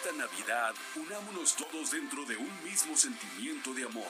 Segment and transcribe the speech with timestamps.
[0.00, 4.06] Esta Navidad, unámonos todos dentro de un mismo sentimiento de amor.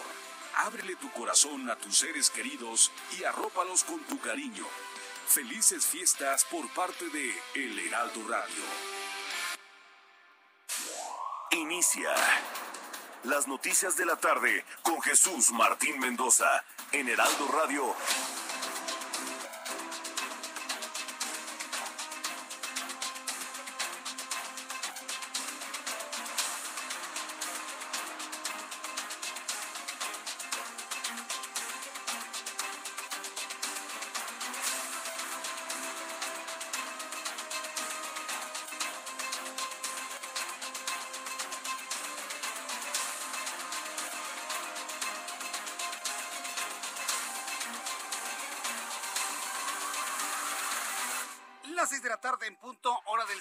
[0.56, 4.66] Ábrele tu corazón a tus seres queridos y arrópalos con tu cariño.
[5.26, 8.64] Felices fiestas por parte de El Heraldo Radio.
[11.52, 12.12] Inicia
[13.24, 17.94] las noticias de la tarde con Jesús Martín Mendoza en Heraldo Radio.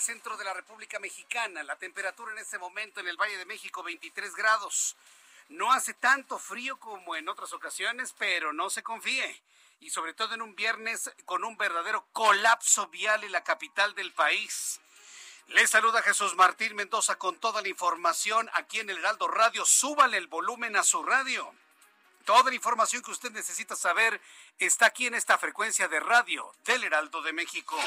[0.07, 1.63] Centro de la República Mexicana.
[1.63, 4.95] La temperatura en este momento en el Valle de México, 23 grados.
[5.49, 9.43] No hace tanto frío como en otras ocasiones, pero no se confíe.
[9.81, 14.13] Y sobre todo en un viernes con un verdadero colapso vial en la capital del
[14.13, 14.79] país.
[15.47, 19.65] Le saluda Jesús Martín Mendoza con toda la información aquí en el Heraldo Radio.
[19.65, 21.53] Súbale el volumen a su radio.
[22.27, 24.19] Toda la información que usted necesita saber
[24.59, 27.77] está aquí en esta frecuencia de radio del Heraldo de México.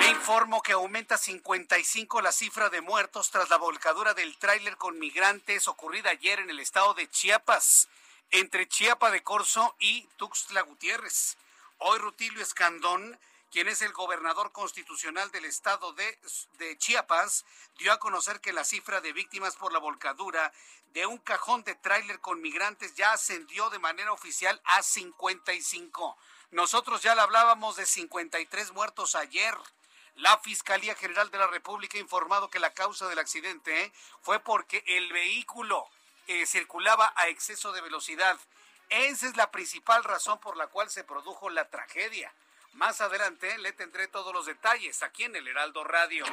[0.00, 4.98] Le informo que aumenta 55 la cifra de muertos tras la volcadura del tráiler con
[4.98, 7.88] migrantes ocurrida ayer en el estado de Chiapas,
[8.32, 11.36] entre Chiapa de Corzo y Tuxtla Gutiérrez.
[11.78, 13.16] Hoy Rutilio Escandón
[13.50, 17.44] quien es el gobernador constitucional del estado de, Chiapas,
[17.78, 20.52] dio a conocer que la cifra de víctimas por la volcadura
[20.92, 26.16] de un cajón de tráiler con migrantes ya ascendió de manera oficial a 55.
[26.50, 29.54] Nosotros ya le hablábamos de 53 muertos ayer.
[30.16, 33.92] La Fiscalía General de la República ha informado que la causa del accidente ¿eh?
[34.22, 35.88] fue porque el vehículo
[36.26, 38.38] eh, circulaba a exceso de velocidad.
[38.88, 42.32] Esa es la principal razón por la cual se produjo la tragedia.
[42.72, 46.24] Más adelante le tendré todos los detalles aquí en el Heraldo Radio.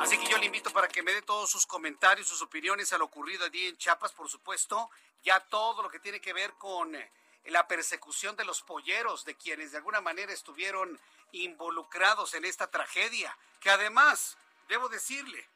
[0.00, 2.98] Así que yo le invito para que me dé todos sus comentarios, sus opiniones a
[2.98, 4.90] lo ocurrido allí en Chiapas, por supuesto,
[5.22, 6.96] ya todo lo que tiene que ver con
[7.44, 10.98] la persecución de los polleros, de quienes de alguna manera estuvieron
[11.32, 14.36] involucrados en esta tragedia, que además
[14.68, 15.46] debo decirle,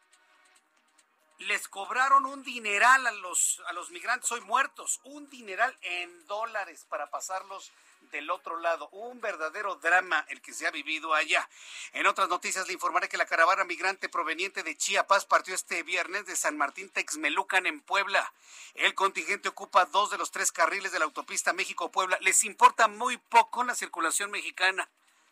[1.39, 6.87] les cobraron un dineral a los, a los migrantes hoy muertos, un dineral en dólares
[6.89, 7.73] para pasarlos
[8.13, 8.89] del otro lado.
[8.91, 11.49] Un verdadero drama el que se ha vivido allá.
[11.93, 16.27] En otras noticias le informaré que la caravana migrante proveniente de Chiapas partió este viernes
[16.27, 18.33] de San Martín Texmelucan en Puebla.
[18.75, 22.19] El contingente ocupa dos de los tres carriles de la autopista México-Puebla.
[22.21, 24.89] Les importa muy poco la circulación mexicana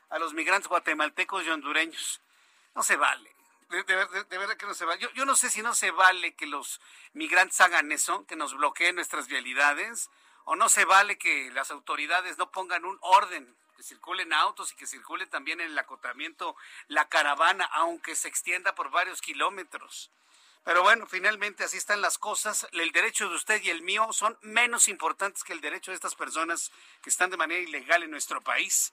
[0.08, 2.20] a los migrantes guatemaltecos y hondureños.
[2.74, 3.39] No se vale
[3.70, 5.00] de, verdad que no se vale.
[5.00, 6.80] Yo, yo no sé si no se vale que los
[7.12, 10.10] migrantes hagan eso, que nos bloqueen nuestras vialidades,
[10.44, 14.76] o no se vale que las autoridades no pongan un orden, que circulen autos y
[14.76, 16.56] que circule también en el acotamiento
[16.88, 20.10] la caravana, aunque se extienda por varios kilómetros.
[20.64, 22.66] Pero bueno, finalmente así están las cosas.
[22.72, 26.14] El derecho de usted y el mío son menos importantes que el derecho de estas
[26.14, 26.70] personas
[27.02, 28.92] que están de manera ilegal en nuestro país.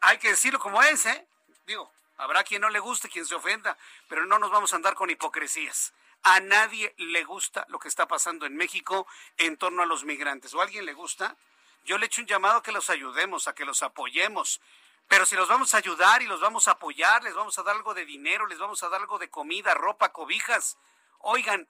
[0.00, 1.26] Hay que decirlo como es, ¿eh?
[1.66, 3.76] Digo, Habrá quien no le guste, quien se ofenda,
[4.08, 5.92] pero no nos vamos a andar con hipocresías.
[6.22, 10.54] A nadie le gusta lo que está pasando en México en torno a los migrantes.
[10.54, 11.36] ¿O a alguien le gusta?
[11.84, 14.60] Yo le echo un llamado a que los ayudemos, a que los apoyemos.
[15.08, 17.76] Pero si los vamos a ayudar y los vamos a apoyar, les vamos a dar
[17.76, 20.78] algo de dinero, les vamos a dar algo de comida, ropa, cobijas.
[21.18, 21.68] Oigan,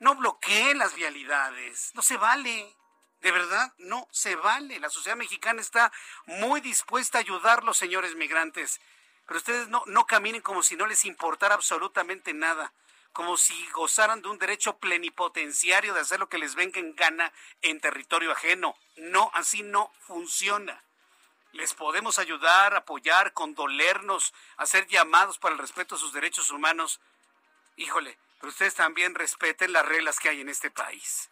[0.00, 1.92] no bloqueen las vialidades.
[1.94, 2.76] No se vale.
[3.20, 4.80] De verdad, no se vale.
[4.80, 5.92] La sociedad mexicana está
[6.26, 8.80] muy dispuesta a ayudar a los señores migrantes.
[9.32, 12.70] Pero ustedes no, no caminen como si no les importara absolutamente nada,
[13.14, 17.32] como si gozaran de un derecho plenipotenciario de hacer lo que les venga en gana
[17.62, 18.76] en territorio ajeno.
[18.96, 20.84] No, así no funciona.
[21.52, 27.00] Les podemos ayudar, apoyar, condolernos, hacer llamados para el respeto a sus derechos humanos.
[27.76, 31.30] Híjole, pero ustedes también respeten las reglas que hay en este país.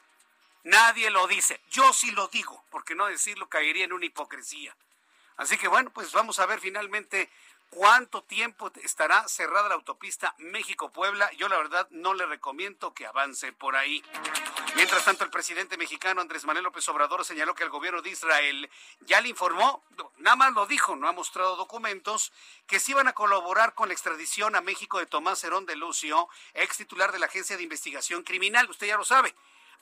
[0.62, 4.74] Nadie lo dice, yo sí lo digo, porque no decirlo caería en una hipocresía.
[5.36, 7.30] Así que bueno, pues vamos a ver finalmente
[7.70, 11.32] cuánto tiempo estará cerrada la autopista México-Puebla.
[11.32, 14.02] Yo la verdad no le recomiendo que avance por ahí.
[14.74, 18.68] Mientras tanto, el presidente mexicano Andrés Manuel López Obrador señaló que el gobierno de Israel
[19.00, 19.82] ya le informó,
[20.18, 22.32] nada más lo dijo, no ha mostrado documentos,
[22.66, 26.28] que sí iban a colaborar con la extradición a México de Tomás Herón de Lucio,
[26.54, 28.68] ex titular de la Agencia de Investigación Criminal.
[28.68, 29.34] Usted ya lo sabe.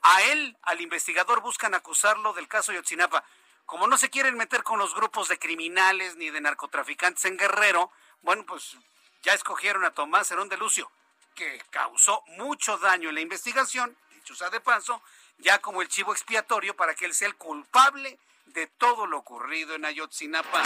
[0.02, 3.24] A él, al investigador, buscan acusarlo del caso Yotzinapa
[3.68, 7.92] como no se quieren meter con los grupos de criminales ni de narcotraficantes en Guerrero,
[8.22, 8.78] bueno, pues
[9.22, 10.90] ya escogieron a Tomás Herón de Lucio,
[11.34, 15.02] que causó mucho daño en la investigación, dicho sea de paso,
[15.36, 19.74] ya como el chivo expiatorio para que él sea el culpable de todo lo ocurrido
[19.74, 20.62] en Ayotzinapa.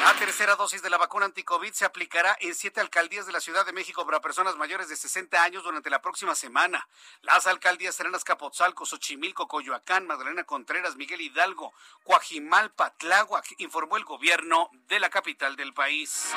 [0.00, 3.66] La tercera dosis de la vacuna anticovid se aplicará en siete alcaldías de la Ciudad
[3.66, 6.88] de México para personas mayores de 60 años durante la próxima semana.
[7.20, 14.70] Las alcaldías serán Azcapotzalco, Xochimilco, Coyoacán, Magdalena Contreras, Miguel Hidalgo, Coajimalpa, Tláhuac, informó el gobierno
[14.88, 16.30] de la capital del país.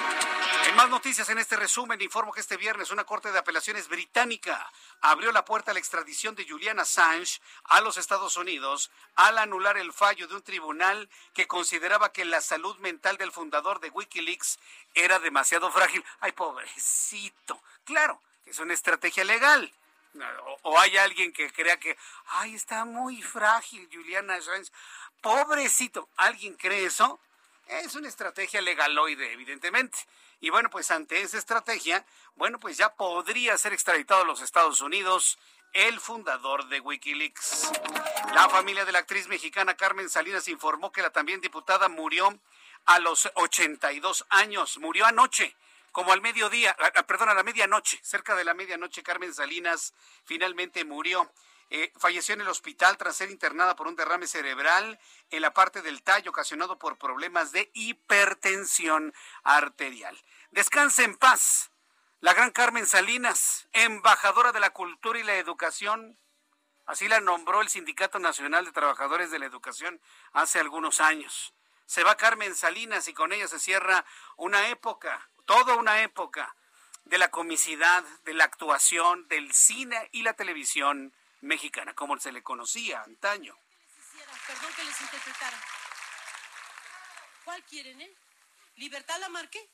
[0.67, 4.69] En más noticias en este resumen, informo que este viernes una corte de apelaciones británica
[4.99, 9.77] abrió la puerta a la extradición de Julian Assange a los Estados Unidos al anular
[9.77, 14.59] el fallo de un tribunal que consideraba que la salud mental del fundador de Wikileaks
[14.95, 16.03] era demasiado frágil.
[16.19, 17.61] Ay, pobrecito.
[17.85, 19.71] Claro, es una estrategia legal.
[20.63, 21.95] O, hay alguien que crea que,
[22.27, 24.71] ay, está muy frágil Juliana Assange.
[25.21, 26.09] Pobrecito.
[26.17, 27.19] ¿Alguien cree eso?
[27.67, 29.97] Es una estrategia legaloide, evidentemente.
[30.41, 32.05] Y bueno, pues ante esa estrategia,
[32.35, 35.37] bueno, pues ya podría ser extraditado a los Estados Unidos
[35.73, 37.71] el fundador de Wikileaks.
[38.33, 42.37] La familia de la actriz mexicana Carmen Salinas informó que la también diputada murió
[42.85, 44.77] a los 82 años.
[44.77, 45.55] Murió anoche,
[45.91, 46.75] como al mediodía,
[47.07, 49.93] perdón, a la medianoche, cerca de la medianoche, Carmen Salinas
[50.25, 51.31] finalmente murió.
[51.69, 54.99] Eh, falleció en el hospital tras ser internada por un derrame cerebral
[55.31, 59.13] en la parte del tallo ocasionado por problemas de hipertensión
[59.43, 60.15] arterial.
[60.51, 61.71] Descanse en paz.
[62.19, 66.17] La gran Carmen Salinas, embajadora de la cultura y la educación,
[66.85, 69.99] así la nombró el Sindicato Nacional de Trabajadores de la Educación
[70.31, 71.53] hace algunos años
[71.85, 74.05] se va Carmen Salinas y con ella se cierra
[74.37, 76.55] una época, toda una época
[77.05, 82.41] de la comicidad, de la actuación, del cine y la televisión mexicana, como se le
[82.41, 83.57] conocía antaño.
[84.47, 84.83] Perdón que.
[87.45, 88.13] ¿Cuál quieren, eh?
[88.75, 89.69] ¿Libertad Lamarque?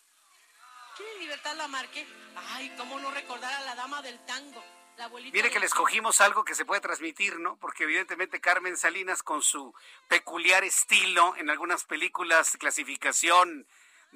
[0.97, 2.07] ¿Quieren Libertad Lamarque?
[2.35, 4.63] Ay, cómo no recordar a la dama del tango.
[5.31, 7.55] Mire que le escogimos algo que se puede transmitir, ¿no?
[7.57, 9.73] Porque evidentemente Carmen Salinas con su
[10.07, 13.65] peculiar estilo en algunas películas, clasificación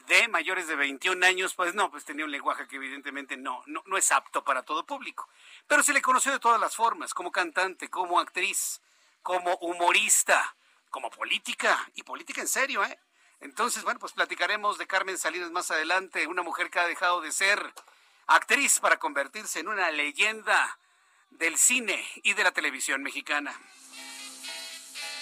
[0.08, 3.84] de mayores de 21 años, pues no, pues tenía un lenguaje que evidentemente no, no,
[3.86, 5.30] no es apto para todo público.
[5.68, 8.82] Pero se le conoció de todas las formas, como cantante, como actriz,
[9.22, 10.56] como humorista,
[10.90, 13.00] como política, y política en serio, ¿eh?
[13.40, 17.32] Entonces, bueno, pues platicaremos de Carmen Salinas más adelante, una mujer que ha dejado de
[17.32, 17.74] ser
[18.28, 20.78] actriz para convertirse en una leyenda
[21.32, 23.54] del cine y de la televisión mexicana.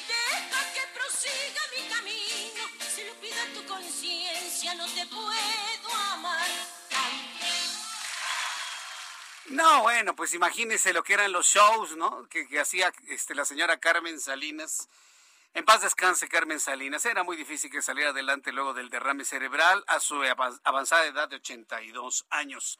[0.07, 2.63] Deja que prosiga mi camino,
[2.93, 6.47] si lo pide tu conciencia no te puedo amar.
[9.45, 12.27] No, bueno, pues imagínese lo que eran los shows, ¿no?
[12.29, 14.87] Que, que hacía este, la señora Carmen Salinas
[15.53, 17.05] en paz descanse Carmen Salinas.
[17.05, 20.21] Era muy difícil que saliera adelante luego del derrame cerebral a su
[20.63, 22.79] avanzada edad de 82 años.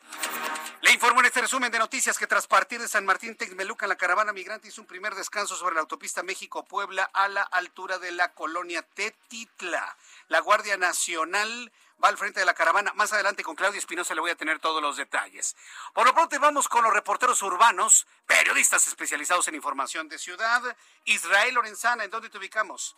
[0.81, 3.97] Le informo en este resumen de noticias que tras partir de San Martín Texmeluca, la
[3.97, 8.33] caravana migrante hizo un primer descanso sobre la autopista México-Puebla a la altura de la
[8.33, 9.97] colonia Tetitla.
[10.29, 11.71] La Guardia Nacional
[12.03, 12.93] va al frente de la caravana.
[12.93, 15.55] Más adelante con Claudio Espinosa le voy a tener todos los detalles.
[15.93, 20.61] Por lo pronto vamos con los reporteros urbanos, periodistas especializados en información de ciudad.
[21.05, 22.95] Israel Lorenzana, ¿en dónde te ubicamos?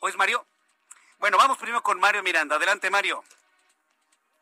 [0.00, 0.46] ¿O es Mario?
[1.18, 2.56] Bueno, vamos primero con Mario Miranda.
[2.56, 3.24] Adelante, Mario.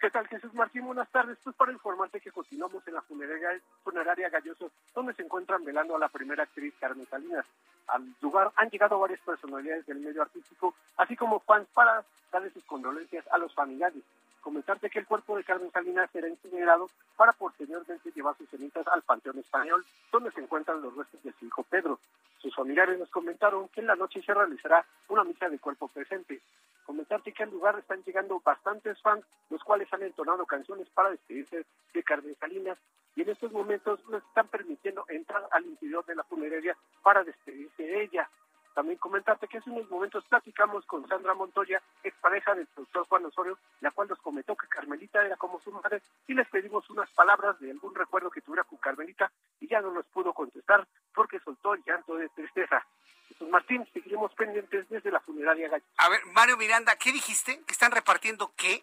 [0.05, 0.85] ¿Qué tal, Jesús Martín?
[0.85, 1.39] Buenas tardes.
[1.43, 5.99] Pues para informarte que continuamos en la funeraria, funeraria Galloso, donde se encuentran velando a
[5.99, 7.47] la primera actriz Carmen Salinas.
[7.87, 12.63] Al lugar han llegado varias personalidades del medio artístico, así como fans para darle sus
[12.65, 14.03] condolencias a los familiares.
[14.45, 19.01] Comentarte que el cuerpo de Carmen Salinas será incinerado para posteriormente llevar sus cenizas al
[19.01, 19.83] Panteón Español,
[20.13, 21.99] donde se encuentran los restos de su hijo Pedro.
[22.41, 26.43] Sus familiares nos comentaron que en la noche se realizará una misa de cuerpo presente.
[26.85, 31.65] Comentarte que al lugar están llegando bastantes fans, los cuales han entonado canciones para despedirse
[31.95, 32.77] de Carmen Salinas
[33.17, 37.83] y en estos momentos nos están permitiendo entrar al interior de la funeraria para despedirse
[37.83, 38.29] de ella.
[38.75, 43.57] También comentarte que hace unos momentos platicamos con Sandra Montoya, expareja del doctor Juan Osorio,
[43.81, 47.59] la cual nos comentó que Carmelita era como su madre y les pedimos unas palabras
[47.61, 51.75] de algún recuerdo que tuviera con Carmelita y ya no nos pudo contestar porque soltó
[51.75, 52.85] el llanto de tristeza.
[53.29, 55.85] Jesús Martín, seguiremos pendientes desde la funeraria Gallo.
[55.99, 57.63] A ver, Mario Miranda, ¿qué dijiste?
[57.65, 58.83] ¿Que están repartiendo qué?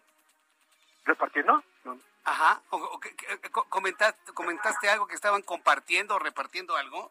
[1.04, 1.62] ¿Repartiendo?
[1.84, 1.98] No.
[2.24, 2.62] Ajá.
[2.70, 3.00] O, o,
[3.68, 7.10] comentaste, ¿Comentaste algo que estaban compartiendo o repartiendo algo?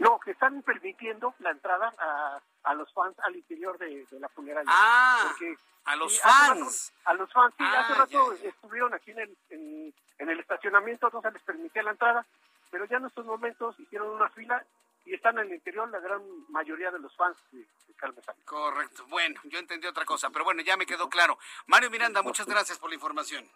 [0.00, 4.28] No, que están permitiendo la entrada a, a los fans al interior de, de la
[4.30, 4.70] funeraria.
[4.72, 5.54] Ah, porque,
[5.84, 6.92] a los sí, fans.
[6.96, 8.48] Rato, a los fans, sí, ah, hace rato ya, ya.
[8.48, 12.26] estuvieron aquí en el, en, en, el estacionamiento, no se les permitía la entrada,
[12.70, 14.64] pero ya en estos momentos hicieron una fila
[15.04, 17.64] y están en el interior la gran mayoría de los fans de,
[17.96, 18.44] Carmen Sánchez.
[18.46, 21.38] Correcto, bueno, yo entendí otra cosa, pero bueno, ya me quedó claro.
[21.66, 23.46] Mario Miranda, muchas gracias por la información.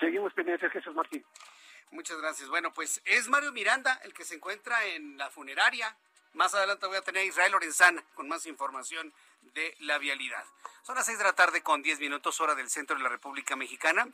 [0.00, 1.22] Seguimos pendientes, Jesús Martín.
[1.92, 2.48] Muchas gracias.
[2.48, 5.94] Bueno, pues es Mario Miranda el que se encuentra en la funeraria.
[6.32, 9.12] Más adelante voy a tener a Israel Lorenzana con más información
[9.54, 10.42] de la vialidad.
[10.82, 13.56] Son las seis de la tarde con diez minutos hora del centro de la República
[13.56, 14.08] Mexicana.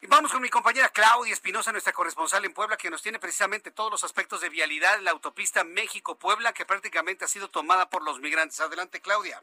[0.00, 3.72] Y vamos con mi compañera Claudia Espinosa, nuestra corresponsal en Puebla, que nos tiene precisamente
[3.72, 8.04] todos los aspectos de vialidad en la autopista México-Puebla, que prácticamente ha sido tomada por
[8.04, 8.60] los migrantes.
[8.60, 9.42] Adelante, Claudia.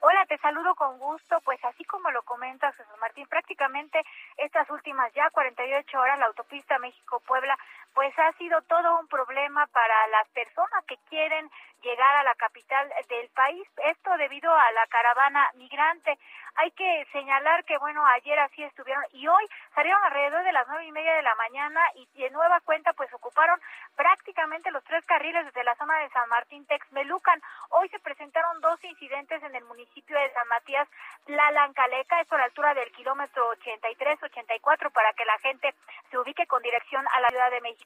[0.00, 1.40] Hola, te saludo con gusto.
[1.44, 4.00] Pues así como lo comentas, Jesús Martín, prácticamente
[4.36, 7.58] estas últimas ya 48 horas la autopista México-Puebla
[7.94, 11.50] pues ha sido todo un problema para las personas que quieren
[11.82, 13.66] llegar a la capital del país.
[13.84, 16.18] Esto debido a la caravana migrante.
[16.56, 20.86] Hay que señalar que, bueno, ayer así estuvieron y hoy salieron alrededor de las nueve
[20.86, 23.60] y media de la mañana y de nueva cuenta, pues ocuparon
[23.94, 27.40] prácticamente los tres carriles desde la zona de San Martín Texmelucan.
[27.70, 30.88] Hoy se presentaron dos incidentes en el municipio de San Matías
[31.26, 35.74] Lalancaleca, esto a la altura del kilómetro 83-84, para que la gente
[36.10, 37.77] se ubique con dirección a la Ciudad de México.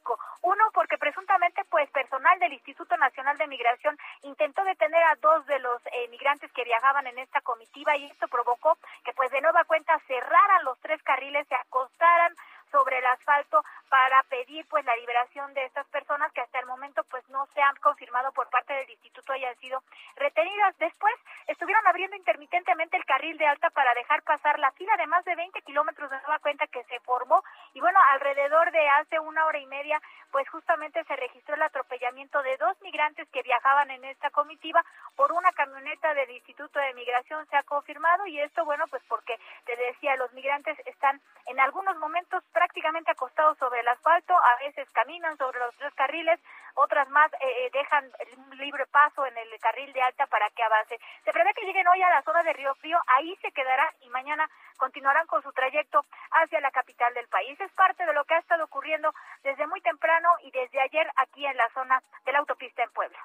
[0.42, 5.58] Uno, porque presuntamente, pues, personal del Instituto Nacional de Migración intentó detener a dos de
[5.60, 9.64] los eh, migrantes que viajaban en esta comitiva y esto provocó que, pues, de nueva
[9.64, 12.34] cuenta cerraran los tres carriles, se acostaran
[12.72, 17.04] sobre el asfalto para pedir pues la liberación de estas personas que hasta el momento
[17.04, 19.82] pues no se han confirmado por parte del instituto hayan sido
[20.16, 20.76] retenidas.
[20.78, 21.14] Después
[21.46, 25.36] estuvieron abriendo intermitentemente el carril de alta para dejar pasar la fila de más de
[25.36, 29.58] 20 kilómetros de nueva cuenta que se formó y bueno, alrededor de hace una hora
[29.58, 30.00] y media
[30.30, 34.82] pues justamente se registró el atropellamiento de dos migrantes que viajaban en esta comitiva
[35.14, 39.38] por una camioneta del Instituto de Migración se ha confirmado y esto bueno pues porque
[39.66, 44.88] te decía los migrantes están en algunos momentos prácticamente acostados sobre el asfalto, a veces
[44.92, 46.38] caminan sobre los tres carriles,
[46.74, 50.96] otras más eh, dejan un libre paso en el carril de alta para que avance.
[51.24, 54.08] Se prevé que lleguen hoy a la zona de Río Frío, ahí se quedarán y
[54.10, 57.60] mañana continuarán con su trayecto hacia la capital del país.
[57.60, 61.44] Es parte de lo que ha estado ocurriendo desde muy temprano y desde ayer aquí
[61.44, 63.18] en la zona de la autopista en Puebla.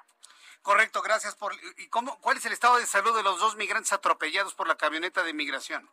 [0.62, 1.54] Correcto, gracias por.
[1.76, 4.74] ¿Y cómo, cuál es el estado de salud de los dos migrantes atropellados por la
[4.74, 5.88] camioneta de migración?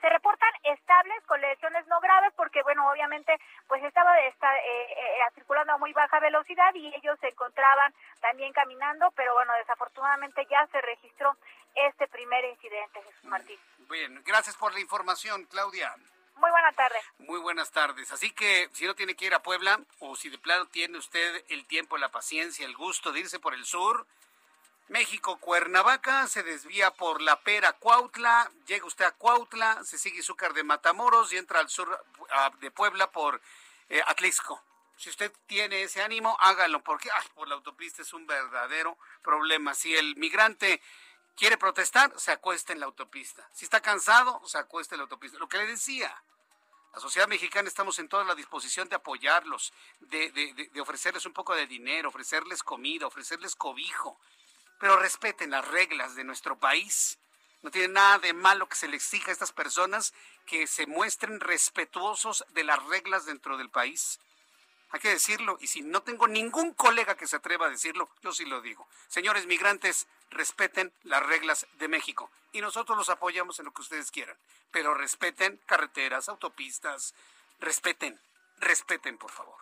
[0.00, 5.18] Se reportan estables con lesiones no graves porque bueno obviamente pues estaba está, eh, eh,
[5.34, 10.66] circulando a muy baja velocidad y ellos se encontraban también caminando pero bueno desafortunadamente ya
[10.68, 11.36] se registró
[11.74, 13.58] este primer incidente Jesús Martín
[13.90, 15.94] bien gracias por la información Claudia
[16.38, 17.02] muy buenas tardes.
[17.18, 18.12] Muy buenas tardes.
[18.12, 21.44] Así que si no tiene que ir a Puebla o si de plano tiene usted
[21.48, 24.06] el tiempo, la paciencia, el gusto de irse por el sur,
[24.88, 30.54] México, Cuernavaca, se desvía por La Pera, Cuautla, llega usted a Cuautla, se sigue Zúcar
[30.54, 32.02] de Matamoros y entra al sur
[32.60, 33.40] de Puebla por
[33.90, 34.62] eh, Atlixco.
[34.96, 39.74] Si usted tiene ese ánimo, hágalo, porque por la autopista es un verdadero problema.
[39.74, 40.80] Si el migrante
[41.36, 43.46] quiere protestar, se acuesta en la autopista.
[43.52, 45.38] Si está cansado, se acuesta en la autopista.
[45.38, 46.12] Lo que le decía,
[46.94, 51.66] la sociedad mexicana estamos en toda la disposición de apoyarlos, de ofrecerles un poco de
[51.66, 54.18] dinero, ofrecerles comida, ofrecerles cobijo
[54.78, 57.18] pero respeten las reglas de nuestro país.
[57.62, 60.14] No tiene nada de malo que se les exija a estas personas
[60.46, 64.20] que se muestren respetuosos de las reglas dentro del país.
[64.90, 68.32] Hay que decirlo, y si no tengo ningún colega que se atreva a decirlo, yo
[68.32, 68.88] sí lo digo.
[69.08, 72.30] Señores migrantes, respeten las reglas de México.
[72.52, 74.38] Y nosotros los apoyamos en lo que ustedes quieran.
[74.70, 77.14] Pero respeten carreteras, autopistas,
[77.60, 78.18] respeten,
[78.56, 79.58] respeten, por favor.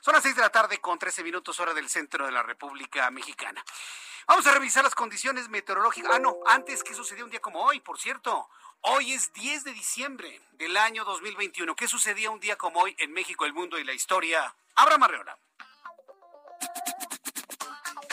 [0.00, 3.10] Son las seis de la tarde con 13 minutos hora del centro de la República
[3.10, 3.62] Mexicana.
[4.26, 6.10] Vamos a revisar las condiciones meteorológicas.
[6.14, 7.80] Ah, no, antes, ¿qué sucedió un día como hoy?
[7.80, 8.48] Por cierto,
[8.80, 11.76] hoy es 10 de diciembre del año 2021.
[11.76, 14.54] ¿Qué sucedía un día como hoy en México, el mundo y la historia?
[14.76, 15.36] Abraham Arreola.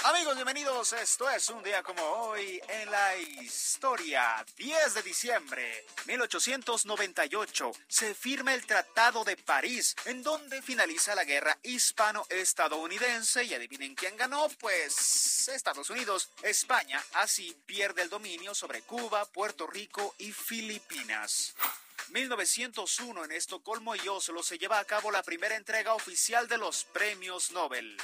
[0.09, 0.93] Amigos, bienvenidos.
[0.93, 4.45] Esto es un día como hoy en la historia.
[4.55, 11.57] 10 de diciembre 1898 se firma el Tratado de París, en donde finaliza la guerra
[11.61, 13.43] hispano-estadounidense.
[13.43, 16.29] Y adivinen quién ganó, pues Estados Unidos.
[16.41, 21.53] España así pierde el dominio sobre Cuba, Puerto Rico y Filipinas.
[22.11, 26.85] 1901 en Estocolmo y Oslo se lleva a cabo la primera entrega oficial de los
[26.85, 27.97] premios Nobel.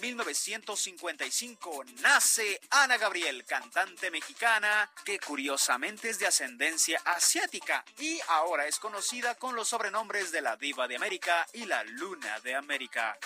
[0.00, 8.78] 1955 nace Ana Gabriel, cantante mexicana que curiosamente es de ascendencia asiática y ahora es
[8.78, 13.18] conocida con los sobrenombres de la Diva de América y la Luna de América.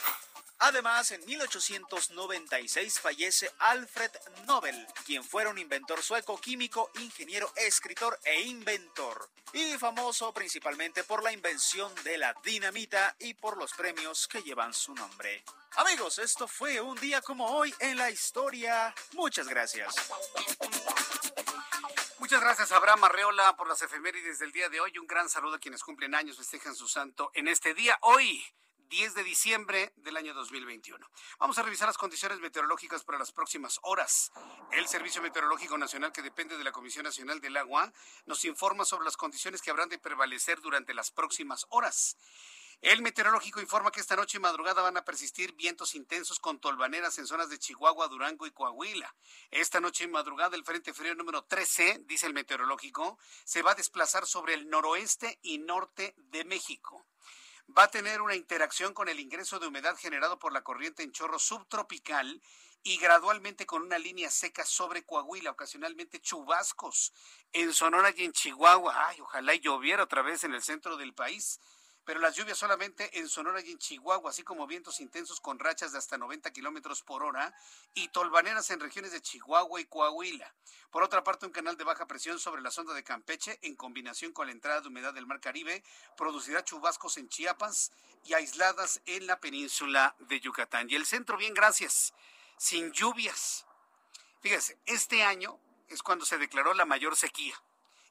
[0.58, 4.10] Además, en 1896 fallece Alfred
[4.46, 11.22] Nobel, quien fuera un inventor sueco, químico, ingeniero, escritor e inventor, y famoso principalmente por
[11.22, 15.44] la invención de la dinamita y por los premios que llevan su nombre.
[15.76, 18.94] Amigos, esto fue un día como hoy en la historia.
[19.12, 19.94] Muchas gracias.
[22.18, 24.96] Muchas gracias, Abraham Arreola, por las efemérides del día de hoy.
[24.98, 27.98] Un gran saludo a quienes cumplen años, festejan su santo en este día.
[28.02, 28.42] Hoy,
[28.88, 31.10] 10 de diciembre del año 2021.
[31.38, 34.32] Vamos a revisar las condiciones meteorológicas para las próximas horas.
[34.72, 37.92] El Servicio Meteorológico Nacional, que depende de la Comisión Nacional del Agua,
[38.26, 42.16] nos informa sobre las condiciones que habrán de prevalecer durante las próximas horas.
[42.80, 47.16] El meteorológico informa que esta noche y madrugada van a persistir vientos intensos con tolvaneras
[47.18, 49.14] en zonas de Chihuahua, Durango y Coahuila.
[49.50, 53.76] Esta noche y madrugada el Frente Frío número 13, dice el meteorológico, se va a
[53.76, 57.06] desplazar sobre el noroeste y norte de México
[57.76, 61.12] va a tener una interacción con el ingreso de humedad generado por la corriente en
[61.12, 62.40] chorro subtropical
[62.82, 67.12] y gradualmente con una línea seca sobre Coahuila, ocasionalmente chubascos
[67.52, 69.08] en Sonora y en Chihuahua.
[69.08, 71.60] Ay, ojalá lloviera otra vez en el centro del país
[72.04, 75.92] pero las lluvias solamente en Sonora y en Chihuahua, así como vientos intensos con rachas
[75.92, 77.54] de hasta 90 kilómetros por hora
[77.94, 80.54] y tolvaneras en regiones de Chihuahua y Coahuila.
[80.90, 84.32] Por otra parte, un canal de baja presión sobre la sonda de Campeche, en combinación
[84.32, 85.82] con la entrada de humedad del Mar Caribe,
[86.16, 87.90] producirá chubascos en Chiapas
[88.24, 90.88] y aisladas en la península de Yucatán.
[90.90, 92.14] Y el centro, bien, gracias,
[92.58, 93.66] sin lluvias.
[94.40, 95.58] Fíjese, este año
[95.88, 97.54] es cuando se declaró la mayor sequía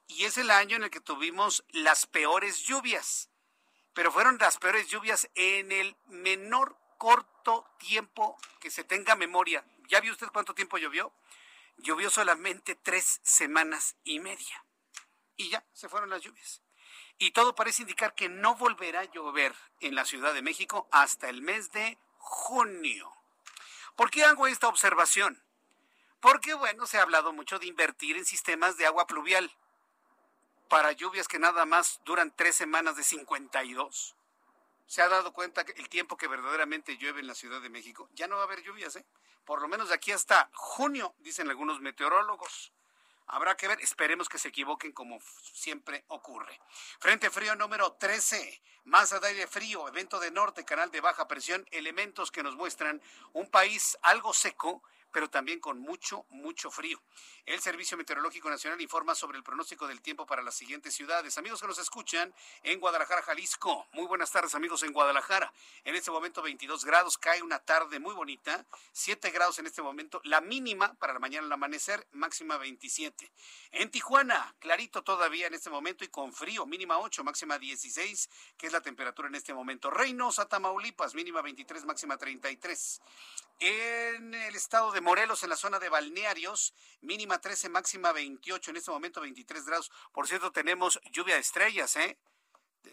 [0.07, 3.29] y es el año en el que tuvimos las peores lluvias
[3.93, 9.65] pero fueron las peores lluvias en el menor corto tiempo que se tenga memoria.
[9.87, 11.13] ¿Ya vio usted cuánto tiempo llovió?
[11.77, 14.65] Llovió solamente tres semanas y media.
[15.35, 16.61] Y ya se fueron las lluvias.
[17.17, 21.29] Y todo parece indicar que no volverá a llover en la Ciudad de México hasta
[21.29, 23.11] el mes de junio.
[23.95, 25.43] ¿Por qué hago esta observación?
[26.19, 29.51] Porque, bueno, se ha hablado mucho de invertir en sistemas de agua pluvial
[30.73, 34.15] para lluvias que nada más duran tres semanas de 52.
[34.87, 38.09] ¿Se ha dado cuenta el tiempo que verdaderamente llueve en la Ciudad de México?
[38.15, 39.05] Ya no va a haber lluvias, ¿eh?
[39.45, 42.73] Por lo menos de aquí hasta junio, dicen algunos meteorólogos.
[43.27, 45.19] Habrá que ver, esperemos que se equivoquen como
[45.53, 46.59] siempre ocurre.
[46.99, 51.67] Frente frío número 13, masa de aire frío, evento de norte, canal de baja presión,
[51.69, 52.99] elementos que nos muestran
[53.33, 54.81] un país algo seco
[55.13, 57.01] pero también con mucho, mucho frío.
[57.45, 61.37] El Servicio Meteorológico Nacional informa sobre el pronóstico del tiempo para las siguientes ciudades.
[61.37, 63.87] Amigos que nos escuchan en Guadalajara, Jalisco.
[63.91, 65.53] Muy buenas tardes, amigos en Guadalajara.
[65.83, 68.65] En este momento 22 grados, cae una tarde muy bonita.
[68.91, 70.19] 7 grados en este momento.
[70.23, 73.31] La mínima para la mañana al amanecer, máxima 27.
[73.71, 78.65] En Tijuana, clarito todavía en este momento y con frío, mínima 8, máxima 16, que
[78.65, 79.91] es la temperatura en este momento.
[79.91, 83.01] Reynosa, Tamaulipas, mínima 23, máxima 33.
[83.59, 88.77] En el estado de Morelos, en la zona de balnearios, mínima 13, máxima 28, en
[88.77, 89.91] este momento 23 grados.
[90.11, 92.17] Por cierto, tenemos lluvia de estrellas, ¿eh?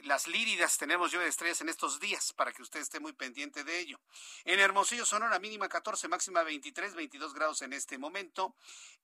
[0.05, 3.65] Las líridas tenemos lluvia de estrellas en estos días, para que usted esté muy pendiente
[3.65, 4.01] de ello.
[4.45, 8.55] En Hermosillo, Sonora, mínima 14, máxima 23, 22 grados en este momento.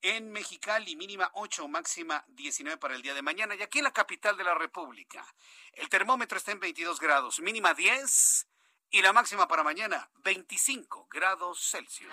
[0.01, 3.57] En Mexicali, mínima 8, máxima 19 para el día de mañana.
[3.57, 5.27] Y aquí en la capital de la República,
[5.73, 8.47] el termómetro está en 22 grados, mínima 10
[8.91, 12.13] y la máxima para mañana 25 grados Celsius.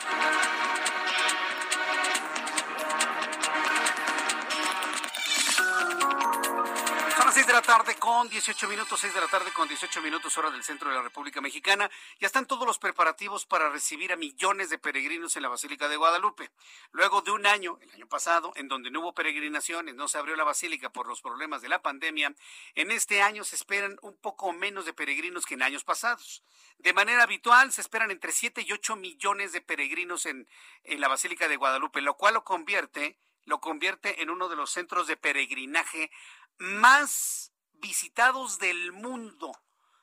[7.16, 10.02] Son las 6 de la tarde con 18 minutos, 6 de la tarde con 18
[10.02, 11.90] minutos hora del centro de la República Mexicana.
[12.20, 15.96] Ya están todos los preparativos para recibir a millones de peregrinos en la Basílica de
[15.96, 16.50] Guadalupe.
[16.92, 20.36] Luego de un año, el año pasado, en donde no hubo peregrinaciones, no se abrió
[20.36, 22.34] la basílica por los problemas de la pandemia,
[22.74, 26.44] en este año se esperan un poco menos de peregrinos que en años pasados.
[26.80, 30.48] De manera habitual se esperan entre 7 y 8 millones de peregrinos en,
[30.84, 34.72] en la Basílica de Guadalupe, lo cual lo convierte lo convierte en uno de los
[34.72, 36.12] centros de peregrinaje
[36.58, 39.52] más visitados del mundo.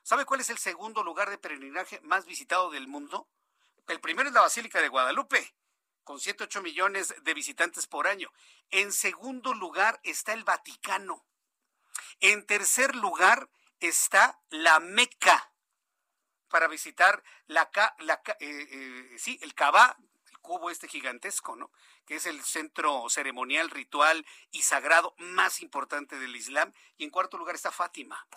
[0.03, 3.29] ¿Sabe cuál es el segundo lugar de peregrinaje más visitado del mundo?
[3.87, 5.55] El primero es la Basílica de Guadalupe,
[6.03, 8.31] con 108 millones de visitantes por año.
[8.69, 11.25] En segundo lugar está el Vaticano.
[12.19, 13.49] En tercer lugar
[13.79, 15.51] está la Meca
[16.47, 17.71] para visitar la,
[18.39, 19.97] eh, eh, el Kaaba,
[20.41, 21.71] cubo este gigantesco, ¿no?
[22.05, 26.73] Que es el centro ceremonial, ritual y sagrado más importante del Islam.
[26.97, 28.27] Y en cuarto lugar está Fátima.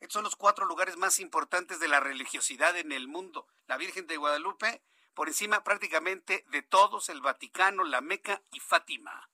[0.00, 3.46] Estos son los cuatro lugares más importantes de la religiosidad en el mundo.
[3.66, 4.82] La Virgen de Guadalupe,
[5.14, 9.30] por encima prácticamente de todos, el Vaticano, la Meca y Fátima.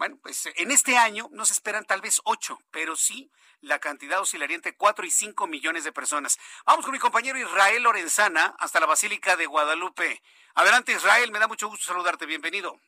[0.00, 4.18] Bueno, pues en este año no se esperan tal vez ocho, pero sí la cantidad
[4.18, 6.38] oscilaría entre cuatro y cinco millones de personas.
[6.64, 10.22] Vamos con mi compañero Israel Lorenzana hasta la Basílica de Guadalupe.
[10.54, 12.80] Adelante Israel, me da mucho gusto saludarte, bienvenido.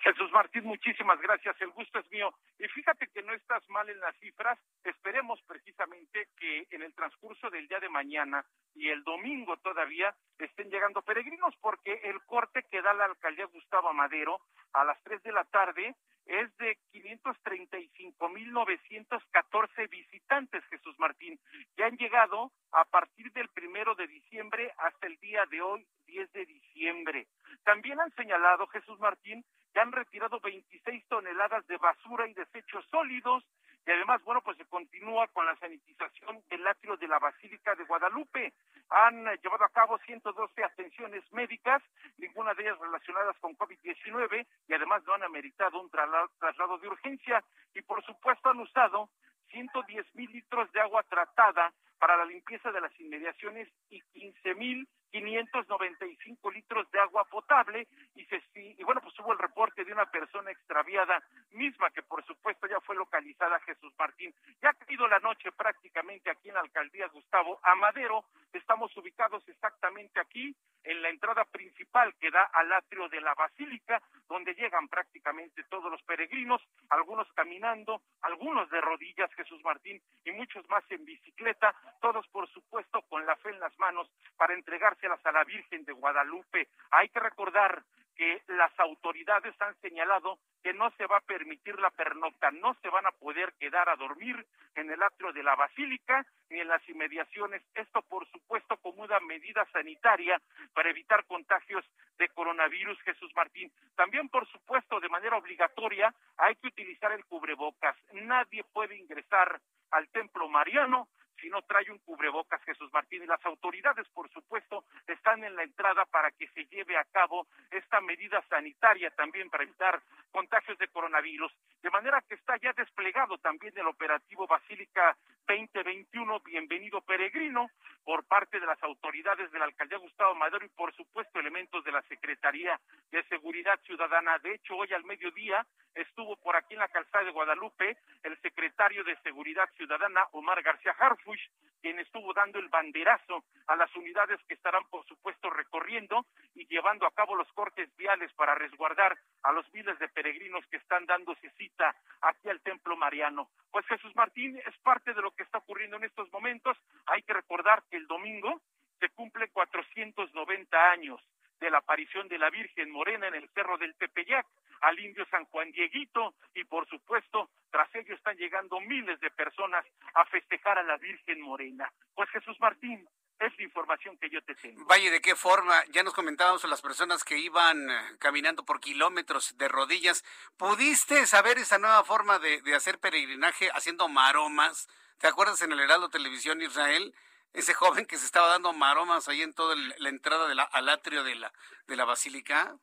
[0.00, 1.54] Jesús Martín, muchísimas gracias.
[1.60, 2.34] El gusto es mío.
[2.58, 4.58] Y fíjate que no estás mal en las cifras.
[4.82, 10.70] Esperemos precisamente que en el transcurso del día de mañana y el domingo todavía estén
[10.70, 14.40] llegando peregrinos, porque el corte que da la alcaldía Gustavo Madero
[14.72, 15.94] a las 3 de la tarde
[16.26, 21.40] es de 535.914 visitantes, Jesús Martín,
[21.76, 26.32] que han llegado a partir del primero de diciembre hasta el día de hoy, 10
[26.32, 27.26] de diciembre.
[27.64, 33.42] También han señalado, Jesús Martín, que han retirado 26 toneladas de basura y desechos sólidos
[33.84, 37.84] y además, bueno, pues se continúa con la sanitización del atrio de la Basílica de
[37.84, 38.52] Guadalupe.
[38.90, 41.82] Han llevado a cabo 112 atenciones médicas,
[42.16, 47.42] ninguna de ellas relacionadas con COVID-19 y además no han ameritado un traslado de urgencia
[47.74, 49.08] y por supuesto han usado
[49.50, 54.88] 110 mil litros de agua tratada para la limpieza de las inmediaciones y 15 mil
[55.12, 60.06] 595 litros de agua potable y, se, y bueno, pues hubo el reporte de una
[60.06, 64.34] persona extraviada misma que por supuesto ya fue localizada Jesús Martín.
[64.62, 68.24] Ya ha caído la noche prácticamente aquí en la alcaldía Gustavo Amadero.
[68.52, 74.02] Estamos ubicados exactamente aquí en la entrada principal que da al atrio de la basílica,
[74.28, 80.68] donde llegan prácticamente todos los peregrinos, algunos caminando, algunos de rodillas, Jesús Martín, y muchos
[80.68, 84.54] más en bicicleta, todos por supuesto con la fe en las manos para
[85.02, 86.68] entregárselas a la Virgen de Guadalupe.
[86.90, 87.82] Hay que recordar
[88.14, 92.88] que las autoridades han señalado que no se va a permitir la pernocta, no se
[92.88, 96.86] van a poder quedar a dormir en el atrio de la basílica ni en las
[96.88, 97.62] inmediaciones.
[97.74, 100.40] Esto, por supuesto, como una medida sanitaria
[100.74, 101.84] para evitar contagios
[102.18, 103.72] de coronavirus, Jesús Martín.
[103.96, 107.96] También, por supuesto, de manera obligatoria, hay que utilizar el cubrebocas.
[108.12, 109.58] Nadie puede ingresar
[109.90, 111.08] al templo mariano
[111.42, 113.24] si no trae un cubrebocas, Jesús Martín.
[113.24, 117.48] Y las autoridades, por supuesto, están en la entrada para que se lleve a cabo
[117.70, 120.00] esta medida sanitaria también para evitar
[120.30, 121.52] contagios de coronavirus.
[121.82, 125.16] De manera que está ya desplegado también el operativo Basílica
[125.48, 127.68] 2021, bienvenido peregrino,
[128.04, 131.92] por parte de las autoridades de la alcaldía Gustavo Madero y, por supuesto, elementos de
[131.92, 134.38] la Secretaría de Seguridad Ciudadana.
[134.38, 139.04] De hecho, hoy al mediodía estuvo por aquí en la calzada de Guadalupe el secretario
[139.04, 141.40] de Seguridad Ciudadana, Omar García Harfuch,
[141.80, 147.06] quien estuvo dando el banderazo a las unidades que estarán, por supuesto, recorriendo y llevando
[147.06, 151.50] a cabo los cortes viales para resguardar a los miles de peregrinos que están dándose
[151.58, 153.50] cita aquí al Templo Mariano.
[153.70, 156.78] Pues Jesús Martín es parte de lo que está ocurriendo en estos momentos.
[157.06, 158.60] Hay que recordar que el domingo
[159.00, 161.20] se cumple 490 años
[161.58, 164.46] de la aparición de la Virgen Morena en el Cerro del Tepeyac
[164.82, 169.84] al indio San Juan Dieguito y por supuesto tras ello están llegando miles de personas
[170.14, 171.90] a festejar a la Virgen Morena.
[172.14, 174.84] Pues Jesús Martín, es la información que yo te tengo.
[174.86, 175.74] Vaya, ¿de qué forma?
[175.90, 180.24] Ya nos comentábamos a las personas que iban eh, caminando por kilómetros de rodillas.
[180.56, 184.88] ¿Pudiste saber esa nueva forma de, hacer peregrinaje haciendo maromas?
[185.18, 187.14] ¿Te acuerdas en el Heraldo Televisión Israel?
[187.54, 191.22] ese joven que se estaba dando maromas ahí en toda la entrada de al atrio
[191.22, 191.52] de la,
[191.86, 192.78] de la basílica?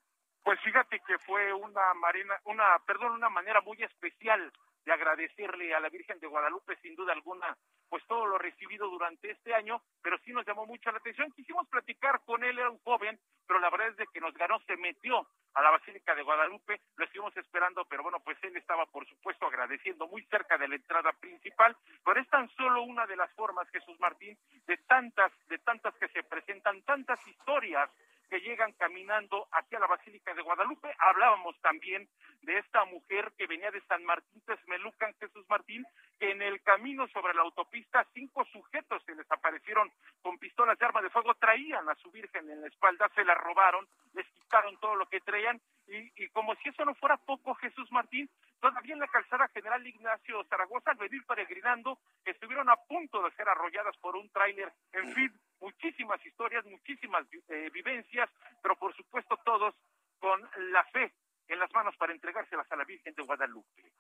[0.50, 4.52] Pues fíjate que fue una marina, una, perdón, una manera muy especial
[4.84, 7.56] de agradecerle a la Virgen de Guadalupe, sin duda alguna,
[7.88, 11.32] pues todo lo recibido durante este año, pero sí nos llamó mucho la atención.
[11.34, 14.60] Quisimos platicar con él, era un joven, pero la verdad es de que nos ganó,
[14.62, 18.88] se metió a la Basílica de Guadalupe, lo estuvimos esperando, pero bueno, pues él estaba,
[18.88, 23.18] por supuesto, agradeciendo muy cerca de la entrada principal, pero es tan solo una de
[23.18, 24.36] las formas, Jesús Martín,
[24.66, 27.92] de tantas, de tantas que se presentan, tantas historias
[28.30, 30.94] que llegan caminando hacia la Basílica de Guadalupe.
[31.00, 32.08] Hablábamos también
[32.42, 35.86] de esta mujer que venía de San Martín Texmelucan, Jesús Martín,
[36.20, 41.02] que en el camino sobre la autopista cinco sujetos se desaparecieron con pistolas de arma
[41.02, 44.96] de fuego, traían a su Virgen en la espalda, se la robaron, les quitaron todo
[44.96, 49.00] lo que traían y, y como si eso no fuera poco, Jesús Martín, todavía en
[49.00, 54.16] la calzada General Ignacio Zaragoza, al venir peregrinando, estuvieron a punto de ser arrolladas por
[54.16, 58.30] un tráiler, en fin, muchísimas historias, muchísimas eh, vivencias,
[58.62, 59.76] pero por supuesto todos
[60.20, 60.42] con
[60.72, 61.14] la fe
[61.48, 63.92] en las manos para entregárselas a la Virgen de Guadalupe.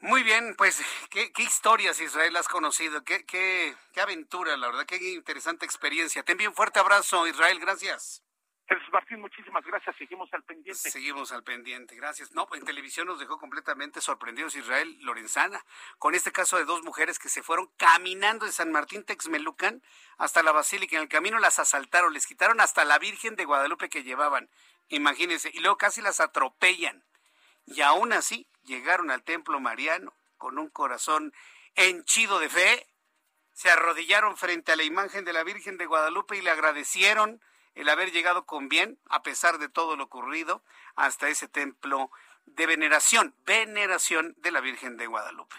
[0.00, 4.86] Muy bien, pues qué, qué historias Israel has conocido, qué, qué, qué aventura, la verdad,
[4.86, 6.22] qué interesante experiencia.
[6.22, 8.25] Te envío un fuerte abrazo, Israel, gracias.
[8.68, 9.94] Jesús Martín, muchísimas gracias.
[9.96, 10.90] Seguimos al pendiente.
[10.90, 11.94] Seguimos al pendiente.
[11.94, 12.32] Gracias.
[12.32, 15.64] No, en televisión nos dejó completamente sorprendidos Israel Lorenzana
[15.98, 19.82] con este caso de dos mujeres que se fueron caminando de San Martín Texmelucan
[20.18, 20.96] hasta la Basílica.
[20.96, 24.50] En el camino las asaltaron, les quitaron hasta la Virgen de Guadalupe que llevaban.
[24.88, 25.50] Imagínense.
[25.54, 27.04] Y luego casi las atropellan.
[27.66, 31.32] Y aún así llegaron al templo mariano con un corazón
[31.76, 32.86] henchido de fe.
[33.52, 37.40] Se arrodillaron frente a la imagen de la Virgen de Guadalupe y le agradecieron
[37.76, 40.62] el haber llegado con bien, a pesar de todo lo ocurrido,
[40.96, 42.10] hasta ese templo
[42.46, 45.56] de veneración, veneración de la Virgen de Guadalupe.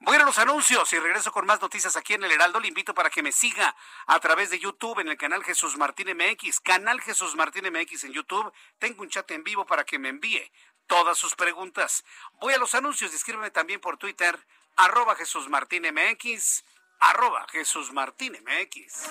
[0.00, 2.60] Voy a, los anuncios y regreso con más noticias aquí en el Heraldo.
[2.60, 3.74] Le invito para que me siga
[4.06, 8.12] a través de YouTube en el canal Jesús Martín MX, canal Jesús Martín MX en
[8.12, 8.52] YouTube.
[8.78, 10.52] Tengo un chat en vivo para que me envíe
[10.86, 12.04] todas sus preguntas.
[12.34, 14.38] Voy a los anuncios y escríbeme también por Twitter,
[14.76, 16.64] arroba Jesús Martín MX,
[17.00, 19.10] arroba Jesús Martín MX.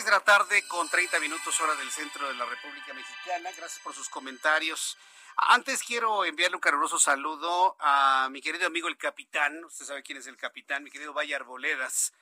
[0.00, 2.94] Son las seis de la tarde con 30 minutos hora del centro de la República
[2.94, 3.50] Mexicana.
[3.54, 4.96] Gracias por sus comentarios.
[5.36, 9.62] Antes quiero enviarle un caluroso saludo a mi querido amigo el capitán.
[9.64, 12.14] Usted sabe quién es el capitán, mi querido Valle Arboledas.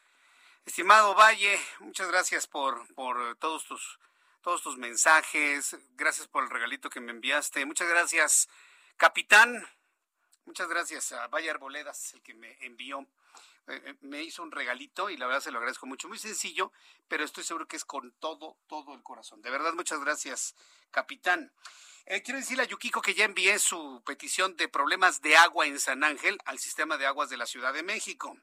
[0.65, 3.99] Estimado Valle, muchas gracias por, por todos tus
[4.41, 5.77] todos tus mensajes.
[5.95, 7.65] Gracias por el regalito que me enviaste.
[7.65, 8.49] Muchas gracias,
[8.97, 9.65] capitán.
[10.47, 13.07] Muchas gracias a Valle Arboledas, el que me envió
[14.01, 16.09] me hizo un regalito y la verdad se lo agradezco mucho.
[16.09, 16.73] Muy sencillo,
[17.09, 19.43] pero estoy seguro que es con todo, todo el corazón.
[19.43, 20.55] De verdad, muchas gracias,
[20.91, 21.53] capitán.
[22.07, 25.79] Eh, quiero decirle a Yukiko que ya envié su petición de problemas de agua en
[25.79, 28.37] San Ángel al sistema de aguas de la Ciudad de México.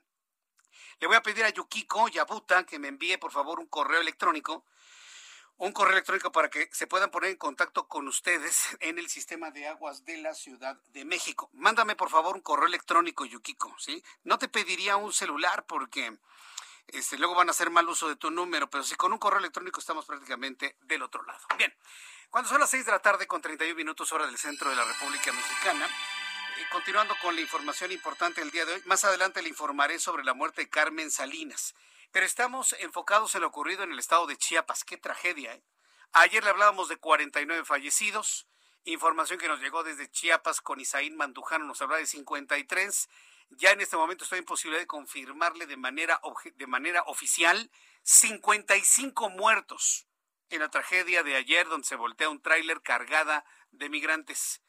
[0.99, 4.65] Le voy a pedir a Yukiko Yabuta que me envíe, por favor, un correo electrónico
[5.57, 9.51] un correo electrónico para que se puedan poner en contacto con ustedes en el sistema
[9.51, 11.49] de aguas de la Ciudad de México.
[11.53, 14.03] Mándame por favor un correo electrónico, Yukiko, ¿sí?
[14.23, 16.17] No te pediría un celular porque
[16.87, 19.39] este, luego van a hacer mal uso de tu número, pero si con un correo
[19.39, 21.41] electrónico estamos prácticamente del otro lado.
[21.57, 21.73] Bien,
[22.29, 24.83] cuando son las 6 de la tarde con 31 minutos hora del centro de la
[24.83, 29.49] República Mexicana, eh, continuando con la información importante del día de hoy, más adelante le
[29.49, 31.75] informaré sobre la muerte de Carmen Salinas.
[32.15, 34.85] Pero estamos enfocados en lo ocurrido en el estado de Chiapas.
[34.85, 35.53] Qué tragedia.
[35.53, 35.61] ¿eh?
[36.13, 38.47] Ayer le hablábamos de 49 fallecidos.
[38.85, 43.09] Información que nos llegó desde Chiapas con Isaín Mandujano nos habla de 53.
[43.49, 46.21] Ya en este momento estoy en posibilidad de confirmarle de manera,
[46.55, 47.69] de manera oficial
[48.03, 50.07] 55 muertos
[50.49, 54.61] en la tragedia de ayer donde se voltea un tráiler cargada de migrantes.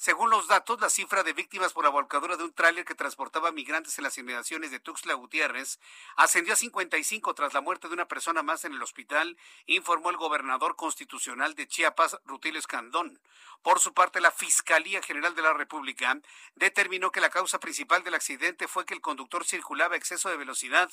[0.00, 3.50] Según los datos, la cifra de víctimas por la volcadura de un tráiler que transportaba
[3.50, 5.80] migrantes en las inmediaciones de Tuxtla Gutiérrez
[6.14, 10.16] ascendió a 55 tras la muerte de una persona más en el hospital, informó el
[10.16, 13.20] gobernador constitucional de Chiapas, Rutilio Escandón.
[13.62, 16.16] Por su parte, la Fiscalía General de la República
[16.54, 20.36] determinó que la causa principal del accidente fue que el conductor circulaba a exceso de
[20.36, 20.88] velocidad.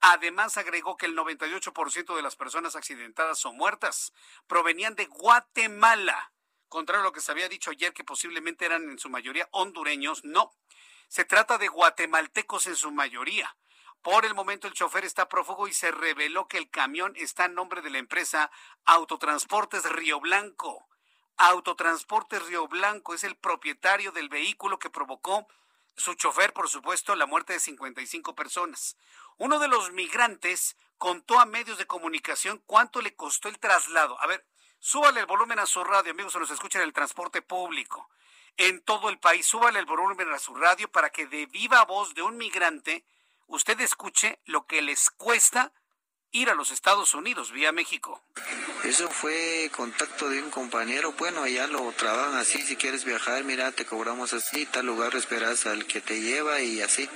[0.00, 4.14] Además, agregó que el 98% de las personas accidentadas o muertas
[4.46, 6.32] provenían de Guatemala
[6.68, 10.24] contrario a lo que se había dicho ayer, que posiblemente eran en su mayoría hondureños,
[10.24, 10.52] no.
[11.08, 13.56] Se trata de guatemaltecos en su mayoría.
[14.02, 17.54] Por el momento el chofer está prófugo y se reveló que el camión está en
[17.54, 18.50] nombre de la empresa
[18.84, 20.88] Autotransportes Río Blanco.
[21.36, 25.48] Autotransportes Río Blanco es el propietario del vehículo que provocó
[25.96, 28.96] su chofer, por supuesto, la muerte de 55 personas.
[29.38, 34.20] Uno de los migrantes contó a medios de comunicación cuánto le costó el traslado.
[34.20, 34.46] A ver,
[34.86, 38.08] Súbale el volumen a su radio, amigos, se nos escucha en el transporte público.
[38.56, 42.14] En todo el país, súbale el volumen a su radio para que de viva voz
[42.14, 43.04] de un migrante
[43.48, 45.72] usted escuche lo que les cuesta
[46.30, 48.22] ir a los Estados Unidos vía México.
[48.84, 53.72] Eso fue contacto de un compañero, bueno, allá lo trabajan así, si quieres viajar, mira,
[53.72, 57.10] te cobramos así, tal lugar esperas al que te lleva y así.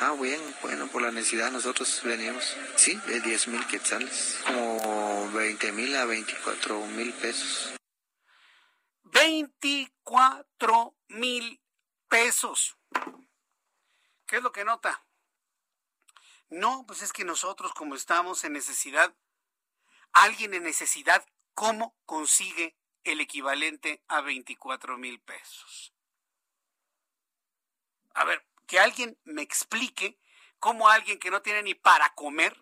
[0.00, 5.72] Ah, bien, bueno, por la necesidad nosotros venimos, sí, de 10 mil quetzales, como 20
[5.72, 7.74] mil a 24 mil pesos.
[9.02, 11.60] 24 mil
[12.08, 12.78] pesos.
[14.24, 15.04] ¿Qué es lo que nota?
[16.48, 19.16] No, pues es que nosotros como estamos en necesidad,
[20.12, 25.92] alguien en necesidad, ¿cómo consigue el equivalente a 24 mil pesos?
[28.14, 30.20] A ver, que alguien me explique
[30.60, 32.56] cómo alguien que no tiene ni para comer,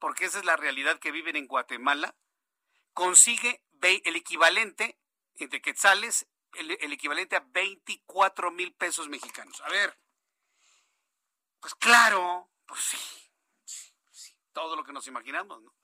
[0.00, 2.16] porque esa es la realidad que viven en Guatemala,
[2.94, 4.98] consigue el equivalente
[5.36, 9.60] entre quetzales, el, equivalente a 24 mil pesos mexicanos.
[9.60, 10.00] A ver,
[11.60, 13.30] pues claro, pues sí,
[13.64, 15.74] sí, todo lo que nos imaginamos, ¿no?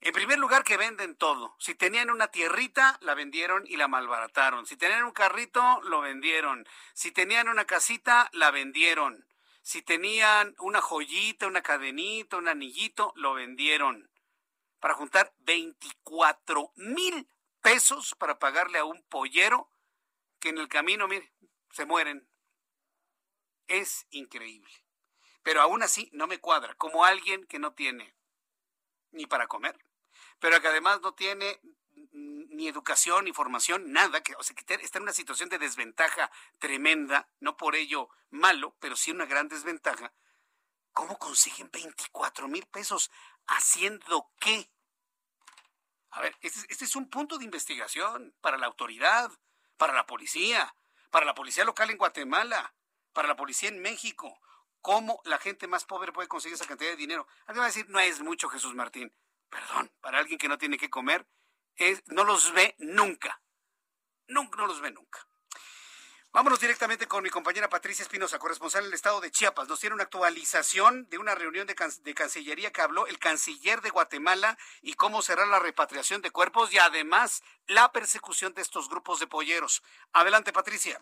[0.00, 1.56] En primer lugar, que venden todo.
[1.58, 4.66] Si tenían una tierrita, la vendieron y la malbarataron.
[4.66, 6.66] Si tenían un carrito, lo vendieron.
[6.92, 9.26] Si tenían una casita, la vendieron.
[9.62, 14.10] Si tenían una joyita, una cadenita, un anillito, lo vendieron.
[14.78, 17.26] Para juntar 24 mil
[17.62, 19.70] pesos para pagarle a un pollero
[20.38, 21.32] que en el camino, mire,
[21.70, 22.28] se mueren.
[23.68, 24.84] Es increíble.
[25.42, 28.14] Pero aún así no me cuadra, como alguien que no tiene
[29.14, 29.78] ni para comer,
[30.38, 31.60] pero que además no tiene
[32.12, 36.30] ni educación, ni formación, nada, que, o sea, que está en una situación de desventaja
[36.58, 40.12] tremenda, no por ello malo, pero sí una gran desventaja.
[40.92, 43.10] ¿Cómo consiguen 24 mil pesos?
[43.46, 44.70] ¿Haciendo qué?
[46.10, 49.30] A ver, este, este, es un punto de investigación para la autoridad,
[49.76, 50.76] para la policía,
[51.10, 52.74] para la policía local en Guatemala,
[53.12, 54.40] para la policía en México.
[54.84, 57.26] ¿Cómo la gente más pobre puede conseguir esa cantidad de dinero?
[57.46, 59.10] Alguien va a decir, no es mucho, Jesús Martín
[59.54, 61.26] perdón, para alguien que no tiene que comer,
[61.76, 63.40] es, no los ve nunca.
[64.26, 65.24] Nunca, no los ve nunca.
[66.32, 69.68] Vámonos directamente con mi compañera Patricia Espinosa, corresponsal en el estado de Chiapas.
[69.68, 73.90] Nos tiene una actualización de una reunión de, de, Cancillería que habló el canciller de
[73.90, 79.20] Guatemala y cómo será la repatriación de cuerpos y además la persecución de estos grupos
[79.20, 79.84] de polleros.
[80.12, 81.00] Adelante, Patricia.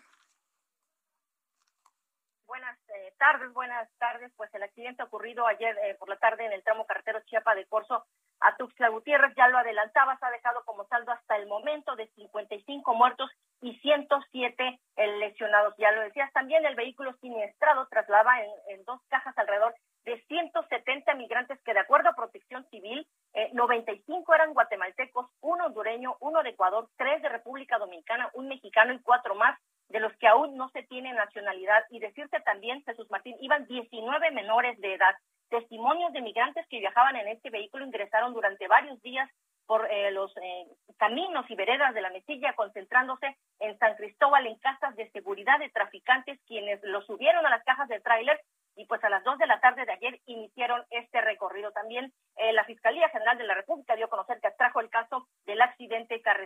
[2.45, 4.33] Buenas eh, tardes, buenas tardes.
[4.35, 7.65] Pues el accidente ocurrido ayer eh, por la tarde en el tramo carretero Chiapa de
[7.67, 8.03] Corzo
[8.41, 12.93] a Tuxtla Gutiérrez, ya lo adelantabas, ha dejado como saldo hasta el momento de 55
[12.93, 13.31] muertos
[13.61, 14.77] y 107
[15.19, 15.73] lesionados.
[15.77, 21.57] Ya lo decías, también el vehículo siniestrado trasladaba en, dos cajas alrededor de 170 migrantes
[21.63, 23.07] que de acuerdo a Protección Civil,
[23.53, 28.91] 95 eh, eran guatemaltecos, uno hondureño, uno de Ecuador, tres de República Dominicana, un mexicano
[28.91, 29.57] y cuatro más
[29.93, 31.85] de los que aún no se tiene nacionalidad.
[31.91, 35.15] Y decirte también, Jesús Martín, iban 19 menores de edad.
[35.49, 39.29] Testimonios de migrantes que viajaban en este vehículo ingresaron durante varios días
[39.67, 40.65] por eh, los eh,
[40.97, 45.69] caminos y veredas de la Mesilla, concentrándose en San Cristóbal en casas de seguridad de
[45.69, 48.41] traficantes, quienes los subieron a las cajas de tráiler
[48.75, 51.71] y pues a las dos de la tarde de ayer iniciaron este recorrido.
[51.71, 55.61] También eh, la Fiscalía General de la República dio a que atrajo el caso del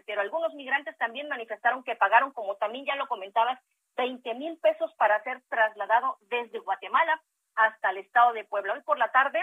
[0.08, 0.22] carretero.
[0.22, 3.60] Algunos migrantes también manifestaron que pagaron, como también ya lo comentabas,
[3.98, 7.22] 20 mil pesos para ser trasladado desde Guatemala
[7.56, 8.74] hasta el estado de Puebla.
[8.74, 9.40] Hoy por la tarde,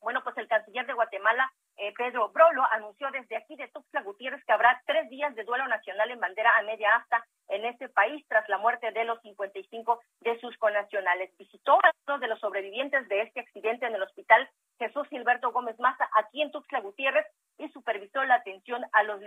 [0.00, 4.44] bueno, pues el canciller de Guatemala, eh, Pedro Brolo, anunció desde aquí de Tuxtla Gutiérrez
[4.44, 8.24] que habrá tres días de duelo nacional en bandera a media asta en este país
[8.28, 11.30] tras la muerte de los 55 de sus connacionales.
[11.38, 15.78] Visitó a uno de los sobrevivientes de este accidente en el hospital Jesús Gilberto Gómez
[15.78, 17.26] Maza aquí en Tuxtla Gutiérrez
[17.58, 19.20] y supervisó la atención a los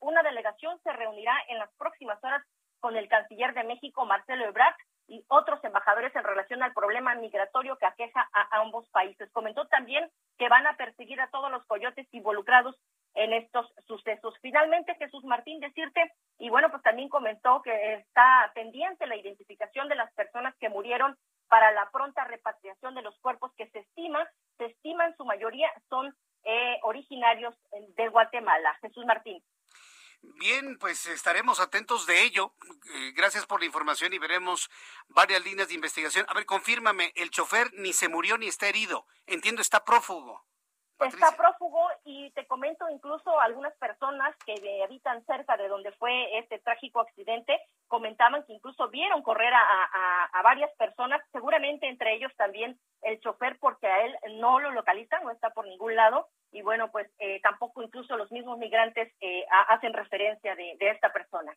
[0.00, 2.42] Una delegación se reunirá en las próximas horas
[2.80, 4.74] con el canciller de México, Marcelo Ebrard,
[5.06, 9.30] y otros embajadores en relación al problema migratorio que aqueja a ambos países.
[9.32, 12.74] Comentó también que van a perseguir a todos los coyotes involucrados
[13.14, 14.34] en estos sucesos.
[14.40, 19.94] Finalmente, Jesús Martín, decirte, y bueno, pues también comentó que está pendiente la identificación de
[19.94, 21.16] las personas que murieron
[21.48, 24.26] para la pronta repatriación de los cuerpos que se estima,
[24.58, 26.14] se estiman su mayoría son
[26.44, 27.54] eh, originarios
[27.96, 28.76] de Guatemala.
[29.04, 29.42] Jesús Martín.
[30.38, 32.54] Bien, pues estaremos atentos de ello.
[32.94, 34.70] Eh, gracias por la información y veremos
[35.08, 36.24] varias líneas de investigación.
[36.28, 39.06] A ver, confírmame, el chofer ni se murió ni está herido.
[39.26, 40.42] Entiendo, está prófugo.
[41.00, 46.60] Está prófugo y te comento incluso algunas personas que habitan cerca de donde fue este
[46.60, 52.78] trágico accidente comentaban que incluso vieron correr a, a, varias personas, seguramente entre ellos también
[53.02, 56.90] el chofer porque a él no lo localizan, no está por ningún lado y bueno,
[56.92, 61.52] pues eh, tampoco incluso los mismos migrantes eh, hacen referencia de, de esta persona.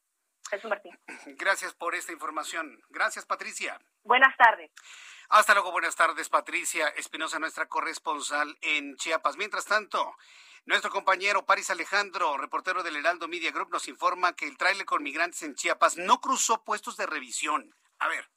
[0.50, 0.98] Jesús Martín.
[1.38, 2.82] Gracias por esta información.
[2.90, 3.80] Gracias, Patricia.
[4.04, 4.72] Buenas tardes.
[5.30, 9.36] Hasta luego, buenas tardes, Patricia Espinosa, nuestra corresponsal en Chiapas.
[9.36, 10.16] Mientras tanto,
[10.66, 15.04] nuestro compañero Paris Alejandro, reportero del Heraldo Media Group, nos informa que el tráiler con
[15.04, 17.76] migrantes en Chiapas no cruzó puestos de revisión.
[18.00, 18.30] A ver,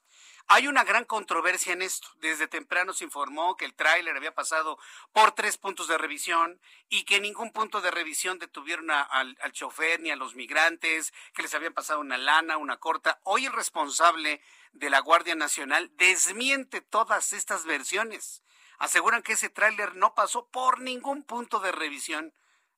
[0.53, 2.09] Hay una gran controversia en esto.
[2.15, 4.77] Desde temprano se informó que el tráiler había pasado
[5.13, 10.01] por tres puntos de revisión y que ningún punto de revisión detuvieron al, al chofer
[10.01, 13.21] ni a los migrantes, que les habían pasado una lana, una corta.
[13.23, 14.41] Hoy el responsable
[14.73, 18.43] de la Guardia Nacional desmiente todas estas versiones.
[18.77, 22.33] Aseguran que ese tráiler no pasó por ningún punto de revisión.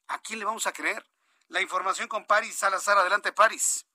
[0.07, 1.07] ¿A quién le vamos a creer?
[1.47, 2.99] La información con Paris Salazar.
[2.99, 3.87] Adelante, Paris.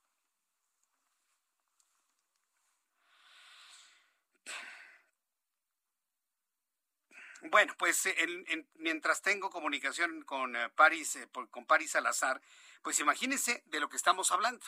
[7.51, 12.40] Bueno, pues eh, mientras tengo comunicación con eh, París, eh, con París Salazar,
[12.82, 14.64] pues imagínense de lo que estamos hablando,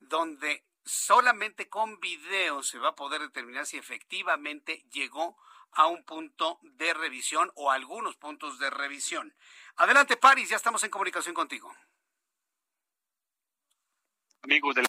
[0.00, 5.36] donde solamente con video se va a poder determinar si efectivamente llegó
[5.72, 9.34] a un punto de revisión o algunos puntos de revisión.
[9.76, 11.72] Adelante, París, ya estamos en comunicación contigo.
[14.42, 14.86] Amigos del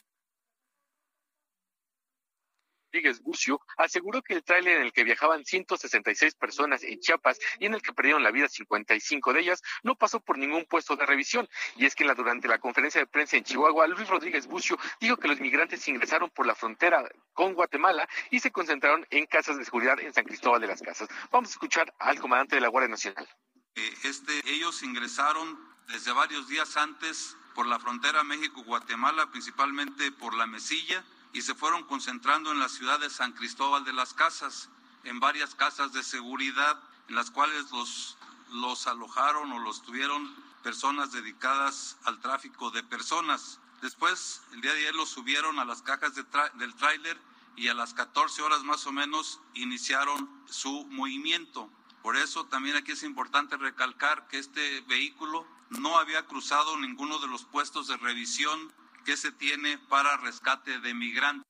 [2.89, 7.67] Rodríguez Bucio aseguró que el tráiler en el que viajaban 166 personas en Chiapas y
[7.67, 11.05] en el que perdieron la vida 55 de ellas no pasó por ningún puesto de
[11.05, 11.47] revisión.
[11.75, 15.17] Y es que la, durante la conferencia de prensa en Chihuahua, Luis Rodríguez Bucio dijo
[15.17, 19.65] que los migrantes ingresaron por la frontera con Guatemala y se concentraron en casas de
[19.65, 21.09] seguridad en San Cristóbal de las Casas.
[21.31, 23.29] Vamos a escuchar al comandante de la Guardia Nacional.
[23.75, 30.47] Eh, este, ellos ingresaron desde varios días antes por la frontera México-Guatemala, principalmente por la
[30.47, 31.03] Mesilla
[31.33, 34.69] y se fueron concentrando en la ciudad de San Cristóbal de las Casas,
[35.03, 38.17] en varias casas de seguridad, en las cuales los,
[38.51, 43.59] los alojaron o los tuvieron personas dedicadas al tráfico de personas.
[43.81, 47.17] Después, el día de ayer los subieron a las cajas del tráiler
[47.55, 51.69] y a las 14 horas más o menos iniciaron su movimiento.
[52.01, 57.27] Por eso también aquí es importante recalcar que este vehículo no había cruzado ninguno de
[57.27, 58.73] los puestos de revisión
[59.05, 61.49] que se tiene para rescate de migrantes.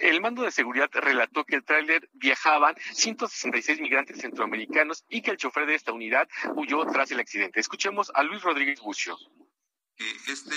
[0.00, 5.36] El mando de seguridad relató que el tráiler viajaban 166 migrantes centroamericanos y que el
[5.36, 7.60] chofer de esta unidad huyó tras el accidente.
[7.60, 9.16] Escuchemos a Luis Rodríguez Bucio.
[10.26, 10.56] Este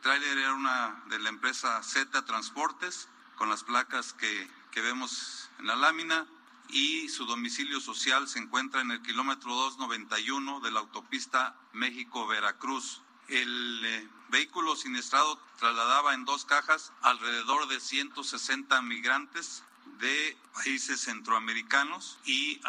[0.00, 5.66] tráiler era una de la empresa Z Transportes, con las placas que, que vemos en
[5.66, 6.26] la lámina,
[6.72, 13.02] y su domicilio social se encuentra en el kilómetro 291 de la autopista México-Veracruz.
[13.28, 19.64] El eh, vehículo siniestrado trasladaba en dos cajas alrededor de 160 migrantes
[19.98, 22.60] de países centroamericanos y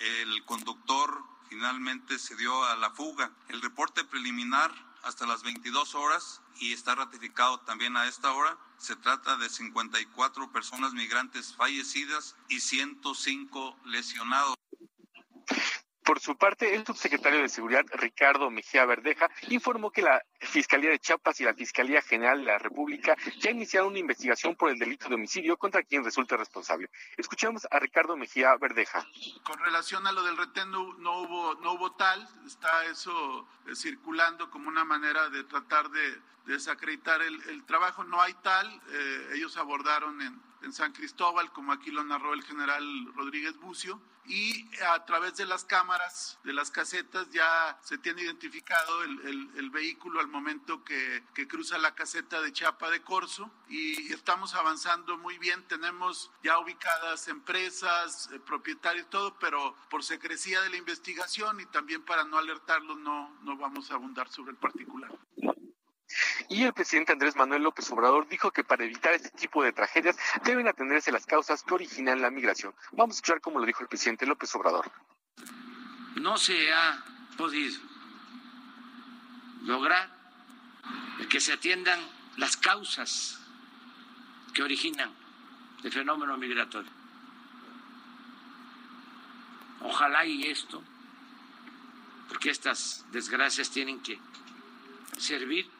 [0.00, 3.30] el conductor finalmente se dio a la fuga.
[3.48, 4.72] El reporte preliminar
[5.04, 8.56] hasta las 22 horas y está ratificado también a esta hora.
[8.78, 14.54] Se trata de 54 personas migrantes fallecidas y 105 lesionados.
[16.04, 20.98] Por su parte, el subsecretario de Seguridad, Ricardo Mejía Verdeja, informó que la Fiscalía de
[20.98, 25.08] Chiapas y la Fiscalía General de la República ya iniciaron una investigación por el delito
[25.08, 26.90] de homicidio contra quien resulte responsable.
[27.16, 29.06] Escuchemos a Ricardo Mejía Verdeja.
[29.44, 34.50] Con relación a lo del retén no, hubo no hubo tal, está eso eh, circulando
[34.50, 40.20] como una manera de tratar de, desacreditar el, trabajo, no hay tal, eh, ellos abordaron
[40.20, 45.36] en, en San Cristóbal, como aquí lo narró el general Rodríguez Bucio, y a través
[45.36, 51.24] de las cámaras, de las casetas, ya se tiene identificado el, vehículo al momento que,
[51.48, 55.62] cruza la caseta de Chapa de Corso y estamos avanzando muy bien.
[55.64, 62.02] Tenemos ya ubicadas empresas, eh, propietarios, todo, pero por secrecía de la investigación y también
[62.02, 65.10] para no alertarlos no, no vamos a abundar sobre el particular.
[66.48, 70.16] Y el presidente Andrés Manuel López Obrador dijo que para evitar este tipo de tragedias
[70.44, 72.74] deben atenderse las causas que originan la migración.
[72.92, 74.90] Vamos a escuchar cómo lo dijo el presidente López Obrador.
[76.16, 77.04] No se ha
[77.36, 77.80] podido
[79.62, 80.10] lograr
[81.28, 81.98] que se atiendan
[82.36, 83.40] las causas
[84.52, 85.10] que originan
[85.82, 86.90] el fenómeno migratorio.
[89.80, 90.82] Ojalá y esto,
[92.28, 94.18] porque estas desgracias tienen que
[95.18, 95.70] servir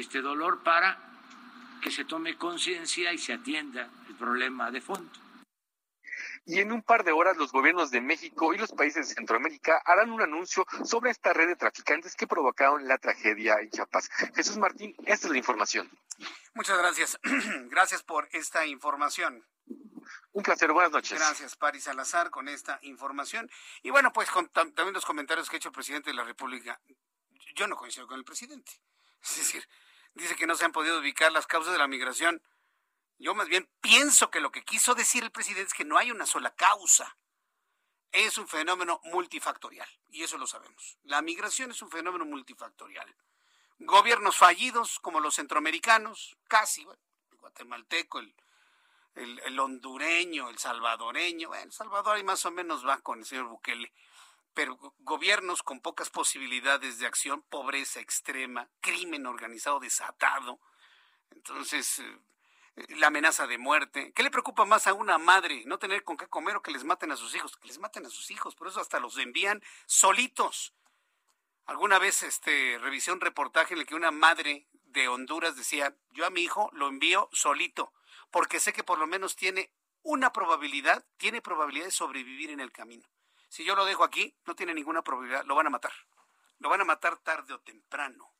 [0.00, 0.98] este dolor para
[1.82, 5.12] que se tome conciencia y se atienda el problema de fondo.
[6.44, 9.82] Y en un par de horas los gobiernos de México y los países de Centroamérica
[9.84, 14.08] harán un anuncio sobre esta red de traficantes que provocaron la tragedia en Chiapas.
[14.34, 15.90] Jesús Martín, esta es la información.
[16.54, 17.18] Muchas gracias.
[17.70, 19.44] gracias por esta información.
[20.32, 21.18] Un placer, buenas noches.
[21.18, 23.50] Gracias, Paris Salazar, con esta información.
[23.82, 26.80] Y bueno, pues también los comentarios que ha hecho el presidente de la República.
[27.54, 28.72] Yo no coincido con el presidente.
[29.22, 29.68] Es decir,
[30.14, 32.42] dice que no se han podido ubicar las causas de la migración.
[33.18, 36.10] Yo más bien pienso que lo que quiso decir el presidente es que no hay
[36.10, 37.16] una sola causa.
[38.12, 40.96] Es un fenómeno multifactorial, y eso lo sabemos.
[41.02, 43.14] La migración es un fenómeno multifactorial.
[43.80, 46.86] Gobiernos fallidos, como los centroamericanos, casi,
[47.38, 48.34] guatemalteco, el,
[49.14, 51.48] el, hondureño, el salvadoreño.
[51.48, 53.92] Bueno, el Salvador ahí más o menos va con el señor Bukele.
[54.58, 60.58] Pero gobiernos con pocas posibilidades de acción, pobreza extrema, crimen organizado desatado.
[61.30, 64.12] Entonces, eh, la amenaza de muerte.
[64.16, 65.62] ¿Qué le preocupa más a una madre?
[65.66, 67.56] No tener con qué comer o que les maten a sus hijos.
[67.56, 68.56] Que les maten a sus hijos.
[68.56, 70.74] Por eso hasta los envían solitos.
[71.66, 76.26] Alguna vez este, revisé un reportaje en el que una madre de Honduras decía, yo
[76.26, 77.92] a mi hijo lo envío solito,
[78.32, 79.70] porque sé que por lo menos tiene
[80.02, 83.08] una probabilidad, tiene probabilidad de sobrevivir en el camino.
[83.48, 85.92] Si yo lo dejo aquí, no tiene ninguna probabilidad, lo van a matar.
[86.58, 88.32] Lo van a matar tarde o temprano.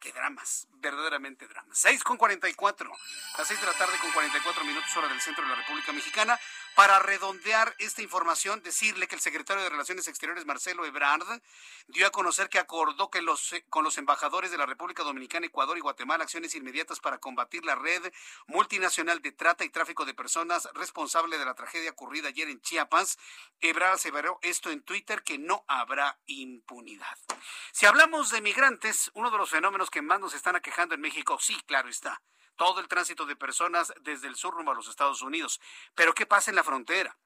[0.00, 1.76] Qué dramas, verdaderamente dramas.
[1.78, 2.90] 6 con 44,
[3.36, 6.38] las 6 de la tarde con 44 minutos hora del centro de la República Mexicana.
[6.78, 11.26] Para redondear esta información, decirle que el secretario de Relaciones Exteriores, Marcelo Ebrard,
[11.88, 13.10] dio a conocer que acordó
[13.68, 17.74] con los embajadores de la República Dominicana, Ecuador y Guatemala acciones inmediatas para combatir la
[17.74, 18.12] red
[18.46, 23.18] multinacional de trata y tráfico de personas responsable de la tragedia ocurrida ayer en Chiapas.
[23.60, 27.18] Ebrard aseveró esto en Twitter que no habrá impunidad.
[27.72, 31.40] Si hablamos de migrantes, uno de los fenómenos que más nos están aquejando en México,
[31.40, 32.22] sí, claro está
[32.58, 35.60] todo el tránsito de personas desde el sur rumbo a los Estados Unidos.
[35.94, 37.16] Pero ¿qué pasa en la frontera?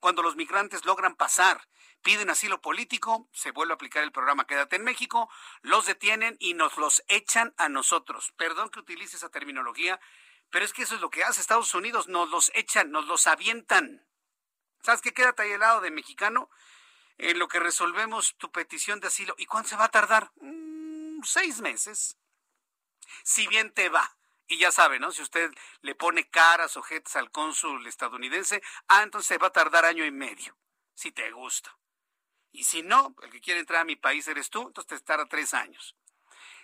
[0.00, 1.68] Cuando los migrantes logran pasar,
[2.00, 5.28] piden asilo político, se vuelve a aplicar el programa Quédate en México,
[5.60, 8.32] los detienen y nos los echan a nosotros.
[8.38, 10.00] Perdón que utilice esa terminología,
[10.48, 13.26] pero es que eso es lo que hace Estados Unidos, nos los echan, nos los
[13.26, 14.06] avientan.
[14.82, 15.12] ¿Sabes qué?
[15.12, 16.48] Quédate ahí al lado de mexicano
[17.18, 19.34] en lo que resolvemos tu petición de asilo.
[19.36, 20.30] ¿Y cuánto se va a tardar?
[20.40, 22.16] Mm, seis meses.
[23.22, 24.16] Si bien te va.
[24.50, 25.12] Y ya sabe, ¿no?
[25.12, 30.04] Si usted le pone caras, objetos al cónsul estadounidense, ah, entonces va a tardar año
[30.04, 30.58] y medio,
[30.92, 31.78] si te gusta.
[32.50, 35.26] Y si no, el que quiere entrar a mi país eres tú, entonces te estará
[35.26, 35.94] tres años.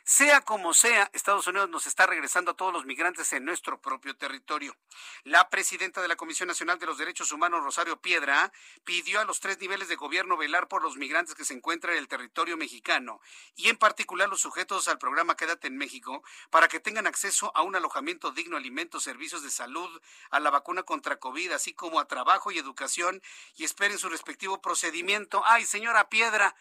[0.08, 4.16] Sea como sea, Estados Unidos nos está regresando a todos los migrantes en nuestro propio
[4.16, 4.76] territorio.
[5.24, 8.52] La presidenta de la Comisión Nacional de los Derechos Humanos, Rosario Piedra,
[8.84, 11.98] pidió a los tres niveles de gobierno velar por los migrantes que se encuentran en
[11.98, 13.20] el territorio mexicano
[13.56, 17.62] y en particular los sujetos al programa Quédate en México para que tengan acceso a
[17.62, 20.00] un alojamiento digno, alimentos, servicios de salud,
[20.30, 23.20] a la vacuna contra COVID, así como a trabajo y educación
[23.56, 25.42] y esperen su respectivo procedimiento.
[25.46, 26.54] Ay, señora Piedra,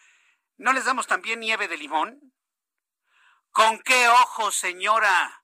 [0.56, 2.32] ¿no les damos también nieve de limón?
[3.56, 5.42] ¿Con qué ojos, señora?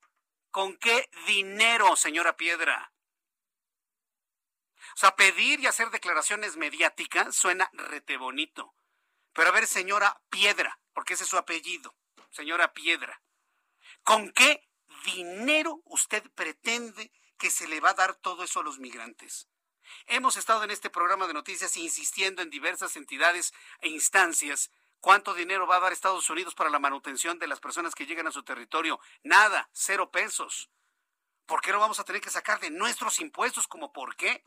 [0.51, 2.93] ¿Con qué dinero, señora Piedra?
[4.95, 8.75] O sea, pedir y hacer declaraciones mediáticas suena rete bonito.
[9.33, 11.97] Pero a ver, señora Piedra, porque ese es su apellido,
[12.29, 13.23] señora Piedra,
[14.03, 14.69] ¿con qué
[15.07, 19.49] dinero usted pretende que se le va a dar todo eso a los migrantes?
[20.05, 24.71] Hemos estado en este programa de noticias insistiendo en diversas entidades e instancias
[25.03, 28.29] ¿Cuánto dinero va a dar Estados Unidos para la manutención de las personas que llegan
[28.29, 29.01] a su territorio?
[29.25, 30.71] Nada, cero pesos.
[31.45, 33.67] ¿Por qué lo vamos a tener que sacar de nuestros impuestos?
[33.67, 34.45] ¿Cómo por qué?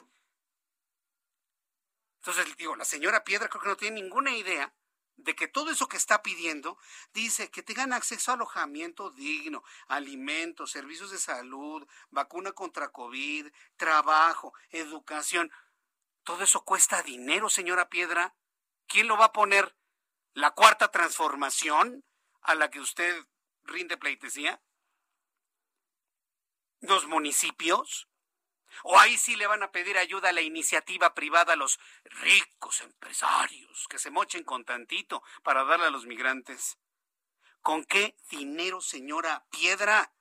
[2.21, 4.73] Entonces, digo, la señora Piedra creo que no tiene ninguna idea
[5.17, 6.77] de que todo eso que está pidiendo
[7.13, 14.53] dice que tengan acceso a alojamiento digno, alimentos, servicios de salud, vacuna contra COVID, trabajo,
[14.69, 15.51] educación.
[16.23, 18.37] Todo eso cuesta dinero, señora Piedra.
[18.87, 19.75] ¿Quién lo va a poner?
[20.35, 22.03] La cuarta transformación
[22.41, 23.25] a la que usted
[23.63, 24.61] rinde pleitesía?
[26.81, 28.09] ¿Los municipios?
[28.83, 32.81] ¿O ahí sí le van a pedir ayuda a la iniciativa privada a los ricos
[32.81, 36.77] empresarios que se mochen con tantito para darle a los migrantes?
[37.61, 40.11] ¿Con qué dinero, señora Piedra?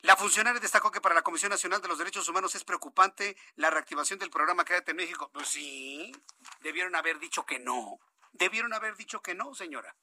[0.00, 3.70] La funcionaria destacó que para la Comisión Nacional de los Derechos Humanos es preocupante la
[3.70, 5.30] reactivación del programa Quédate en México.
[5.32, 6.12] Pues sí,
[6.60, 8.00] debieron haber dicho que no.
[8.34, 9.94] Debieron haber dicho que no, señora.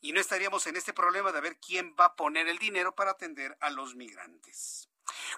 [0.00, 3.12] Y no estaríamos en este problema de ver quién va a poner el dinero para
[3.12, 4.88] atender a los migrantes.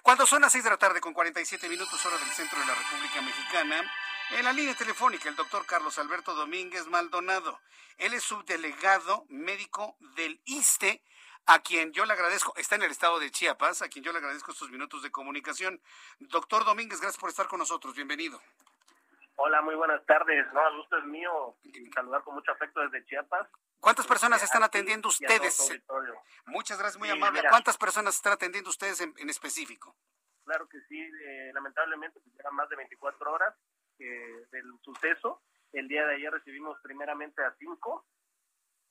[0.03, 2.75] Cuando son las 6 de la tarde con 47 minutos hora del centro de la
[2.75, 3.91] República Mexicana,
[4.31, 7.61] en la línea telefónica el doctor Carlos Alberto Domínguez Maldonado.
[7.97, 11.01] Él es subdelegado médico del ISTE,
[11.45, 14.17] a quien yo le agradezco, está en el estado de Chiapas, a quien yo le
[14.17, 15.81] agradezco estos minutos de comunicación.
[16.19, 17.95] Doctor Domínguez, gracias por estar con nosotros.
[17.95, 18.41] Bienvenido.
[19.37, 20.45] Hola, muy buenas tardes.
[20.53, 21.57] No, el gusto es mío
[21.93, 23.47] saludar con mucho afecto desde Chiapas.
[23.79, 25.81] ¿Cuántas personas están atendiendo ustedes?
[26.45, 27.41] Muchas gracias, muy amable.
[27.49, 29.95] ¿Cuántas personas están atendiendo ustedes en, específico?
[30.45, 33.53] Claro que sí, eh, lamentablemente pues, llevan más de 24 horas
[33.99, 35.41] eh, del suceso.
[35.73, 38.05] El día de ayer recibimos primeramente a cinco,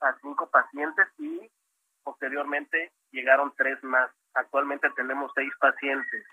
[0.01, 1.51] a cinco pacientes y
[2.03, 4.11] posteriormente llegaron tres más.
[4.35, 6.27] Actualmente tenemos seis pacientes.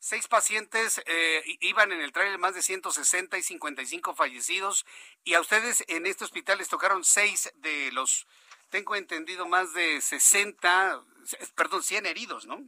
[0.00, 4.86] Seis pacientes eh, iban en el trailer, más de 160 y 55 fallecidos.
[5.24, 8.26] Y a ustedes en este hospital les tocaron seis de los,
[8.70, 11.02] tengo entendido, más de 60,
[11.56, 12.58] perdón, 100 heridos, ¿no?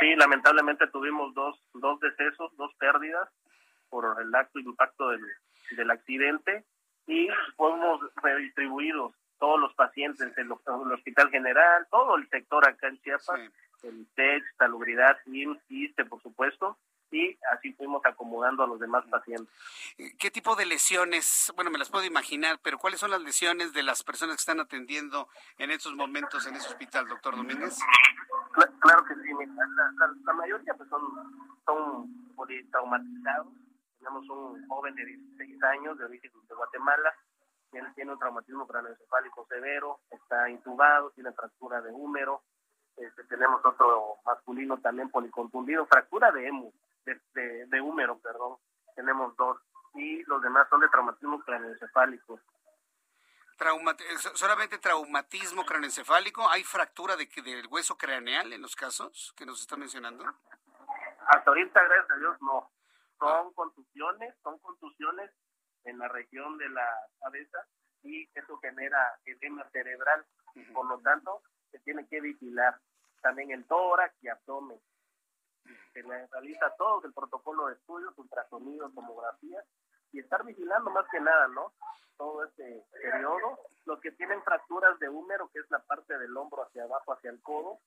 [0.00, 3.28] Sí, lamentablemente tuvimos dos, dos decesos, dos pérdidas
[3.90, 5.20] por el acto impacto del,
[5.76, 6.64] del accidente
[7.06, 10.52] y fuimos redistribuidos todos los pacientes en el,
[10.92, 13.40] Hospital General, todo el sector acá en Chiapas,
[13.82, 16.78] el TEC, Salubridad, IMSS, ISTE, por supuesto,
[17.10, 19.48] y así fuimos acomodando a los demás pacientes.
[20.18, 21.52] ¿Qué tipo de lesiones?
[21.54, 24.60] Bueno, me las puedo imaginar, pero ¿cuáles son las lesiones de las personas que están
[24.60, 25.28] atendiendo
[25.58, 27.78] en estos momentos en ese hospital, doctor Domínguez?
[28.80, 29.30] Claro, que sí,
[30.24, 31.02] la, mayoría pues son,
[31.66, 32.34] son
[32.70, 33.48] traumatizados.
[33.98, 37.14] Tenemos un joven de 16 años de origen de Guatemala,
[37.72, 42.42] él tiene un traumatismo craneoencefálico severo, está intubado, tiene fractura de húmero,
[42.96, 46.72] este, tenemos otro masculino también policontundido, fractura de hemo,
[47.04, 48.56] de, de, húmero, perdón,
[48.94, 49.58] tenemos dos,
[49.94, 52.40] y los demás son de traumatismo craneoencefálico.
[54.34, 59.76] solamente traumatismo craneoencefálico, ¿hay fractura de, del hueso craneal en los casos que nos está
[59.76, 60.24] mencionando?
[61.26, 62.70] Hasta ahorita, gracias a Dios, no.
[63.18, 65.30] Son contusiones, son contusiones
[65.84, 66.88] en la región de la
[67.20, 67.58] cabeza
[68.02, 70.24] y eso genera edema cerebral.
[70.74, 71.42] Por lo tanto,
[71.72, 72.78] se tiene que vigilar
[73.22, 74.80] también el tórax y abdomen.
[75.92, 79.62] Se realiza todo el protocolo de estudios, ultrasonido, tomografía
[80.12, 81.72] y estar vigilando más que nada, ¿no?
[82.16, 83.58] Todo este periodo.
[83.86, 87.30] Los que tienen fracturas de húmero, que es la parte del hombro hacia abajo, hacia
[87.30, 87.78] el codo,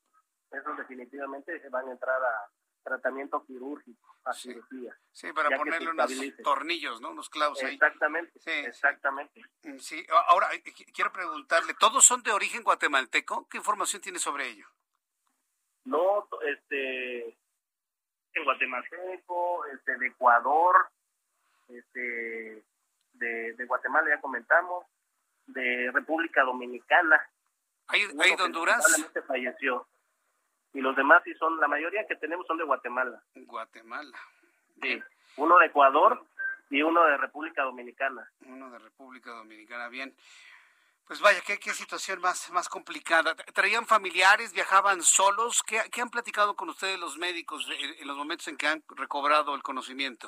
[0.52, 2.50] esos definitivamente van a entrar a
[2.86, 4.96] tratamiento quirúrgico, a cirugía.
[5.12, 6.08] Sí, para ponerle unos
[6.44, 7.10] tornillos, ¿no?
[7.10, 7.74] Unos clavos ahí.
[7.74, 9.42] Exactamente, sí, exactamente.
[9.64, 10.64] Mm, sí, ahora eh,
[10.94, 13.50] quiero preguntarle, ¿todos son de origen guatemalteco?
[13.50, 14.68] ¿Qué información tiene sobre ello?
[15.86, 17.30] No, este,
[18.34, 20.88] en guatemalteco, este, de Ecuador,
[21.68, 22.64] este,
[23.14, 24.86] de, de Guatemala ya comentamos,
[25.48, 27.20] de República Dominicana.
[27.88, 28.86] ¿Hay, ¿hay de Honduras?
[29.28, 29.88] falleció
[30.76, 33.24] y los demás sí son, la mayoría que tenemos son de Guatemala.
[33.34, 34.20] Guatemala.
[34.82, 35.02] Sí,
[35.38, 36.22] uno de Ecuador
[36.70, 38.30] y uno de República Dominicana.
[38.46, 40.14] Uno de República Dominicana, bien.
[41.08, 43.36] Pues vaya, qué, qué situación más, más complicada.
[43.54, 44.52] ¿Traían familiares?
[44.52, 45.64] ¿Viajaban solos?
[45.64, 47.66] ¿Qué, ¿Qué, han platicado con ustedes los médicos
[48.00, 50.28] en, los momentos en que han recobrado el conocimiento?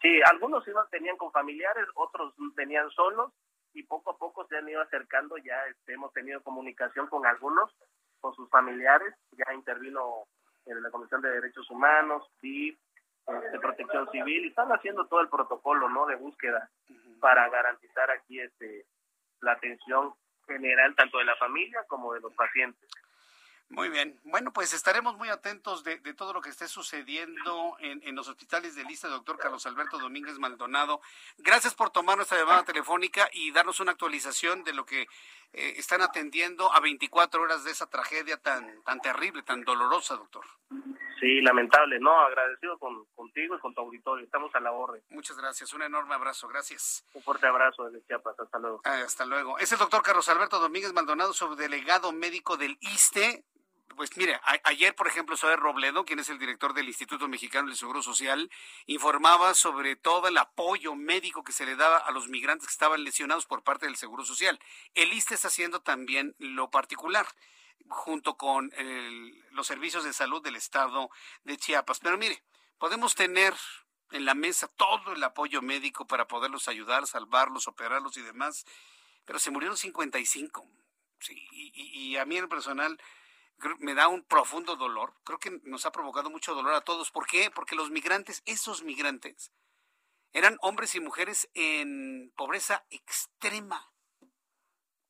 [0.00, 3.32] Sí, algunos iban, tenían con familiares, otros venían solos
[3.74, 5.36] y poco a poco se han ido acercando.
[5.38, 7.72] Ya este, hemos tenido comunicación con algunos
[8.22, 10.24] con sus familiares, ya intervino
[10.64, 12.78] en la Comisión de Derechos Humanos, DIF,
[13.26, 16.06] de Protección Civil, y están haciendo todo el protocolo ¿no?
[16.06, 16.70] de búsqueda
[17.20, 18.86] para garantizar aquí este
[19.40, 20.14] la atención
[20.46, 22.88] general tanto de la familia como de los pacientes.
[23.72, 24.20] Muy bien.
[24.24, 28.84] Bueno, pues estaremos muy atentos de, todo lo que esté sucediendo en, los hospitales de
[28.84, 31.00] lista, doctor Carlos Alberto Domínguez Maldonado.
[31.38, 35.06] Gracias por tomar nuestra llamada telefónica y darnos una actualización de lo que
[35.52, 40.44] eh, están atendiendo a 24 horas de esa tragedia tan, tan terrible, tan dolorosa, doctor.
[41.20, 42.00] Sí, lamentable.
[42.00, 44.24] No, agradecido con, contigo y con tu auditorio.
[44.24, 45.02] Estamos a la orden.
[45.10, 45.72] Muchas gracias.
[45.72, 46.48] Un enorme abrazo.
[46.48, 47.06] Gracias.
[47.14, 48.40] Un fuerte abrazo desde Chiapas.
[48.40, 48.80] Hasta luego.
[48.82, 49.56] Ah, hasta luego.
[49.58, 53.44] Es el doctor Carlos Alberto Domínguez Maldonado, subdelegado médico del ISTE
[53.96, 57.76] pues mire, ayer, por ejemplo, Zoe Robledo, quien es el director del Instituto Mexicano del
[57.76, 58.50] Seguro Social,
[58.86, 63.04] informaba sobre todo el apoyo médico que se le daba a los migrantes que estaban
[63.04, 64.58] lesionados por parte del Seguro Social.
[64.94, 67.26] El ISTE está haciendo también lo particular
[67.88, 68.72] junto con
[69.50, 71.10] los servicios de salud del estado
[71.44, 71.98] de Chiapas.
[72.00, 72.42] Pero mire,
[72.78, 73.54] podemos tener
[74.10, 78.64] en la mesa todo el apoyo médico para poderlos ayudar, salvarlos, operarlos y demás,
[79.24, 80.66] pero se murieron 55.
[81.18, 83.00] Sí, y, y a mí en personal
[83.78, 85.14] me da un profundo dolor.
[85.24, 87.10] Creo que nos ha provocado mucho dolor a todos.
[87.10, 87.50] ¿Por qué?
[87.50, 89.52] Porque los migrantes, esos migrantes,
[90.32, 93.92] eran hombres y mujeres en pobreza extrema.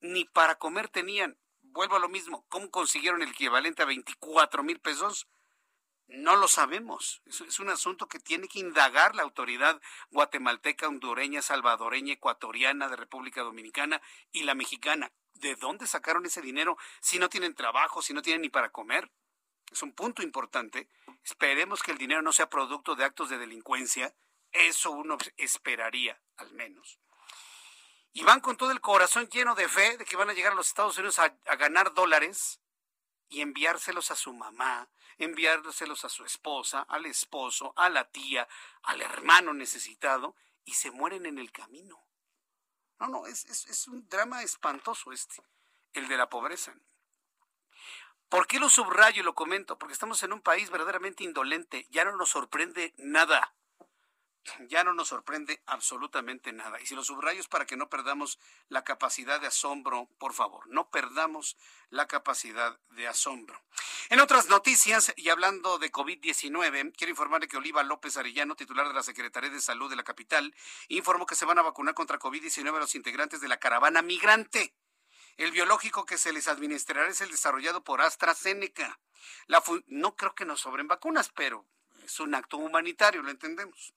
[0.01, 1.37] Ni para comer tenían.
[1.61, 2.45] Vuelvo a lo mismo.
[2.49, 5.27] ¿Cómo consiguieron el equivalente a 24 mil pesos?
[6.07, 7.21] No lo sabemos.
[7.25, 9.81] Es, un asunto que tiene que indagar la autoridad
[10.11, 15.11] guatemalteca, hondureña, salvadoreña, ecuatoriana, de República Dominicana y la mexicana.
[15.43, 19.11] ¿De dónde sacaron ese dinero si no tienen trabajo, si no tienen ni para comer?
[19.69, 20.87] Es un punto importante.
[21.21, 24.15] Esperemos que el dinero no sea producto de actos de delincuencia.
[24.53, 26.97] Eso uno esperaría, al menos.
[28.13, 30.55] Y van con todo el corazón lleno de fe de que van a llegar a
[30.55, 31.27] los Estados Unidos a,
[31.57, 32.61] ganar dólares
[33.27, 34.87] y enviárselos a su mamá,
[35.17, 38.47] enviárselos a su esposa, al esposo, a la tía,
[38.83, 42.01] al hermano necesitado, y se mueren en el camino.
[42.99, 45.41] No, no, es, es, un drama espantoso este,
[45.93, 46.73] el de la pobreza.
[48.29, 49.77] ¿Por qué lo subrayo y lo comento?
[49.77, 53.53] Porque estamos en un país verdaderamente indolente, ya no nos sorprende nada
[54.67, 56.79] ya no nos sorprende absolutamente nada.
[56.81, 58.39] Y si lo subrayo es para que no perdamos
[58.69, 61.57] la capacidad de asombro, por favor, no perdamos
[61.89, 63.61] la capacidad de asombro.
[64.09, 68.93] En otras noticias, y hablando de COVID-19, quiero informarle que Oliva López Arellano, titular de
[68.93, 70.53] la Secretaría de Salud de la capital,
[70.89, 74.75] informó que se van a vacunar contra COVID-19 a los integrantes de la caravana migrante.
[75.37, 78.99] El biológico que se les administrará es el desarrollado por AstraZeneca.
[79.87, 81.65] no creo que nos sobren vacunas, pero
[82.05, 83.93] es un acto humanitario, lo entendemos.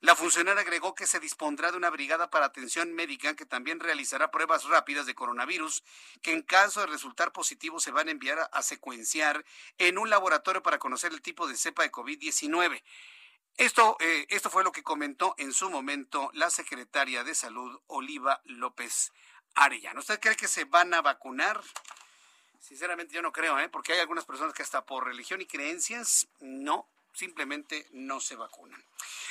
[0.00, 4.30] La funcionaria agregó que se dispondrá de una brigada para atención médica que también realizará
[4.30, 5.82] pruebas rápidas de coronavirus
[6.20, 9.44] que en caso de resultar positivo se van a enviar a, secuenciar
[9.78, 12.82] en un laboratorio para conocer el tipo de cepa de COVID-19.
[13.56, 18.42] Esto, eh, esto fue lo que comentó en su momento la secretaria de Salud, Oliva
[18.44, 19.12] López
[19.54, 20.00] Arellano.
[20.00, 21.62] ¿Usted cree que se van a vacunar?
[22.58, 23.68] Sinceramente yo no creo, ¿eh?
[23.68, 28.84] porque hay algunas personas que hasta por religión y creencias no simplemente no se vacunan.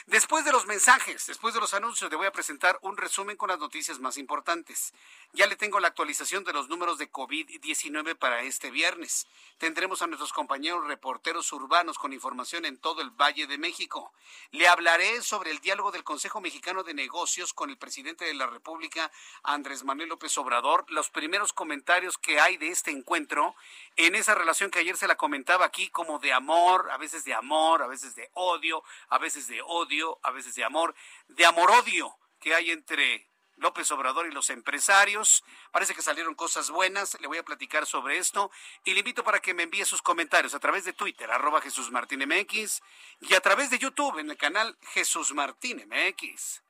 [0.05, 3.49] Después de los mensajes, después de los anuncios, le voy a presentar un resumen con
[3.49, 4.93] las noticias más importantes.
[5.33, 9.27] Ya le tengo la actualización de los números de COVID-19 para este viernes.
[9.57, 14.13] Tendremos a nuestros compañeros reporteros urbanos con información en todo el Valle de México.
[14.51, 18.47] Le hablaré sobre el diálogo del Consejo Mexicano de Negocios con el presidente de la
[18.47, 19.11] República,
[19.43, 23.55] Andrés Manuel López Obrador, los primeros comentarios que hay de este encuentro
[23.95, 27.33] en esa relación que ayer se la comentaba aquí como de amor, a veces de
[27.33, 30.93] amor, a veces de odio, a veces de odio, a veces de amor,
[31.27, 35.43] de amor-odio que hay entre López Obrador y los empresarios.
[35.71, 37.19] Parece que salieron cosas buenas.
[37.19, 38.51] Le voy a platicar sobre esto.
[38.83, 41.91] Y le invito para que me envíe sus comentarios a través de Twitter, arroba Jesús
[41.91, 42.81] Martín MX,
[43.21, 46.61] y a través de YouTube en el canal Jesús Martín MX.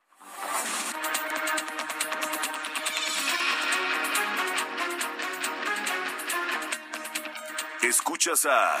[7.82, 8.80] Escuchas a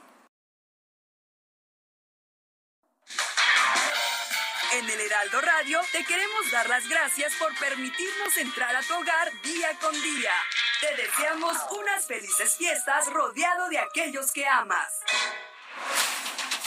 [4.73, 9.29] En el Heraldo Radio te queremos dar las gracias por permitirnos entrar a tu hogar
[9.41, 10.31] día con día.
[10.79, 15.01] Te deseamos unas felices fiestas rodeado de aquellos que amas.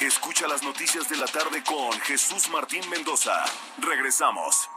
[0.01, 3.43] Escucha las noticias de la tarde con Jesús Martín Mendoza.
[3.79, 4.69] Regresamos.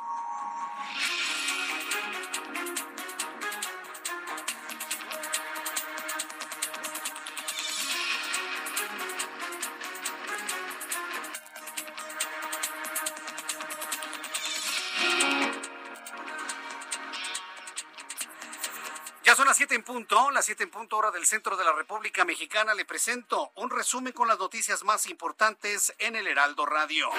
[19.97, 22.75] Punto, las siete en punto hora del centro de la República Mexicana.
[22.75, 27.09] Le presento un resumen con las noticias más importantes en el Heraldo Radio.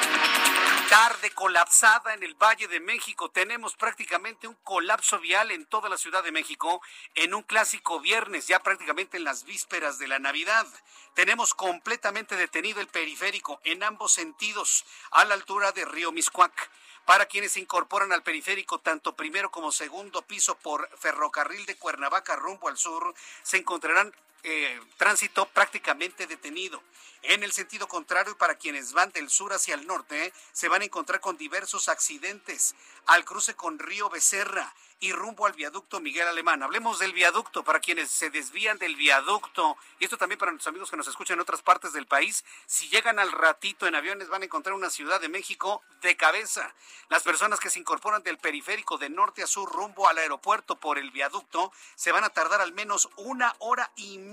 [0.89, 3.33] Tarde colapsada en el Valle de México.
[3.33, 6.81] Tenemos prácticamente un colapso vial en toda la Ciudad de México
[7.17, 10.69] en un clásico viernes, ya prácticamente en las vísperas de la Navidad.
[11.15, 16.71] Tenemos completamente detenido el periférico en ambos sentidos a la altura de Río Miscuac
[17.09, 22.37] para quienes se incorporan al periférico tanto primero como segundo piso por ferrocarril de Cuernavaca
[22.37, 26.83] rumbo al sur, se encontrarán eh, tránsito prácticamente detenido.
[27.23, 30.85] En el sentido contrario, para quienes van del sur hacia el norte, se van a
[30.85, 32.77] encontrar con diversos accidentes
[33.07, 36.63] al cruce con Río Becerra y rumbo al viaducto Miguel Alemán.
[36.63, 39.77] Hablemos del viaducto para quienes se desvían del viaducto.
[39.99, 42.45] Y esto también para nuestros amigos que nos escuchan en otras partes del país.
[42.67, 46.75] Si llegan al ratito en aviones van a encontrar una ciudad de México de cabeza.
[47.09, 50.99] Las personas que se incorporan del periférico de norte a sur rumbo al aeropuerto por
[50.99, 54.28] el viaducto se van a tardar al menos una hora y media.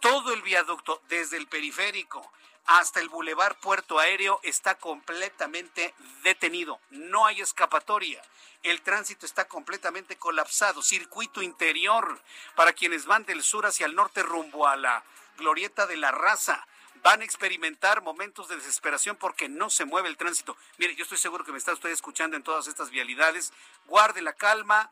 [0.00, 2.32] Todo el viaducto desde el periférico
[2.66, 6.78] hasta el bulevar Puerto Aéreo está completamente detenido.
[6.90, 8.22] No hay escapatoria.
[8.62, 10.82] El tránsito está completamente colapsado.
[10.82, 12.20] Circuito interior
[12.54, 15.02] para quienes van del sur hacia el norte rumbo a la
[15.38, 16.66] glorieta de la raza.
[17.02, 20.56] Van a experimentar momentos de desesperación porque no se mueve el tránsito.
[20.76, 23.52] Mire, yo estoy seguro que me está usted escuchando en todas estas vialidades.
[23.86, 24.90] Guarde la calma,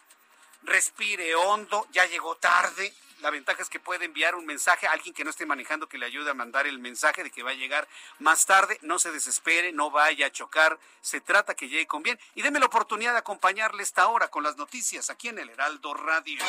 [0.62, 5.14] respire hondo, ya llegó tarde, la ventaja es que puede enviar un mensaje a alguien
[5.14, 7.54] que no esté manejando que le ayude a mandar el mensaje de que va a
[7.54, 7.88] llegar
[8.18, 8.78] más tarde.
[8.82, 10.78] No se desespere, no vaya a chocar.
[11.00, 12.18] Se trata que llegue con bien.
[12.34, 15.94] Y déme la oportunidad de acompañarle esta hora con las noticias aquí en el Heraldo
[15.94, 16.44] Radio.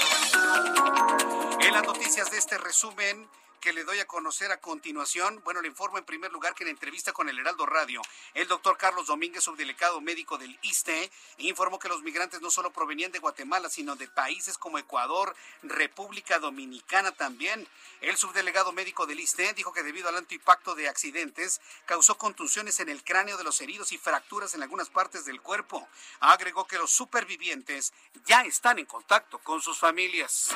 [1.60, 3.30] En las noticias de este resumen
[3.60, 5.42] que le doy a conocer a continuación.
[5.44, 8.02] Bueno, le informo en primer lugar que en entrevista con el Heraldo Radio,
[8.34, 13.12] el doctor Carlos Domínguez, subdelegado médico del ISTE, informó que los migrantes no solo provenían
[13.12, 17.68] de Guatemala, sino de países como Ecuador, República Dominicana también.
[18.02, 22.80] El subdelegado médico del ISTE dijo que debido al alto impacto de accidentes, causó contusiones
[22.80, 25.88] en el cráneo de los heridos y fracturas en algunas partes del cuerpo.
[26.20, 27.94] Agregó que los supervivientes
[28.26, 30.56] ya están en contacto con sus familias.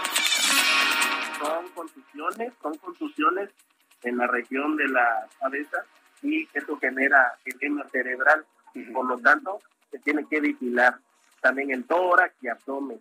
[1.39, 2.90] Son contusiones, son contusiones
[4.03, 5.85] en la región de la cabeza
[6.21, 8.45] y eso genera edema cerebral.
[8.93, 10.97] Por lo tanto, se tiene que vigilar
[11.41, 12.99] también el tórax y abdomen.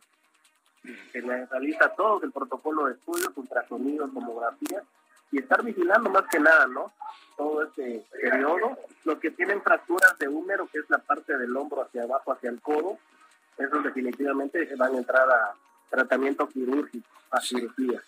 [1.12, 4.82] Se realiza todo el protocolo de estudios, ultrasonidos, tomografía
[5.30, 6.92] y estar vigilando más que nada, ¿no?
[7.36, 8.78] Todo este periodo.
[9.04, 12.50] Los que tienen fracturas de húmero, que es la parte del hombro hacia abajo, hacia
[12.50, 12.98] el codo,
[13.58, 15.54] esos definitivamente van a entrar a
[15.90, 18.02] tratamiento quirúrgico, a cirugía.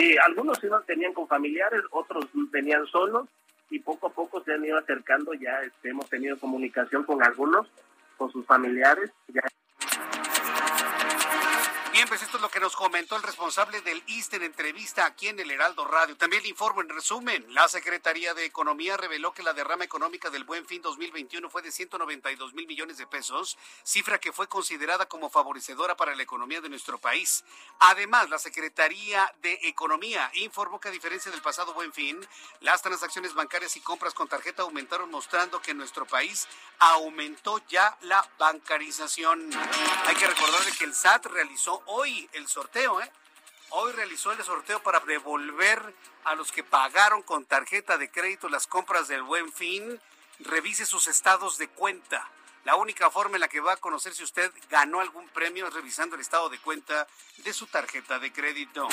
[0.00, 3.28] Sí, algunos iban, tenían con familiares, otros venían solos
[3.68, 7.66] y poco a poco se han ido acercando, ya este, hemos tenido comunicación con algunos,
[8.16, 9.10] con sus familiares,
[12.10, 15.38] pues esto es lo que nos comentó el responsable del ISTE en entrevista aquí en
[15.38, 16.16] el Heraldo Radio.
[16.16, 20.42] También le informo en resumen, la Secretaría de Economía reveló que la derrama económica del
[20.42, 25.30] Buen Fin 2021 fue de 192 mil millones de pesos, cifra que fue considerada como
[25.30, 27.44] favorecedora para la economía de nuestro país.
[27.78, 32.18] Además, la Secretaría de Economía informó que a diferencia del pasado Buen Fin,
[32.58, 36.48] las transacciones bancarias y compras con tarjeta aumentaron mostrando que en nuestro país
[36.80, 39.48] aumentó ya la bancarización.
[40.06, 43.10] Hay que recordar que el SAT realizó el sorteo, ¿eh?
[43.70, 45.94] Hoy realizó el sorteo para devolver
[46.24, 50.00] a los que pagaron con tarjeta de crédito las compras del Buen Fin.
[50.40, 52.26] Revise sus estados de cuenta.
[52.64, 55.72] La única forma en la que va a conocer si usted ganó algún premio es
[55.72, 57.06] revisando el estado de cuenta
[57.38, 58.86] de su tarjeta de crédito.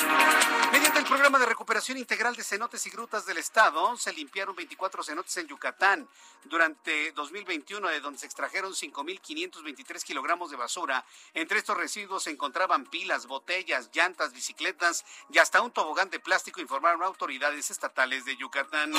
[0.72, 5.02] Mediante el programa de recuperación integral de cenotes y grutas del estado, se limpiaron 24
[5.02, 6.08] cenotes en Yucatán
[6.44, 11.04] durante 2021, de donde se extrajeron 5.523 kilogramos de basura.
[11.34, 16.62] Entre estos residuos se encontraban pilas, botellas, llantas, bicicletas y hasta un tobogán de plástico,
[16.62, 18.94] informaron autoridades estatales de Yucatán.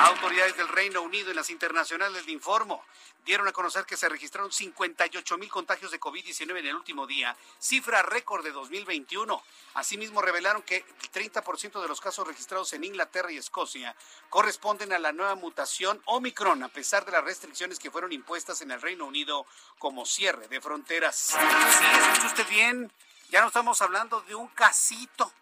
[0.00, 2.82] Autoridades del Reino Unido y las internacionales de Informo
[3.24, 7.36] dieron a conocer que se registraron 58 mil contagios de COVID-19 en el último día,
[7.58, 9.42] cifra récord de 2021.
[9.74, 13.94] Asimismo, revelaron que el 30% de los casos registrados en Inglaterra y Escocia
[14.30, 18.70] corresponden a la nueva mutación Omicron, a pesar de las restricciones que fueron impuestas en
[18.70, 19.46] el Reino Unido
[19.78, 21.16] como cierre de fronteras.
[21.16, 22.92] Sí, escucha usted bien,
[23.30, 25.32] ya no estamos hablando de un casito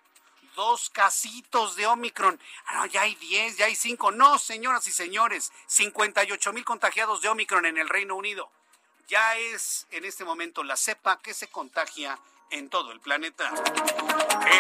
[0.61, 2.38] dos casitos de Omicron.
[2.66, 4.12] Ah, no, ya hay 10, ya hay 5.
[4.12, 8.50] No, señoras y señores, 58 mil contagiados de Omicron en el Reino Unido.
[9.08, 12.18] Ya es en este momento la cepa que se contagia
[12.50, 13.50] en todo el planeta.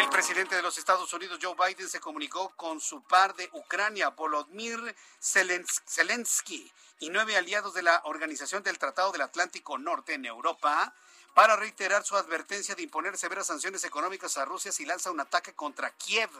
[0.00, 4.08] El presidente de los Estados Unidos, Joe Biden, se comunicó con su par de Ucrania,
[4.08, 10.94] Volodymyr Zelensky, y nueve aliados de la Organización del Tratado del Atlántico Norte en Europa
[11.34, 15.54] para reiterar su advertencia de imponer severas sanciones económicas a Rusia si lanza un ataque
[15.54, 16.30] contra Kiev.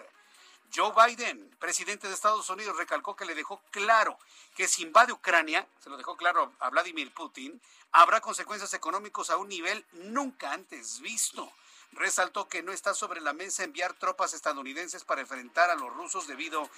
[0.74, 4.16] Joe Biden, presidente de Estados Unidos, recalcó que le dejó claro
[4.54, 7.60] que si invade Ucrania, se lo dejó claro a Vladimir Putin,
[7.92, 11.50] habrá consecuencias económicas a un nivel nunca antes visto.
[11.92, 16.28] Resaltó que no está sobre la mesa enviar tropas estadounidenses para enfrentar a los rusos
[16.28, 16.68] debido,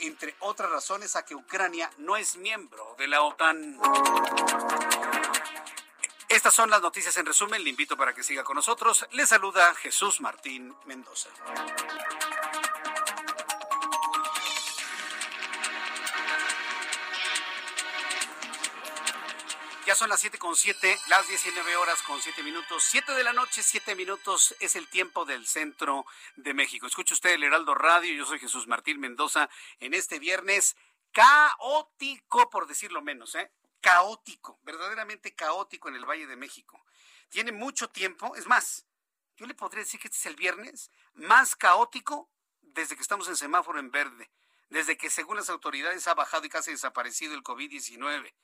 [0.00, 3.80] entre otras razones, a que Ucrania no es miembro de la OTAN.
[6.30, 7.64] Estas son las noticias en resumen.
[7.64, 9.04] Le invito para que siga con nosotros.
[9.10, 11.28] Le saluda Jesús Martín Mendoza.
[19.84, 22.84] Ya son las siete con siete, las 19 horas con siete minutos.
[22.84, 26.06] Siete de la noche, siete minutos es el tiempo del centro
[26.36, 26.86] de México.
[26.86, 28.14] Escuche usted el Heraldo Radio.
[28.14, 29.50] Yo soy Jesús Martín Mendoza
[29.80, 30.76] en este viernes
[31.10, 33.50] caótico, por decirlo menos, ¿eh?
[33.80, 36.84] Caótico, verdaderamente caótico en el Valle de México.
[37.28, 38.86] Tiene mucho tiempo, es más,
[39.36, 42.28] yo le podría decir que este es el viernes más caótico
[42.60, 44.30] desde que estamos en semáforo en verde,
[44.68, 48.34] desde que según las autoridades ha bajado y casi desaparecido el COVID-19.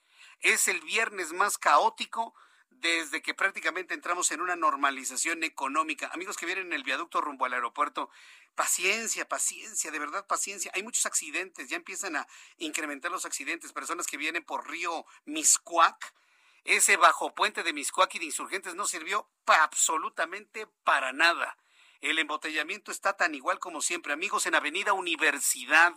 [0.40, 2.34] Es el viernes más caótico
[2.70, 6.10] desde que prácticamente entramos en una normalización económica.
[6.12, 8.10] Amigos que vienen en el viaducto rumbo al aeropuerto,
[8.56, 10.72] paciencia, paciencia, de verdad paciencia.
[10.74, 12.26] Hay muchos accidentes, ya empiezan a
[12.56, 13.72] incrementar los accidentes.
[13.72, 16.14] Personas que vienen por río Miscuac,
[16.64, 21.56] ese bajo puente de Miscuac y de insurgentes no sirvió absolutamente para nada.
[22.00, 24.12] El embotellamiento está tan igual como siempre.
[24.12, 25.94] Amigos, en Avenida Universidad,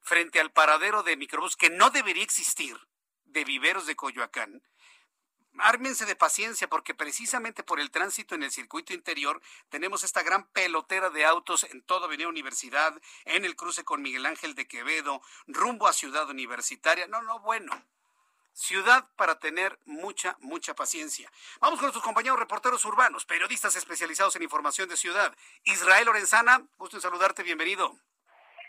[0.00, 2.76] frente al paradero de microbús que no debería existir,
[3.24, 4.62] de Viveros de Coyoacán,
[5.58, 10.46] ármense de paciencia porque precisamente por el tránsito en el circuito interior tenemos esta gran
[10.48, 15.22] pelotera de autos en toda Avenida Universidad, en el cruce con Miguel Ángel de Quevedo,
[15.46, 17.06] rumbo a Ciudad Universitaria.
[17.06, 17.72] No, no, bueno.
[18.52, 21.30] Ciudad para tener mucha, mucha paciencia.
[21.60, 25.32] Vamos con nuestros compañeros reporteros urbanos, periodistas especializados en información de ciudad.
[25.62, 27.96] Israel Lorenzana, gusto en saludarte, bienvenido.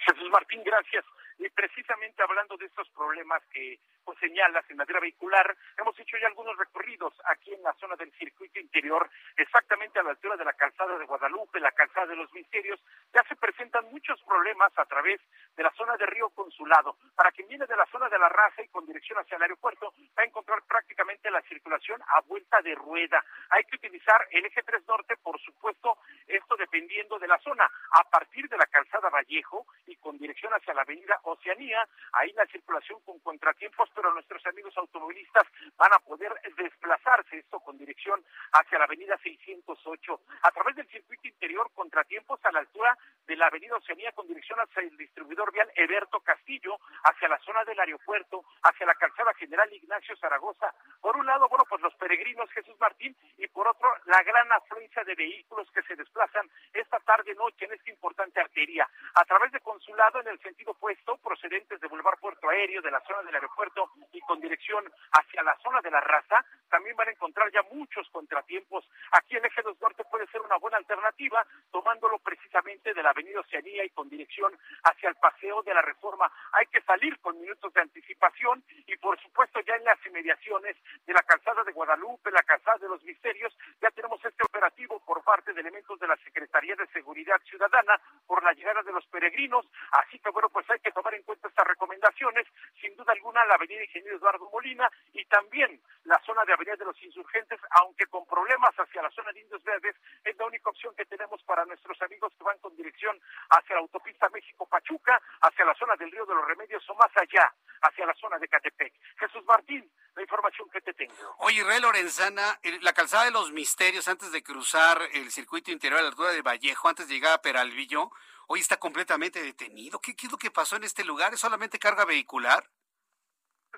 [0.05, 1.03] Jesús Martín, gracias.
[1.40, 6.28] Y precisamente hablando de estos problemas que pues, señalas en materia vehicular, hemos hecho ya
[6.28, 10.54] algunos recorridos aquí en la zona del circuito interior, exactamente a la altura de la
[10.54, 12.84] calzada de Guadalupe, la calzada de los Misterios.
[13.14, 15.22] Ya se presentan muchos problemas a través
[15.56, 16.98] de la zona de Río Consulado.
[17.16, 19.94] Para quien viene de la zona de la raza y con dirección hacia el aeropuerto,
[20.18, 23.24] va a encontrar prácticamente la circulación a vuelta de rueda.
[23.52, 27.70] Hay que utilizar el eje 3 norte, por supuesto, esto dependiendo de la zona.
[27.92, 32.45] A partir de la calzada Vallejo y con dirección hacia la avenida Oceanía, ahí la
[32.47, 38.80] circulación con contratiempos, pero nuestros amigos automovilistas van a poder desplazarse esto con dirección hacia
[38.80, 40.21] la avenida 608.
[40.43, 44.59] A través del circuito interior, contratiempos a la altura de la avenida Oceanía con dirección
[44.59, 49.71] hacia el distribuidor vial Eberto Castillo, hacia la zona del aeropuerto, hacia la calzada general
[49.71, 50.73] Ignacio Zaragoza.
[50.99, 55.03] Por un lado, bueno, pues los peregrinos Jesús Martín y por otro, la gran afluencia
[55.03, 58.89] de vehículos que se desplazan esta tarde-noche en esta importante arteria.
[59.15, 63.01] A través de consulado en el sentido opuesto, procedentes de Boulevard Puerto Aéreo, de la
[63.01, 67.11] zona del aeropuerto y con dirección hacia la zona de la raza, también van a
[67.11, 68.88] encontrar ya muchos contratiempos.
[69.11, 73.39] Aquí en Eje 2 Norte puede ser una buena alternativa, tomándolo precisamente de la avenida
[73.39, 76.32] Oceanía y con dirección hacia el paseo de la reforma.
[76.53, 81.13] Hay que salir con minutos de anticipación y por supuesto ya en las inmediaciones de
[81.13, 85.53] la calzada de Guadalupe, la calzada de los misterios, ya tenemos este operativo por parte
[85.53, 89.65] de elementos de la Secretaría de Seguridad Ciudadana por la llegada de los peregrinos.
[89.91, 92.45] Así que bueno, pues hay que tomar en cuenta estas recomendaciones.
[92.82, 96.86] Sin duda alguna la avenida Ingeniero Eduardo Molina y también la zona de Avenida de
[96.86, 99.95] los Insurgentes, aunque con problemas hacia la zona de Indios Verdes,
[100.26, 103.18] es la única opción que tenemos para nuestros amigos que van con dirección
[103.50, 107.54] hacia la autopista México-Pachuca, hacia la zona del Río de los Remedios o más allá,
[107.82, 108.93] hacia la zona de Catepec.
[109.20, 111.14] Jesús Martín, la información que te tengo.
[111.39, 116.04] Oye, Rey Lorenzana, la calzada de los misterios antes de cruzar el circuito interior a
[116.04, 118.12] la altura de Vallejo, antes de llegar a Peralvillo,
[118.52, 120.00] hoy está completamente detenido.
[120.00, 121.34] ¿Qué, ¿Qué, que pasó en este lugar?
[121.34, 122.68] ¿Es solamente carga vehicular?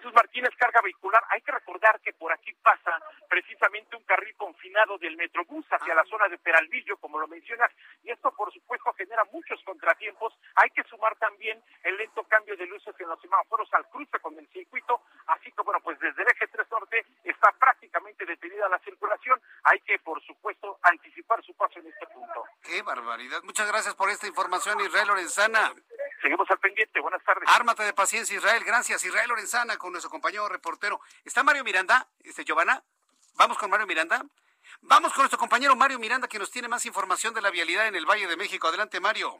[0.01, 1.23] Jesús Martínez, carga vehicular.
[1.29, 2.97] Hay que recordar que por aquí pasa
[3.29, 7.69] precisamente un carril confinado del Metrobús hacia la zona de Peralvillo, como lo mencionas,
[8.03, 10.33] y esto por supuesto genera muchos contratiempos.
[10.55, 14.35] Hay que sumar también el lento cambio de luces en los semáforos al cruce con
[14.39, 18.79] el circuito, así que bueno, pues desde el eje 3 norte está prácticamente detenida la
[18.79, 19.39] circulación.
[19.65, 22.43] Hay que por supuesto anticipar su paso en este punto.
[22.63, 23.43] Qué barbaridad.
[23.43, 25.75] Muchas gracias por esta información, Israel Lorenzana.
[26.21, 26.99] Seguimos al pendiente.
[26.99, 27.43] Buenas tardes.
[27.47, 28.63] Ármate de paciencia, Israel.
[28.63, 29.03] Gracias.
[29.03, 31.01] Israel Lorenzana con nuestro compañero reportero.
[31.25, 32.07] ¿Está Mario Miranda?
[32.19, 32.83] Este, Giovanna.
[33.35, 34.23] Vamos con Mario Miranda.
[34.81, 37.95] Vamos con nuestro compañero Mario Miranda que nos tiene más información de la vialidad en
[37.95, 38.67] el Valle de México.
[38.67, 39.39] Adelante, Mario.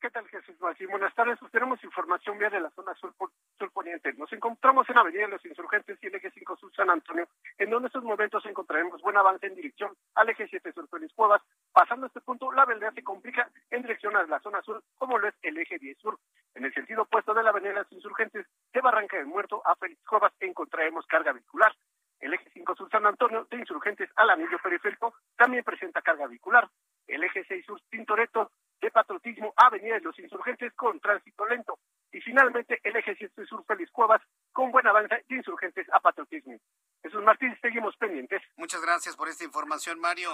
[0.00, 0.88] ¿Qué tal, Jesús Martín?
[0.90, 1.38] Buenas tardes.
[1.40, 3.72] Pues tenemos información vía de la zona sur, sur.
[4.16, 7.26] Nos encontramos en Avenida de los Insurgentes y el eje 5 Sur San Antonio,
[7.58, 11.12] en donde en estos momentos encontraremos buen avance en dirección al eje 7 Sur Félix
[11.14, 11.42] Cuevas.
[11.72, 15.28] Pasando este punto, la verdad se complica en dirección a la zona sur, como lo
[15.28, 16.18] es el eje 10 Sur.
[16.54, 19.74] En el sentido opuesto de la Avenida de los Insurgentes, de Barranca del Muerto a
[19.76, 21.74] Félix Cuevas, encontraremos carga vehicular.
[22.20, 26.68] El eje 5 Sur San Antonio, de Insurgentes al anillo periférico, también presenta carga vehicular.
[27.06, 28.50] El eje 6 Sur Tintoretto,
[28.80, 31.78] de Patriotismo Avenida de los Insurgentes con tránsito lento.
[32.12, 34.22] Y finalmente el eje 7 Sur Félix Cuevas
[34.52, 36.58] con buen avance de Insurgentes a Patriotismo.
[37.02, 38.42] Jesús Martín, seguimos pendientes.
[38.56, 40.30] Muchas gracias por esta información, Mario.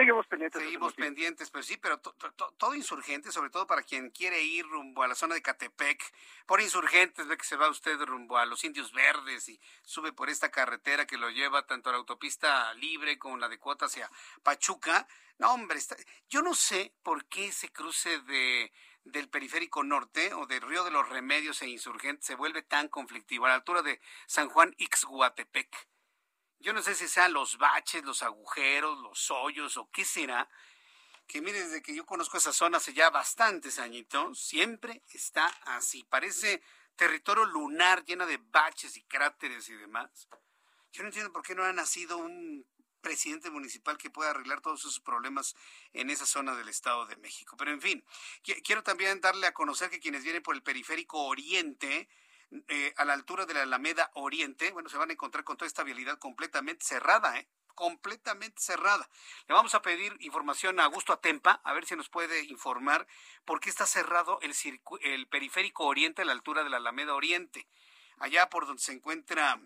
[0.00, 0.62] Seguimos pendientes.
[0.62, 5.08] Seguimos pendientes, pues sí, pero todo insurgente, sobre todo para quien quiere ir rumbo a
[5.08, 6.02] la zona de Catepec,
[6.46, 10.30] por insurgentes, ve que se va usted rumbo a los Indios Verdes y sube por
[10.30, 14.10] esta carretera que lo lleva tanto a la autopista libre como la de cuota hacia
[14.42, 15.06] Pachuca.
[15.36, 15.96] No, hombre, está,
[16.30, 18.72] yo no sé por qué ese cruce de
[19.04, 23.44] del periférico norte o del Río de los Remedios e Insurgentes se vuelve tan conflictivo
[23.44, 25.90] a la altura de San Juan Ixguatepec.
[26.60, 30.48] Yo no sé si sean los baches, los agujeros, los hoyos o qué será.
[31.26, 36.04] Que mire, desde que yo conozco esa zona hace ya bastantes añitos, siempre está así.
[36.04, 36.62] Parece
[36.96, 40.28] territorio lunar lleno de baches y cráteres y demás.
[40.92, 42.66] Yo no entiendo por qué no ha nacido un
[43.00, 45.56] presidente municipal que pueda arreglar todos esos problemas
[45.94, 47.56] en esa zona del Estado de México.
[47.56, 48.04] Pero en fin,
[48.64, 52.08] quiero también darle a conocer que quienes vienen por el periférico oriente,
[52.68, 55.68] eh, a la altura de la Alameda Oriente, bueno, se van a encontrar con toda
[55.68, 57.48] esta vialidad completamente cerrada, ¿eh?
[57.74, 59.08] completamente cerrada.
[59.48, 63.06] Le vamos a pedir información a Augusto Atempa, a ver si nos puede informar
[63.44, 67.66] por qué está cerrado el, periférico oriente a la altura de la Alameda Oriente.
[68.18, 69.60] Allá por donde se encuentra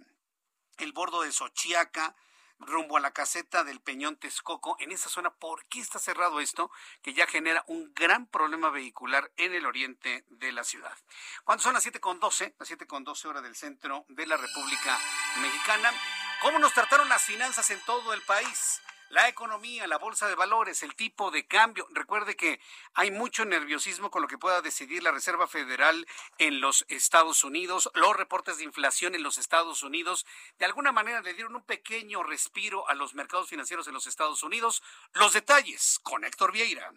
[0.79, 2.15] el bordo de Xochiaca,
[2.59, 5.31] rumbo a la caseta del Peñón Texcoco, en esa zona.
[5.31, 6.71] ¿Por qué está cerrado esto?
[7.03, 10.97] Que ya genera un gran problema vehicular en el oriente de la ciudad.
[11.45, 14.99] Cuando son las 7.12, las 7.12 horas del centro de la República
[15.41, 15.93] Mexicana,
[16.41, 18.81] ¿cómo nos trataron las finanzas en todo el país?
[19.15, 21.87] La economía, la bolsa de valores, el tipo de cambio.
[21.93, 22.59] Recuerde que
[22.95, 26.05] hay mucho nerviosismo con lo que pueda decidir la Reserva Federal
[26.39, 27.89] en los Estados Unidos.
[27.95, 30.27] Los reportes de inflación en los Estados Unidos
[30.59, 34.43] de alguna manera le dieron un pequeño respiro a los mercados financieros en los Estados
[34.43, 34.83] Unidos.
[35.13, 36.93] Los detalles con Héctor Vieira.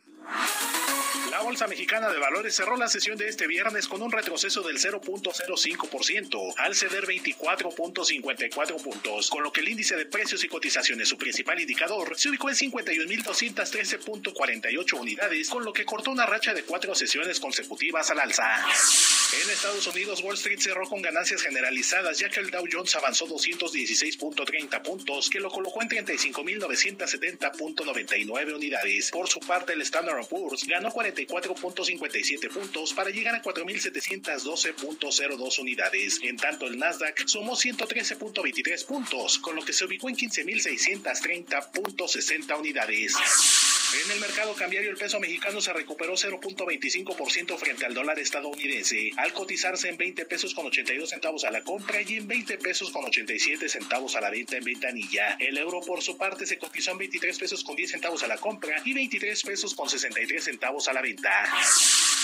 [1.29, 4.79] La Bolsa Mexicana de Valores cerró la sesión de este viernes con un retroceso del
[4.79, 11.17] 0.05% al ceder 24.54 puntos, con lo que el índice de precios y cotizaciones, su
[11.17, 16.95] principal indicador, se ubicó en 51.213.48 unidades, con lo que cortó una racha de cuatro
[16.95, 18.65] sesiones consecutivas al alza.
[19.43, 23.27] En Estados Unidos, Wall Street cerró con ganancias generalizadas, ya que el Dow Jones avanzó
[23.27, 29.11] 216.30 puntos, que lo colocó en 35.970.99 unidades.
[29.11, 36.21] Por su parte, el Standard Poor's ganó 44.57 puntos para llegar a 4.712.02 unidades.
[36.23, 42.59] En tanto, el Nasdaq sumó 113.23 puntos, con lo que se ubicó en 15.630 .60
[42.59, 43.15] unidades.
[43.93, 49.31] En el mercado cambiario el peso mexicano se recuperó 0.25% frente al dólar estadounidense, al
[49.31, 53.05] cotizarse en 20 pesos con 82 centavos a la compra y en 20 pesos con
[53.05, 55.37] 87 centavos a la venta en ventanilla.
[55.39, 58.37] El euro por su parte se cotizó en 23 pesos con 10 centavos a la
[58.37, 61.31] compra y 23 pesos con 63 centavos a la venta.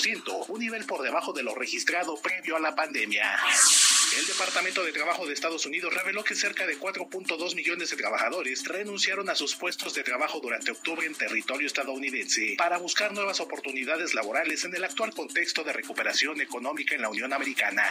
[0.47, 3.25] un nivel por debajo de lo registrado previo a la pandemia.
[4.17, 8.65] El Departamento de Trabajo de Estados Unidos reveló que cerca de 4.2 millones de trabajadores
[8.65, 14.13] renunciaron a sus puestos de trabajo durante octubre en territorio estadounidense para buscar nuevas oportunidades
[14.13, 17.85] laborales en el actual contexto de recuperación económica en la Unión Americana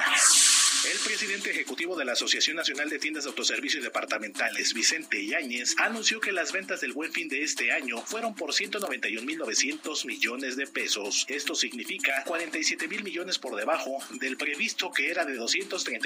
[0.84, 6.20] el presidente ejecutivo de la Asociación Nacional de Tiendas de Autoservicio Departamentales, Vicente Yáñez, anunció
[6.20, 11.26] que las ventas del buen fin de este año fueron por 191.900 millones de pesos.
[11.28, 15.36] Esto significa 47 mil millones por debajo del previsto que era de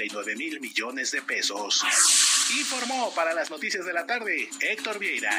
[0.09, 1.83] 239 mil millones de pesos.
[2.51, 5.31] Informó para las noticias de la tarde Héctor Vieira.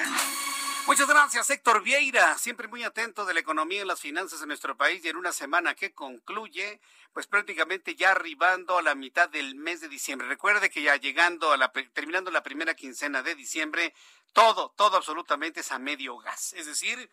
[0.87, 4.77] Muchas gracias, Héctor Vieira, siempre muy atento de la economía y las finanzas de nuestro
[4.77, 6.81] país y en una semana que concluye,
[7.13, 10.29] pues prácticamente ya arribando a la mitad del mes de diciembre.
[10.29, 13.95] Recuerde que ya llegando a la, terminando la primera quincena de diciembre,
[14.33, 16.53] todo, todo absolutamente es a medio gas.
[16.53, 17.11] Es decir,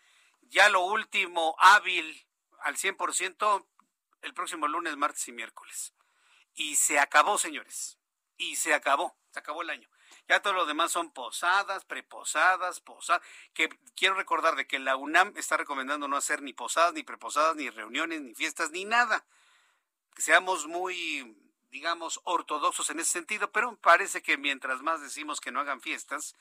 [0.49, 2.27] ya lo último hábil
[2.61, 3.65] al 100%
[4.21, 5.93] el próximo lunes, martes y miércoles.
[6.55, 7.97] Y se acabó, señores.
[8.37, 9.15] Y se acabó.
[9.31, 9.89] Se acabó el año.
[10.27, 13.25] Ya todo lo demás son posadas, preposadas, posadas.
[13.53, 17.55] Que quiero recordar de que la UNAM está recomendando no hacer ni posadas, ni preposadas,
[17.55, 19.25] ni reuniones, ni fiestas, ni nada.
[20.15, 21.35] Que seamos muy,
[21.71, 26.35] digamos, ortodoxos en ese sentido, pero parece que mientras más decimos que no hagan fiestas,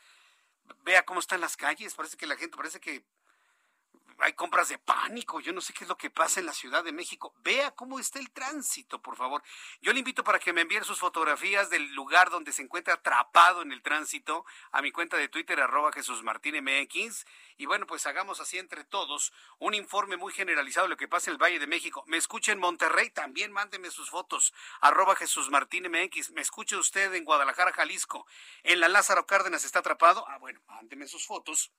[0.83, 3.05] vea cómo están las calles, parece que la gente, parece que
[4.19, 6.85] hay compras de pánico, yo no sé qué es lo que pasa en la Ciudad
[6.85, 7.35] de México.
[7.43, 9.43] Vea cómo está el tránsito, por favor.
[9.81, 13.63] Yo le invito para que me envíen sus fotografías del lugar donde se encuentra atrapado
[13.63, 17.27] en el tránsito a mi cuenta de Twitter, arroba Jesús MX.
[17.57, 21.31] Y bueno, pues hagamos así entre todos un informe muy generalizado de lo que pasa
[21.31, 22.05] en el Valle de México.
[22.07, 26.31] Me escucha en Monterrey, también mándeme sus fotos, arroba Jesús MX.
[26.31, 28.27] Me escucha usted en Guadalajara, Jalisco.
[28.63, 30.25] En la Lázaro Cárdenas está atrapado.
[30.29, 31.73] Ah, bueno, mándeme sus fotos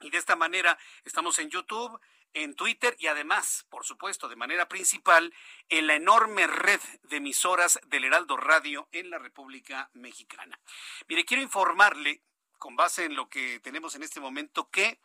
[0.00, 2.00] y de esta manera estamos en YouTube,
[2.34, 5.34] en Twitter y además, por supuesto, de manera principal,
[5.68, 10.60] en la enorme red de emisoras del Heraldo Radio en la República Mexicana.
[11.08, 12.22] Mire, quiero informarle,
[12.58, 15.00] con base en lo que tenemos en este momento, que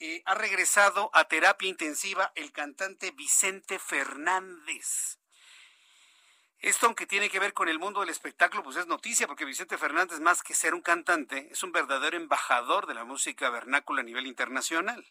[0.00, 5.18] eh, ha regresado a terapia intensiva el cantante Vicente Fernández.
[6.64, 9.76] Esto, aunque tiene que ver con el mundo del espectáculo, pues es noticia, porque Vicente
[9.76, 14.04] Fernández, más que ser un cantante, es un verdadero embajador de la música vernácula a
[14.04, 15.04] nivel internacional.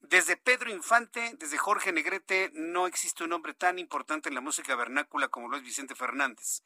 [0.00, 4.74] Desde Pedro Infante, desde Jorge Negrete, no existe un hombre tan importante en la música
[4.74, 6.64] vernácula como lo es Vicente Fernández.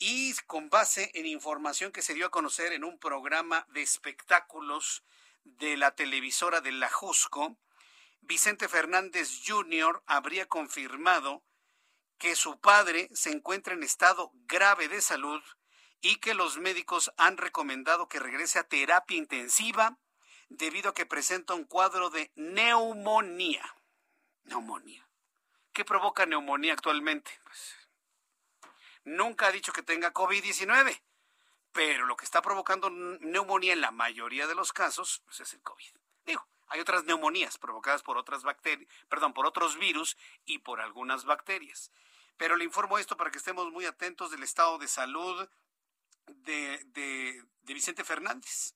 [0.00, 5.04] Y con base en información que se dio a conocer en un programa de espectáculos
[5.44, 7.56] de la televisora de La Jusco,
[8.20, 10.02] Vicente Fernández Jr.
[10.06, 11.44] habría confirmado
[12.22, 15.42] que su padre se encuentra en estado grave de salud
[16.00, 19.98] y que los médicos han recomendado que regrese a terapia intensiva
[20.48, 23.64] debido a que presenta un cuadro de neumonía.
[24.44, 25.04] Neumonía.
[25.72, 27.40] ¿Qué provoca neumonía actualmente?
[27.42, 27.74] Pues,
[29.02, 31.02] nunca ha dicho que tenga COVID-19,
[31.72, 35.62] pero lo que está provocando neumonía en la mayoría de los casos pues, es el
[35.62, 35.90] COVID.
[36.24, 41.24] Digo, hay otras neumonías provocadas por otras bacterias, perdón, por otros virus y por algunas
[41.24, 41.90] bacterias.
[42.36, 45.48] Pero le informo esto para que estemos muy atentos del estado de salud
[46.26, 47.44] de, de,
[47.74, 48.74] Vicente Fernández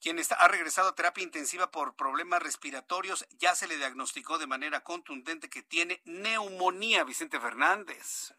[0.00, 4.46] quien está, ha regresado a terapia intensiva por problemas respiratorios, ya se le diagnosticó de
[4.46, 8.32] manera contundente que tiene neumonía, Vicente Fernández.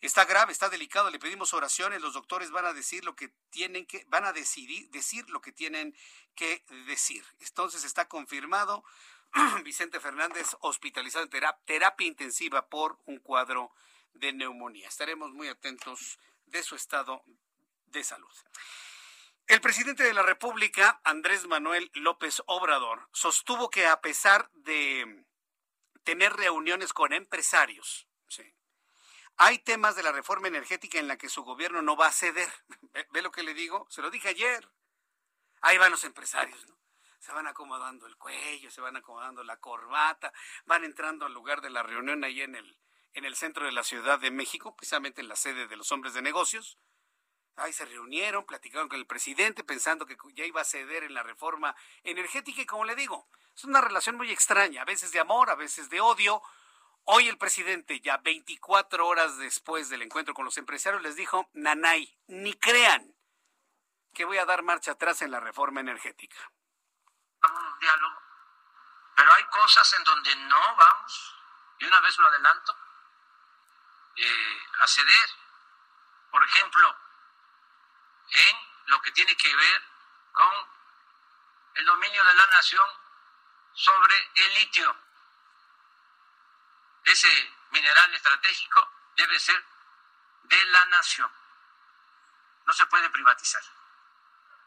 [0.00, 3.86] Está grave, está delicado, le pedimos oraciones, los doctores van a decir lo que tienen
[3.86, 5.96] que, van a decidir, decir lo que tienen
[6.36, 7.24] que decir.
[7.40, 8.84] Entonces está confirmado
[9.64, 13.72] Vicente Fernández hospitalizado en terapia, intensiva por un cuadro
[14.12, 14.88] de neumonía.
[14.88, 17.22] Estaremos muy atentos de su estado
[17.86, 18.32] de salud.
[19.46, 25.26] El presidente de la República, Andrés Manuel López Obrador, sostuvo que a pesar de
[26.02, 28.08] tener reuniones con empresarios,
[29.36, 32.48] hay temas de la reforma energética en la que su gobierno no va a ceder.
[33.12, 33.86] ¿Ve, lo que le digo?
[33.90, 34.70] Se lo dije ayer.
[35.60, 36.78] Ahí van los empresarios, ¿no?
[37.24, 40.30] Se van acomodando el cuello, se van acomodando la corbata,
[40.66, 42.76] van entrando al lugar de la reunión ahí en el,
[43.14, 46.12] en el centro de la Ciudad de México, precisamente en la sede de los hombres
[46.12, 46.78] de negocios.
[47.56, 51.22] Ahí se reunieron, platicaron con el presidente pensando que ya iba a ceder en la
[51.22, 53.26] reforma energética y como le digo,
[53.56, 56.42] es una relación muy extraña, a veces de amor, a veces de odio,
[57.06, 62.18] Hoy el presidente, ya 24 horas después del encuentro con los empresarios, les dijo, Nanay,
[62.28, 63.14] ni crean
[64.14, 66.36] que voy a dar marcha atrás en la reforma energética.
[67.52, 68.22] Un diálogo,
[69.14, 71.36] pero hay cosas en donde no vamos,
[71.78, 72.76] y una vez lo adelanto,
[74.16, 75.30] eh, a ceder.
[76.30, 76.96] Por ejemplo,
[78.30, 78.56] en
[78.86, 79.82] lo que tiene que ver
[80.32, 80.52] con
[81.74, 82.88] el dominio de la nación
[83.74, 84.96] sobre el litio
[87.04, 89.62] ese mineral estratégico debe ser
[90.44, 91.30] de la nación.
[92.64, 93.62] No se puede privatizar.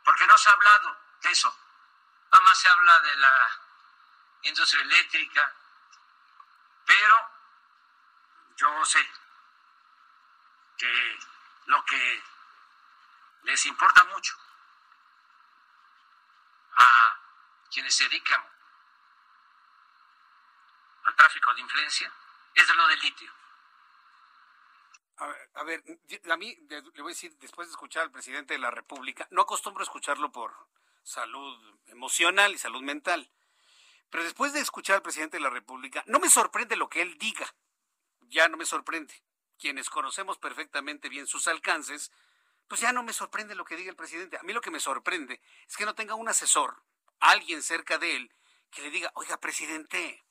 [0.04, 1.56] Porque no se ha hablado de eso.
[2.32, 3.60] Nada más se habla de la
[4.44, 5.54] industria eléctrica.
[6.86, 7.16] Pero
[8.56, 9.06] yo sé
[10.78, 11.20] que
[11.66, 12.24] lo que
[13.44, 14.36] les importa mucho
[16.78, 17.20] a
[17.72, 18.44] quienes se dedican
[21.04, 22.12] al tráfico de influencia
[22.54, 23.32] es lo del litio.
[25.20, 25.84] A ver,
[26.30, 29.42] a, mí le voy a decir, después de escuchar al presidente de la República, no
[29.42, 30.54] acostumbro a escucharlo por
[31.08, 33.32] salud emocional y salud mental,
[34.10, 37.18] pero después de escuchar al presidente de la República, no me sorprende lo que él
[37.18, 37.56] diga,
[38.22, 39.24] ya no me sorprende.
[39.58, 42.12] Quienes conocemos perfectamente bien sus alcances,
[42.68, 44.38] pues ya no me sorprende lo que diga el presidente.
[44.38, 46.84] A mí lo que me sorprende es que no tenga un asesor,
[47.22, 48.36] alguien cerca de él,
[48.70, 50.26] que le diga, oiga, presidente,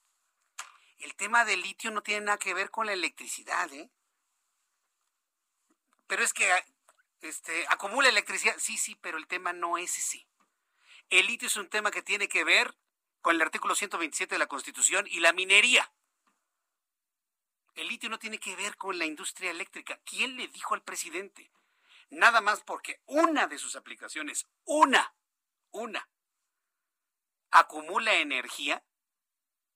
[0.98, 3.90] el tema del litio no tiene nada que ver con la electricidad, ¿eh?
[6.07, 6.48] Pero es que
[7.23, 8.57] este, acumula electricidad.
[8.59, 10.27] Sí, sí, pero el tema no es ese.
[11.11, 12.77] El litio es un tema que tiene que ver
[13.20, 15.93] con el artículo 127 de la Constitución y la minería.
[17.74, 20.01] El litio no tiene que ver con la industria eléctrica.
[20.05, 21.51] ¿Quién le dijo al presidente?
[22.11, 25.15] Nada más porque una de sus aplicaciones, una,
[25.70, 26.09] una,
[27.51, 28.85] acumula energía,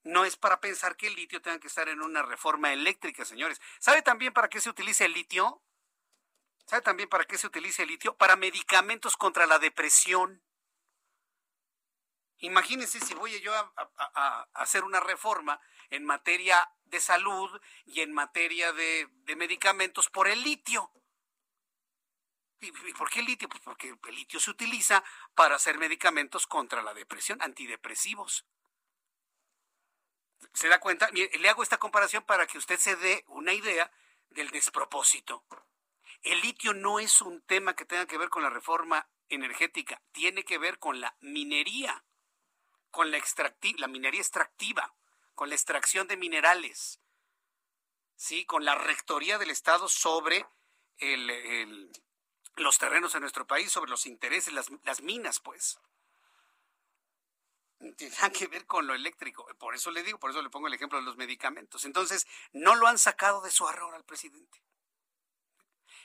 [0.03, 3.61] no es para pensar que el litio tenga que estar en una reforma eléctrica, señores.
[3.79, 5.63] ¿Sabe también para qué se utiliza el litio?
[6.67, 8.17] ¿Sabe también para qué se utiliza el litio?
[8.17, 10.43] Para medicamentos contra la depresión.
[12.41, 15.61] Imagínense si voy yo a, hacer una reforma
[15.91, 20.91] en materia de salud y en materia de, de medicamentos por el litio.
[22.61, 23.49] ¿Y por qué el litio?
[23.49, 25.03] Pues porque el litio se utiliza
[25.35, 28.45] para hacer medicamentos contra la depresión, antidepresivos.
[30.53, 31.09] ¿Se da cuenta?
[31.11, 33.91] Le hago esta comparación para que usted se dé una idea
[34.31, 35.45] del despropósito.
[36.23, 40.45] El litio no es un tema que tenga que ver con la reforma energética, tiene
[40.45, 42.05] que ver con la minería,
[42.91, 43.21] con la,
[43.79, 44.95] la minería extractiva,
[45.35, 47.01] con la extracción de minerales,
[48.17, 48.45] ¿sí?
[48.45, 50.47] con la rectoría del Estado sobre
[52.57, 55.79] los terrenos en nuestro país, sobre los intereses, las, las minas, pues
[57.97, 59.47] tiene que ver con lo eléctrico.
[59.59, 61.85] Por eso le digo, por eso le pongo el ejemplo de los medicamentos.
[61.85, 64.63] Entonces, no lo han sacado de su error al presidente.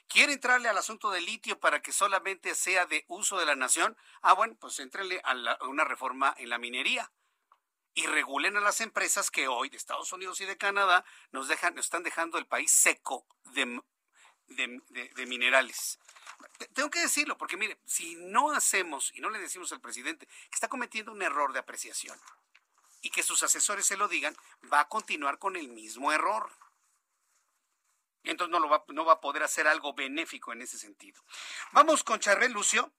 [0.07, 3.97] ¿Quiere entrarle al asunto del litio para que solamente sea de uso de la nación?
[4.21, 7.11] Ah, bueno, pues entrenle a, una reforma en la minería
[7.93, 11.75] y regulen a las empresas que hoy de Estados Unidos y de Canadá nos dejan,
[11.75, 13.81] nos están dejando el país seco de
[14.47, 15.99] de, minerales.
[16.73, 20.53] Tengo que decirlo, porque mire, si no hacemos y no le decimos al presidente que
[20.55, 22.19] está cometiendo un error de apreciación
[23.01, 24.35] y que sus asesores se lo digan,
[24.71, 26.51] va a continuar con el mismo error.
[28.25, 31.21] Entonces no, lo va, no va a poder hacer algo benéfico en ese sentido.
[31.71, 32.91] Vamos con Charbel Lucio.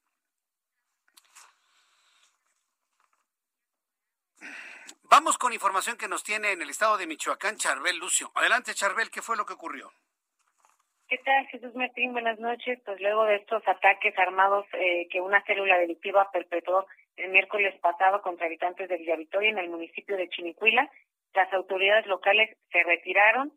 [5.08, 8.30] Vamos con información que nos tiene en el estado de Michoacán, Charbel Lucio.
[8.34, 9.92] Adelante, Charbel, ¿qué fue lo que ocurrió?
[11.08, 12.12] ¿Qué tal, Jesús Martín?
[12.12, 12.80] Buenas noches.
[12.84, 16.86] Pues luego de estos ataques armados eh, que una célula delictiva perpetró
[17.16, 20.90] el miércoles pasado contra habitantes de Villavitoria en el municipio de Chinicuila,
[21.34, 23.52] las autoridades locales se retiraron,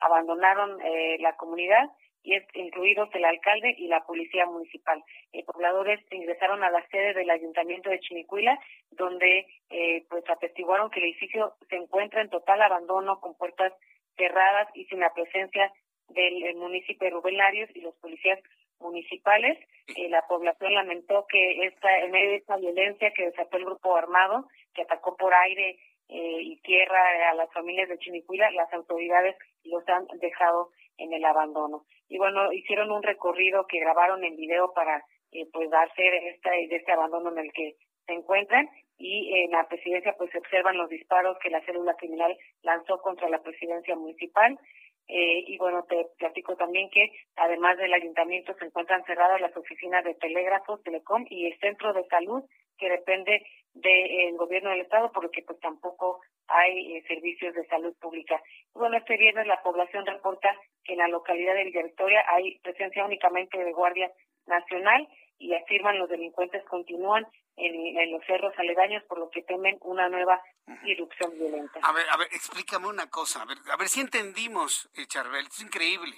[0.00, 1.90] abandonaron eh, la comunidad
[2.22, 5.02] y es, incluidos el alcalde y la policía municipal.
[5.32, 8.58] Eh, pobladores ingresaron a la sede del ayuntamiento de Chinicuila,
[8.90, 13.72] donde eh, pues atestiguaron que el edificio se encuentra en total abandono, con puertas
[14.16, 15.72] cerradas y sin la presencia
[16.08, 18.40] del municipio de Rubén Larios y los policías
[18.80, 19.58] municipales.
[19.96, 23.96] Eh, la población lamentó que esta, en medio de esta violencia que desató el grupo
[23.96, 25.78] armado, que atacó por aire
[26.12, 31.24] eh, y tierra a las familias de Chinicuila, las autoridades los han dejado en el
[31.24, 31.84] abandono.
[32.08, 36.02] Y bueno, hicieron un recorrido que grabaron en video para eh, pues darse
[36.34, 37.76] esta, de este abandono en el que
[38.06, 38.68] se encuentran
[38.98, 43.28] y en la presidencia pues se observan los disparos que la célula criminal lanzó contra
[43.28, 44.58] la presidencia municipal.
[45.06, 50.04] Eh, y bueno, te platico también que además del ayuntamiento se encuentran cerradas las oficinas
[50.04, 52.44] de telégrafo, telecom y el centro de salud
[52.78, 53.42] que depende
[53.74, 58.40] del gobierno del estado, porque pues tampoco hay eh, servicios de salud pública.
[58.74, 63.04] Bueno, este viernes la población reporta que en la localidad de Villa Victoria hay presencia
[63.04, 64.10] únicamente de Guardia
[64.46, 67.26] Nacional y afirman los delincuentes continúan
[67.56, 70.40] en, los cerros aledaños, por lo que temen una nueva
[70.84, 71.80] irrupción violenta.
[71.82, 75.46] A ver, a ver, explícame una cosa, a ver, a ver si entendimos, eh, Charbel,
[75.46, 76.16] es increíble.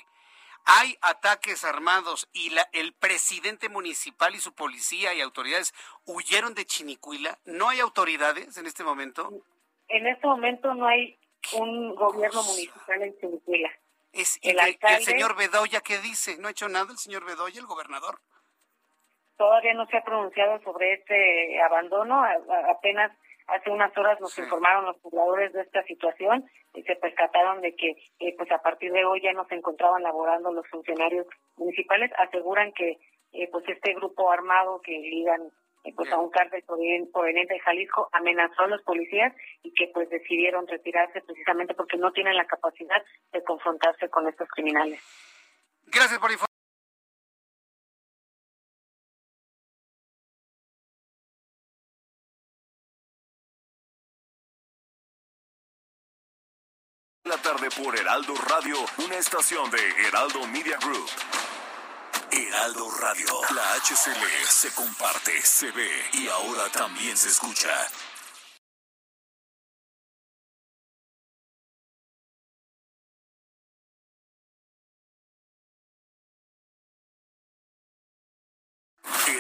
[0.64, 5.74] Hay ataques armados y la, el presidente municipal y su policía y autoridades
[6.04, 7.38] huyeron de Chinicuila.
[7.44, 9.30] ¿No hay autoridades en este momento?
[9.88, 11.18] En este momento no hay
[11.58, 13.70] un gobierno municipal en Chinicuila.
[14.12, 16.36] Es, el, el señor Bedoya, ¿qué dice?
[16.38, 18.20] ¿No ha hecho nada el señor Bedoya, el gobernador?
[19.42, 22.22] todavía no se ha pronunciado sobre este abandono.
[22.70, 23.10] apenas
[23.52, 27.90] hace unas horas nos informaron los pobladores de esta situación y se percataron de que
[28.18, 31.26] eh, pues a partir de hoy ya no se encontraban laborando los funcionarios
[31.56, 32.10] municipales.
[32.18, 32.98] Aseguran que
[33.32, 35.50] eh, pues este grupo armado que ligan
[35.84, 40.08] eh, pues a un cártel proveniente de Jalisco amenazó a los policías y que pues
[40.10, 43.02] decidieron retirarse precisamente porque no tienen la capacidad
[43.32, 45.00] de confrontarse con estos criminales.
[45.86, 46.51] Gracias por informar.
[57.42, 61.10] Tarde por Heraldo Radio, una estación de Heraldo Media Group.
[62.30, 67.68] Heraldo Radio, la HCL se comparte, se ve y ahora también se escucha.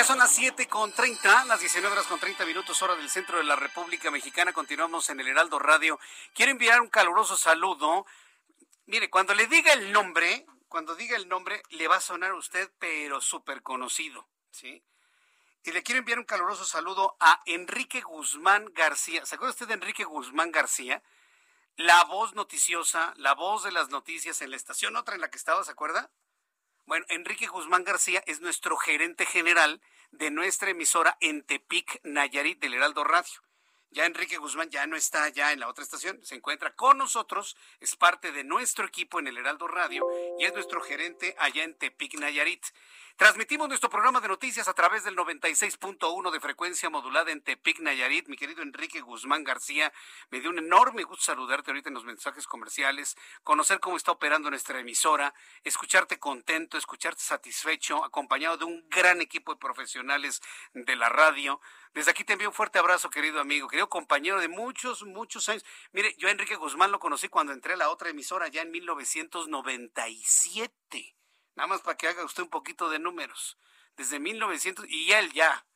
[0.00, 3.36] Ya son las 7 con 30, las 19 horas con 30 minutos, hora del centro
[3.36, 4.50] de la República Mexicana.
[4.54, 6.00] Continuamos en el Heraldo Radio.
[6.32, 8.06] Quiero enviar un caluroso saludo.
[8.86, 12.36] Mire, cuando le diga el nombre, cuando diga el nombre, le va a sonar a
[12.36, 14.82] usted, pero súper conocido, ¿sí?
[15.64, 19.26] Y le quiero enviar un caluroso saludo a Enrique Guzmán García.
[19.26, 21.02] ¿Se acuerda usted de Enrique Guzmán García?
[21.76, 25.36] La voz noticiosa, la voz de las noticias en la estación, otra en la que
[25.36, 26.10] estaba, ¿se acuerda?
[26.90, 29.80] Bueno, Enrique Guzmán García es nuestro gerente general
[30.10, 33.40] de nuestra emisora en Tepic, Nayarit, del Heraldo Radio.
[33.92, 37.56] Ya Enrique Guzmán ya no está ya en la otra estación, se encuentra con nosotros,
[37.78, 40.04] es parte de nuestro equipo en el Heraldo Radio
[40.40, 42.66] y es nuestro gerente allá en Tepic, Nayarit.
[43.20, 48.28] Transmitimos nuestro programa de noticias a través del 96.1 de frecuencia modulada en Tepic, Nayarit.
[48.28, 49.92] Mi querido Enrique Guzmán García,
[50.30, 54.48] me dio un enorme gusto saludarte ahorita en los mensajes comerciales, conocer cómo está operando
[54.48, 55.34] nuestra emisora,
[55.64, 60.40] escucharte contento, escucharte satisfecho, acompañado de un gran equipo de profesionales
[60.72, 61.60] de la radio.
[61.92, 65.62] Desde aquí te envío un fuerte abrazo, querido amigo, querido compañero de muchos, muchos años.
[65.92, 68.70] Mire, yo a Enrique Guzmán lo conocí cuando entré a la otra emisora ya en
[68.70, 71.19] 1997
[71.60, 73.58] Nada más para que haga usted un poquito de números.
[73.98, 75.66] desde 1900 y él ya,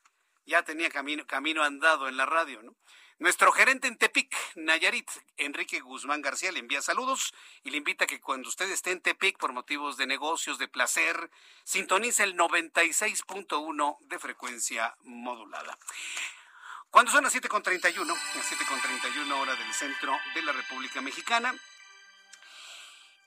[0.46, 2.74] ya tenía camino, camino andado en la radio, ¿no?
[3.18, 7.34] Nuestro gerente en Tepic, Nayarit, Enrique Guzmán García, le envía saludos
[7.64, 10.68] y le invita a que cuando usted esté en Tepic por motivos de negocios, de
[10.68, 11.30] placer,
[11.64, 15.78] sintonice el 96.1 de frecuencia modulada.
[16.88, 21.54] Cuando son las 7.31, las 7.31 hora del centro de la República Mexicana,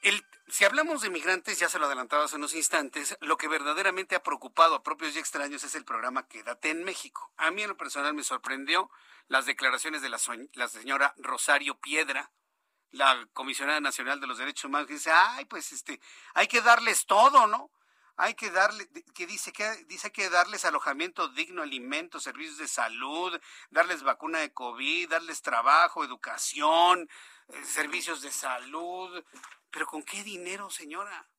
[0.09, 4.15] el, si hablamos de migrantes, ya se lo adelantaba hace unos instantes, lo que verdaderamente
[4.15, 7.31] ha preocupado a propios y extraños es el programa Quédate en México.
[7.37, 8.89] A mí en lo personal me sorprendió
[9.27, 10.19] las declaraciones de la,
[10.69, 12.31] señora Rosario Piedra,
[12.91, 15.99] la comisionada nacional de los derechos humanos, que dice, ay, pues este,
[16.33, 17.69] hay que darles todo, ¿no?
[18.15, 23.39] Hay que darle, que dice que dice que darles alojamiento digno, alimentos, servicios de salud,
[23.69, 27.07] darles vacuna de COVID, darles trabajo, educación,
[27.49, 29.23] eh, servicios de salud,
[29.71, 31.29] pero ¿con qué dinero, señora?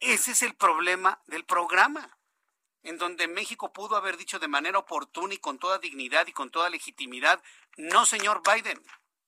[0.00, 2.18] Ese es el problema del programa,
[2.82, 6.50] en donde México pudo haber dicho de manera oportuna y con toda dignidad y con
[6.50, 7.42] toda legitimidad,
[7.76, 8.80] no, señor Biden,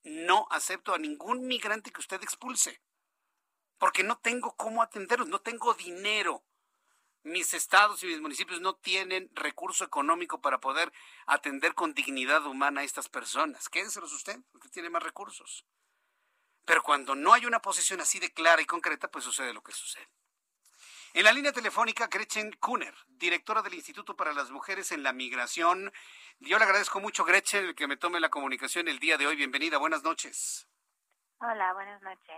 [0.04, 2.80] no acepto a ningún migrante que usted expulse,
[3.78, 6.44] porque no tengo cómo atenderlos, no tengo dinero.
[7.24, 10.92] Mis estados y mis municipios no tienen recurso económico para poder
[11.26, 13.68] atender con dignidad humana a estas personas.
[13.68, 15.66] Quédenselos usted, porque tiene más recursos.
[16.68, 19.72] Pero cuando no hay una posición así de clara y concreta, pues sucede lo que
[19.72, 20.06] sucede.
[21.14, 25.90] En la línea telefónica, Gretchen Kuhner, directora del Instituto para las Mujeres en la Migración.
[26.40, 29.36] Yo le agradezco mucho, Gretchen, que me tome la comunicación el día de hoy.
[29.36, 30.68] Bienvenida, buenas noches.
[31.38, 32.36] Hola, buenas noches.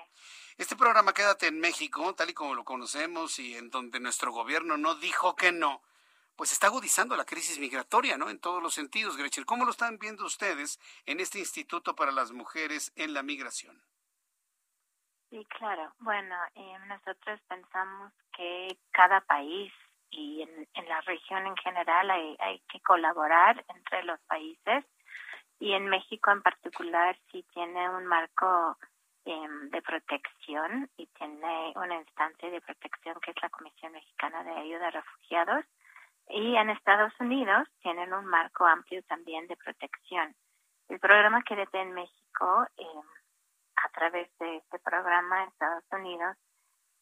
[0.56, 4.76] Este programa Quédate en México, tal y como lo conocemos y en donde nuestro gobierno
[4.76, 5.82] no dijo que no,
[6.36, 8.30] pues está agudizando la crisis migratoria, ¿no?
[8.30, 9.42] En todos los sentidos, Gretchen.
[9.42, 13.89] ¿Cómo lo están viendo ustedes en este Instituto para las Mujeres en la Migración?
[15.30, 15.92] Sí, claro.
[16.00, 19.72] Bueno, eh, nosotros pensamos que cada país
[20.10, 24.84] y en, la región en general hay, hay, que colaborar entre los países
[25.60, 28.76] y en México en particular sí tiene un marco
[29.24, 34.50] eh, de protección y tiene una instancia de protección que es la Comisión Mexicana de
[34.50, 35.64] Ayuda a Refugiados
[36.28, 40.34] y en Estados Unidos tienen un marco amplio también de protección.
[40.88, 42.84] El programa Quédate en México eh,
[43.84, 46.36] a través de este programa Estados Unidos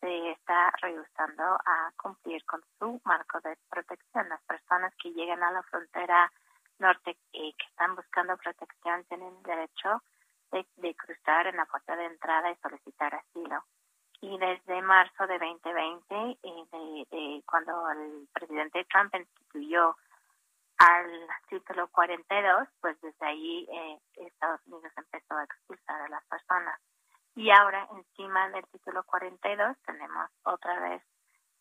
[0.00, 4.28] se está rehusando a cumplir con su marco de protección.
[4.28, 6.30] Las personas que llegan a la frontera
[6.78, 10.02] norte y que están buscando protección tienen derecho
[10.52, 13.64] de, cruzar en la puerta de entrada y solicitar asilo.
[14.20, 19.96] Y desde marzo de 2020, y de, de cuando el presidente Trump instituyó
[20.78, 26.80] al título 42, pues desde ahí eh, Estados Unidos empezó a expulsar a las personas.
[27.34, 31.02] Y ahora encima del título 42 tenemos otra vez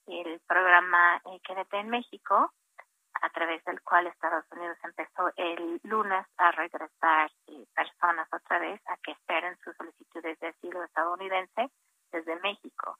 [0.07, 1.41] el programa eh,
[1.71, 2.51] en México,
[3.21, 8.79] a través del cual Estados Unidos empezó el lunes a regresar eh, personas otra vez
[8.87, 11.71] a que esperen sus solicitudes de asilo estadounidense
[12.11, 12.97] desde México.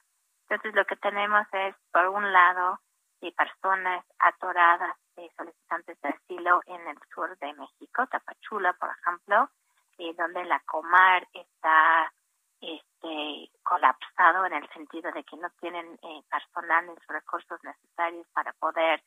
[0.48, 2.80] Entonces lo que tenemos es, por un lado,
[3.20, 9.50] y personas atoradas de solicitantes de asilo en el sur de México, Tapachula, por ejemplo,
[9.98, 12.12] eh, donde la Comar está
[12.60, 18.52] este, colapsado en el sentido de que no tienen eh, personal ni recursos necesarios para
[18.54, 19.02] poder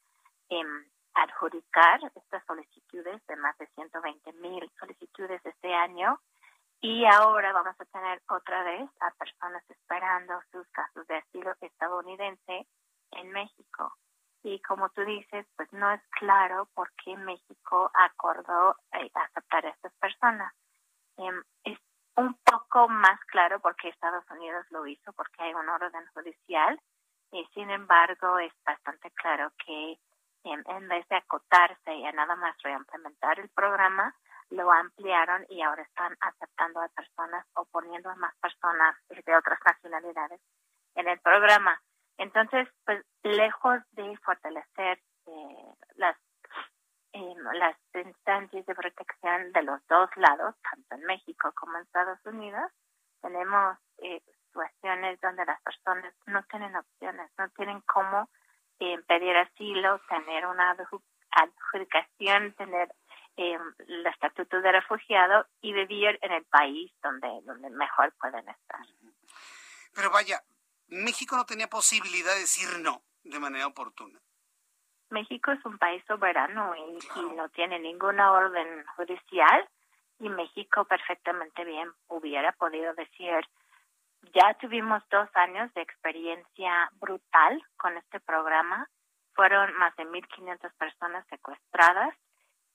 [0.50, 0.64] eh,
[1.14, 6.20] adjudicar estas solicitudes de más de 120 mil solicitudes este año.
[6.82, 12.68] Y ahora vamos a tener otra vez a personas esperando sus casos de asilo estadounidense
[13.12, 13.94] en México.
[14.44, 19.70] Y como tú dices, pues no es claro por qué México acordó eh, aceptar a
[19.70, 20.54] estas personas.
[21.18, 21.80] Eh, es
[22.16, 26.80] un poco más claro porque Estados Unidos lo hizo, porque hay un orden judicial.
[27.32, 29.98] Y sin embargo, es bastante claro que
[30.44, 34.14] en vez de acotarse y a nada más reimplementar el programa,
[34.50, 39.60] lo ampliaron y ahora están aceptando a personas o poniendo a más personas de otras
[39.66, 40.42] nacionalidades
[40.96, 41.82] en el programa.
[42.22, 46.16] Entonces, pues lejos de fortalecer eh, las
[47.14, 52.20] eh, las instancias de protección de los dos lados, tanto en México como en Estados
[52.26, 52.72] Unidos,
[53.22, 58.30] tenemos eh, situaciones donde las personas no tienen opciones, no tienen cómo
[58.80, 60.78] eh, pedir asilo, tener una
[61.32, 62.94] adjudicación, tener
[63.36, 63.58] eh,
[63.88, 68.86] el estatuto de refugiado y vivir en el país donde, donde mejor pueden estar.
[69.94, 70.40] Pero vaya,
[70.92, 74.20] México no tenía posibilidad de decir no de manera oportuna.
[75.10, 79.68] México es un país soberano y, no tiene ninguna orden judicial
[80.20, 83.42] y México perfectamente bien hubiera podido decir,
[84.34, 88.88] ya tuvimos dos años de experiencia brutal con este programa
[89.34, 92.14] fueron más de 1.500 personas secuestradas.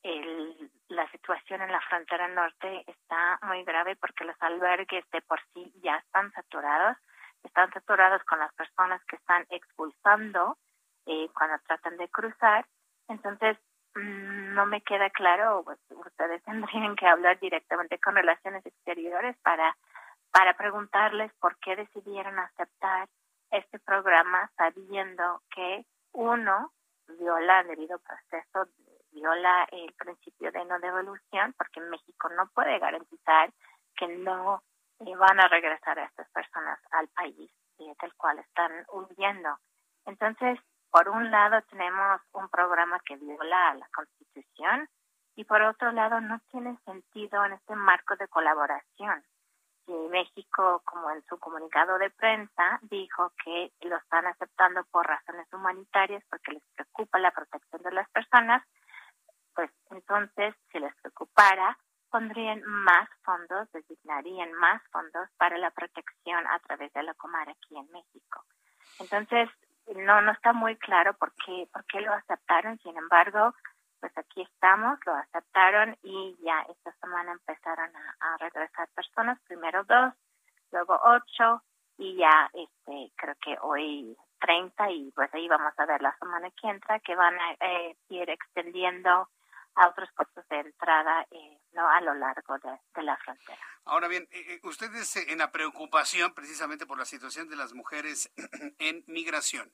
[0.03, 5.41] El, la situación en la frontera norte está muy grave porque los albergues de por
[5.53, 6.97] sí ya están saturados,
[7.43, 10.57] están saturados con las personas que están expulsando
[11.07, 12.67] eh, cuando tratan de cruzar.
[13.09, 13.57] Entonces,
[13.95, 19.77] mm, no me queda claro, pues, ustedes tendrían que hablar directamente con Relaciones Exteriores para,
[20.31, 23.09] para preguntarles por qué decidieron aceptar
[23.51, 26.73] este programa sabiendo que uno
[27.19, 28.69] viola el debido proceso,
[29.13, 33.51] viola el principio de no devolución, porque México no puede garantizar
[33.97, 34.63] que no
[35.01, 39.59] eh, van a regresar a estas personas al país del cual están huyendo.
[40.07, 40.59] Entonces,
[40.91, 44.89] por un lado tenemos un programa que viola la Constitución
[45.35, 49.23] y por otro lado no tiene sentido en este marco de colaboración.
[49.87, 55.47] Y México, como en su comunicado de prensa, dijo que lo están aceptando por razones
[55.53, 58.65] humanitarias porque les preocupa la protección de las personas,
[59.55, 61.79] pues entonces, si les preocupara,
[62.11, 67.77] pondrían más fondos, designarían más fondos para la protección a través de la Comar aquí
[67.77, 68.45] en México.
[68.99, 69.49] Entonces,
[69.95, 73.55] no, no está muy claro por qué, por qué lo aceptaron, sin embargo,
[74.01, 80.15] pues aquí estamos, lo aceptaron y ya esta semana empezaron a, regresar personas, primero dos,
[80.73, 81.63] luego ocho
[81.99, 86.51] y ya este creo que hoy 30 y pues ahí vamos a ver la semana
[86.51, 89.29] que entra que van a eh, ir extendiendo
[89.77, 93.61] a otros puestos de entrada eh, no a lo largo de, la frontera.
[93.85, 98.33] Ahora bien, eh, ustedes en la preocupación precisamente por la situación de las mujeres
[98.79, 99.73] en migración,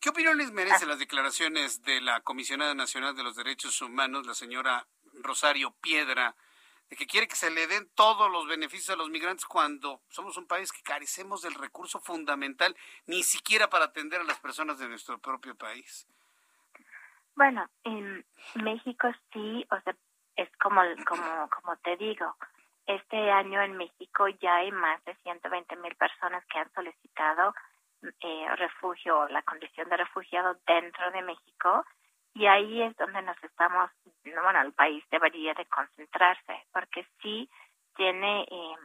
[0.00, 4.86] ¿Qué opiniones merecen las declaraciones de la Comisionada Nacional de los Derechos Humanos, la señora
[5.22, 6.36] Rosario Piedra,
[6.88, 10.36] de que quiere que se le den todos los beneficios a los migrantes cuando somos
[10.36, 12.76] un país que carecemos del recurso fundamental
[13.06, 16.06] ni siquiera para atender a las personas de nuestro propio país?
[17.36, 19.94] Bueno, en México sí, o sea,
[20.36, 22.34] es como, como, como te digo,
[22.86, 27.54] este año en México ya hay más de 120 mil personas que han solicitado
[28.22, 31.84] eh, refugio, la condición de refugiado dentro de México
[32.32, 33.90] y ahí es donde nos estamos,
[34.24, 37.50] bueno, el país debería de concentrarse porque sí
[37.96, 38.76] tiene eh,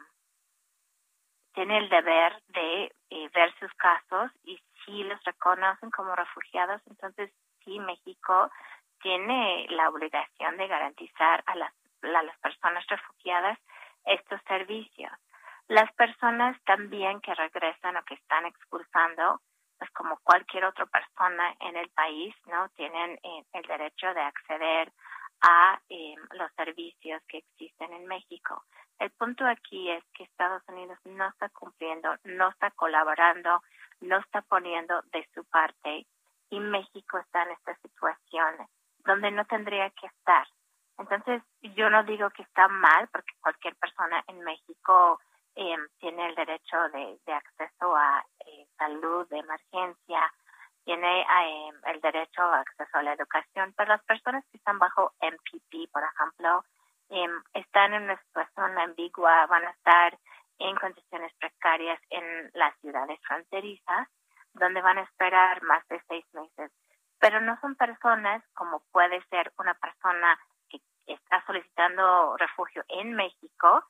[1.54, 7.32] tiene el deber de eh, ver sus casos y si los reconocen como refugiados, entonces
[7.64, 8.52] sí México
[9.02, 11.72] tiene la obligación de garantizar a las,
[12.42, 13.58] personas refugiadas
[14.06, 15.12] estos servicios.
[15.68, 19.42] Las personas también que regresan o que están expulsando,
[19.78, 22.70] pues como cualquier otra persona en el país, ¿no?
[22.70, 24.92] Tienen eh, el derecho de acceder
[25.42, 28.64] a eh, los servicios que existen en México.
[29.00, 33.64] El punto aquí es que Estados Unidos no está cumpliendo, no está colaborando,
[34.02, 36.06] no está poniendo de su parte
[36.52, 38.56] y México está en esta situación
[39.00, 40.46] donde no tendría que estar.
[41.00, 45.20] Entonces, yo no digo que está mal porque cualquier persona en México
[45.56, 50.34] eh, tiene el derecho de, acceso a eh, salud de emergencia,
[50.84, 55.14] tiene eh, el derecho a acceso a la educación, pero las personas que están bajo
[55.22, 56.64] MPP, por ejemplo,
[57.10, 60.18] em, están en una situación ambigua, van a estar
[60.60, 64.08] en condiciones precarias en las ciudades fronterizas,
[64.54, 66.72] donde van a esperar más de seis meses.
[67.20, 72.36] Pero no son personas como puede ser una persona que está solicitando
[73.02, 73.84] refugio en México,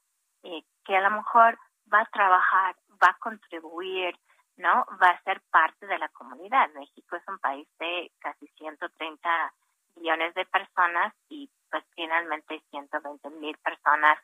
[0.43, 1.57] eh, que a lo mejor
[1.93, 4.17] va a trabajar, va a contribuir,
[4.57, 4.85] ¿no?
[5.01, 6.69] Va a ser parte de la comunidad.
[6.73, 9.53] México es un país de casi 130
[9.95, 14.17] millones de personas y pues finalmente 120 mil personas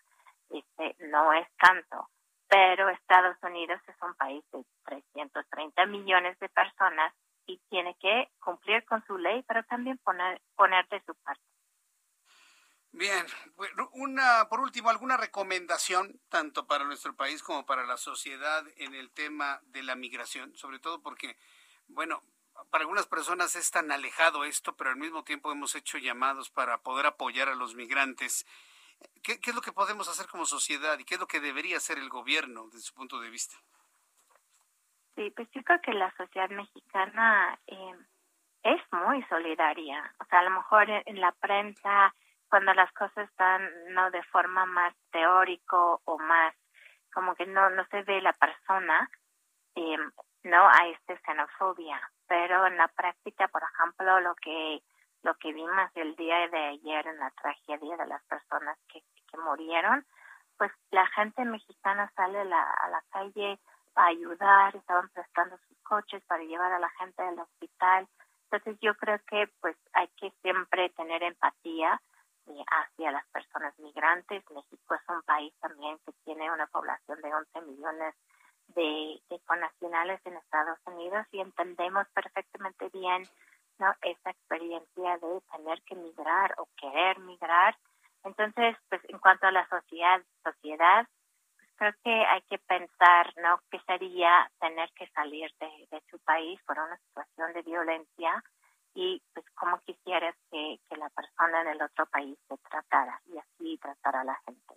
[0.49, 2.09] este, no es tanto.
[2.49, 7.13] Pero Estados Unidos es un país de 330 millones de personas
[7.45, 11.43] y tiene que cumplir con su ley, pero también poner, poner de su parte.
[12.91, 13.25] Bien,
[13.93, 19.09] una, por último, ¿alguna recomendación tanto para nuestro país como para la sociedad en el
[19.11, 20.55] tema de la migración?
[20.57, 21.37] Sobre todo porque,
[21.87, 22.21] bueno,
[22.69, 26.79] para algunas personas es tan alejado esto, pero al mismo tiempo hemos hecho llamados para
[26.79, 28.45] poder apoyar a los migrantes.
[29.23, 31.97] ¿Qué, es lo que podemos hacer como sociedad y qué es lo que debería hacer
[31.97, 33.55] el gobierno desde su punto de vista?
[35.15, 37.95] Sí, pues yo creo que la sociedad mexicana eh,
[38.63, 40.13] es muy solidaria.
[40.19, 42.13] O sea, a lo mejor en la prensa
[42.49, 43.61] cuando las cosas están
[43.93, 46.53] no de forma más teórico o más
[47.13, 49.09] como que no no se ve la persona
[49.75, 49.97] eh,
[50.43, 51.99] no hay esta xenofobia.
[52.27, 54.81] Pero en la práctica por ejemplo lo que
[55.23, 59.01] lo que vimos el día de ayer en la tragedia de las personas que,
[59.31, 60.05] que murieron
[60.57, 63.59] pues la gente mexicana sale la, a la calle
[63.95, 68.07] a ayudar estaban prestando sus coches para llevar a la gente al hospital.
[68.43, 72.01] Entonces yo creo que pues hay que siempre tener empatía
[72.69, 74.43] hacia las personas migrantes.
[74.51, 78.15] México es un país también que tiene una población de 11 millones
[78.69, 83.23] de, de connacionales en Estados Unidos y entendemos perfectamente bien
[83.79, 83.93] ¿no?
[84.01, 87.75] esa experiencia de tener que migrar o querer migrar.
[88.23, 91.07] Entonces, pues en cuanto a la sociedad, sociedad
[91.57, 93.59] pues creo que hay que pensar, ¿no?
[93.69, 98.43] ¿Qué sería tener que salir de, de su país por una situación de violencia?
[98.99, 103.37] Y pues cómo quisieras que, que la persona en el otro país se tratara y
[103.37, 104.73] así tratara a la gente.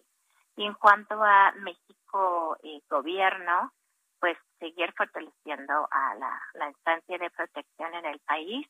[0.56, 3.72] Y en cuanto a México eh, gobierno,
[4.18, 8.68] pues seguir fortaleciendo a la, la instancia de protección en el país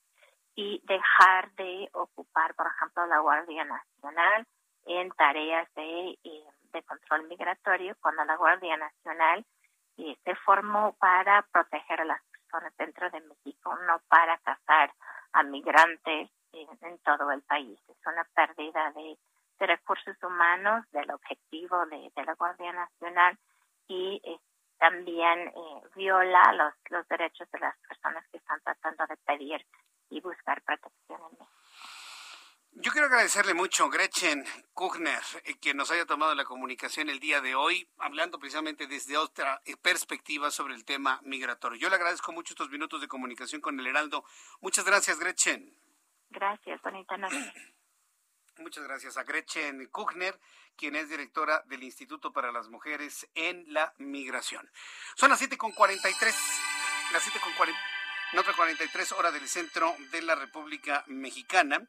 [0.54, 4.46] y dejar de ocupar, por ejemplo, la Guardia Nacional
[4.86, 9.44] en tareas de, eh, de control migratorio, cuando la Guardia Nacional
[9.96, 14.92] eh, se formó para proteger a las personas dentro de México, no para cazar
[15.32, 17.78] a migrantes en, todo el país.
[17.88, 19.16] Es una pérdida de,
[19.60, 23.38] recursos humanos, del objetivo de, de la Guardia Nacional
[23.88, 24.38] y eh,
[24.78, 29.64] también eh, viola los, los derechos de las personas que están tratando de pedir
[30.08, 31.59] y buscar protección en México.
[32.72, 34.44] Yo quiero agradecerle mucho, Gretchen
[34.74, 39.18] Kuchner, eh, que nos haya tomado la comunicación el día de hoy, hablando precisamente desde
[39.18, 41.78] otra perspectiva sobre el tema migratorio.
[41.78, 44.24] Yo le agradezco mucho estos minutos de comunicación con el Heraldo.
[44.60, 45.76] Muchas gracias, Gretchen.
[46.30, 47.36] Gracias, bonita noche.
[48.58, 50.38] Muchas gracias a Gretchen Kuchner,
[50.76, 54.70] quien es directora del Instituto para las Mujeres en la Migración.
[55.16, 56.34] Son las 7.43,
[57.12, 57.74] las 7.40,
[58.32, 61.88] en otra 43 hora del centro de la República Mexicana.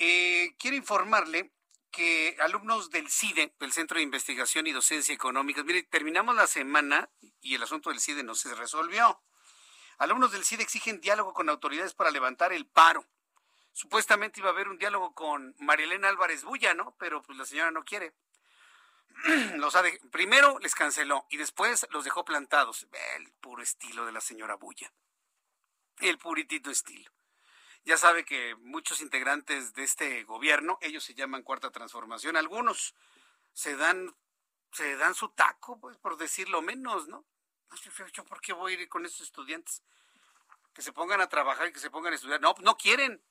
[0.00, 1.52] Eh, quiero informarle
[1.92, 7.08] que alumnos del CIDE, del Centro de Investigación y Docencia Económica, mire, terminamos la semana
[7.40, 9.22] y el asunto del CIDE no se resolvió.
[9.98, 13.06] Alumnos del CIDE exigen diálogo con autoridades para levantar el paro
[13.72, 16.94] supuestamente iba a haber un diálogo con Marielena Álvarez Bulla, ¿no?
[16.98, 18.14] Pero pues la señora no quiere.
[19.56, 19.98] los ha de...
[20.10, 22.86] Primero les canceló y después los dejó plantados.
[23.16, 24.92] El puro estilo de la señora Bulla.
[25.98, 27.10] El puritito estilo.
[27.84, 32.94] Ya sabe que muchos integrantes de este gobierno, ellos se llaman Cuarta Transformación, algunos
[33.52, 34.14] se dan,
[34.72, 37.24] se dan su taco, pues por decirlo menos, ¿no?
[38.12, 39.82] ¿Yo por qué voy a ir con esos estudiantes?
[40.74, 42.40] Que se pongan a trabajar y que se pongan a estudiar.
[42.40, 43.22] No, no quieren.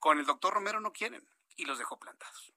[0.00, 1.26] Con el doctor Romero no quieren
[1.56, 2.52] y los dejó plantados.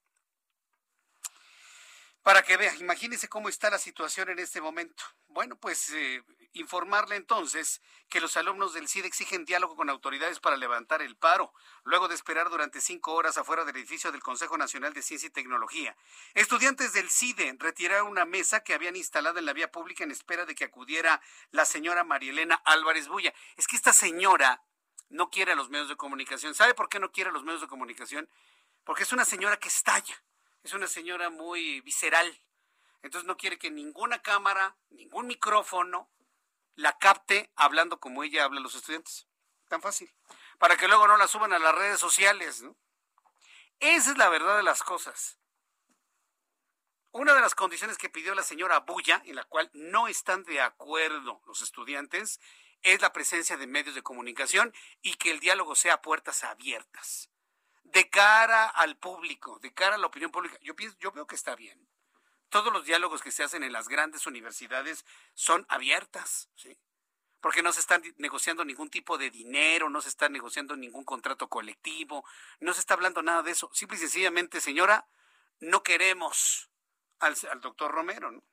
[2.22, 5.04] Para que vea, imagínese cómo está la situación en este momento.
[5.28, 6.24] Bueno, pues eh,
[6.54, 11.54] informarle entonces que los alumnos del CIDE exigen diálogo con autoridades para levantar el paro,
[11.84, 15.32] luego de esperar durante cinco horas afuera del edificio del Consejo Nacional de Ciencia y
[15.32, 15.96] Tecnología.
[16.34, 20.46] Estudiantes del CIDE retiraron una mesa que habían instalado en la vía pública en espera
[20.46, 21.22] de que acudiera
[21.52, 23.34] la señora Marielena Álvarez Bulla.
[23.56, 24.64] Es que esta señora
[25.10, 26.54] no quiere a los medios de comunicación.
[26.54, 28.30] ¿Sabe por qué no quiere a los medios de comunicación?
[28.84, 30.24] Porque es una señora que estalla,
[30.64, 32.42] es una señora muy visceral.
[33.04, 36.10] Entonces no quiere que ninguna cámara, ningún micrófono
[36.82, 39.28] la capte hablando como ella habla a los estudiantes.
[39.68, 40.14] Tan fácil.
[40.58, 42.62] Para que luego no la suban a las redes sociales.
[42.62, 42.76] ¿no?
[43.80, 45.38] Esa es la verdad de las cosas.
[47.12, 50.62] Una de las condiciones que pidió la señora Bulla, en la cual no están de
[50.62, 52.40] acuerdo los estudiantes,
[52.84, 57.30] es la presencia de medios de comunicación y que el diálogo sea a puertas abiertas.
[57.84, 61.36] De cara al público, de cara a la opinión pública, yo, pienso, yo veo que
[61.36, 61.91] está bien.
[62.52, 66.78] Todos los diálogos que se hacen en las grandes universidades son abiertas, ¿sí?
[67.40, 71.48] porque no se está negociando ningún tipo de dinero, no se está negociando ningún contrato
[71.48, 72.26] colectivo,
[72.60, 73.72] no se está hablando nada de eso.
[73.74, 75.08] Simple y sencillamente, señora,
[75.62, 76.70] no queremos
[77.20, 78.32] al, al doctor Romero.
[78.32, 78.44] ¿no?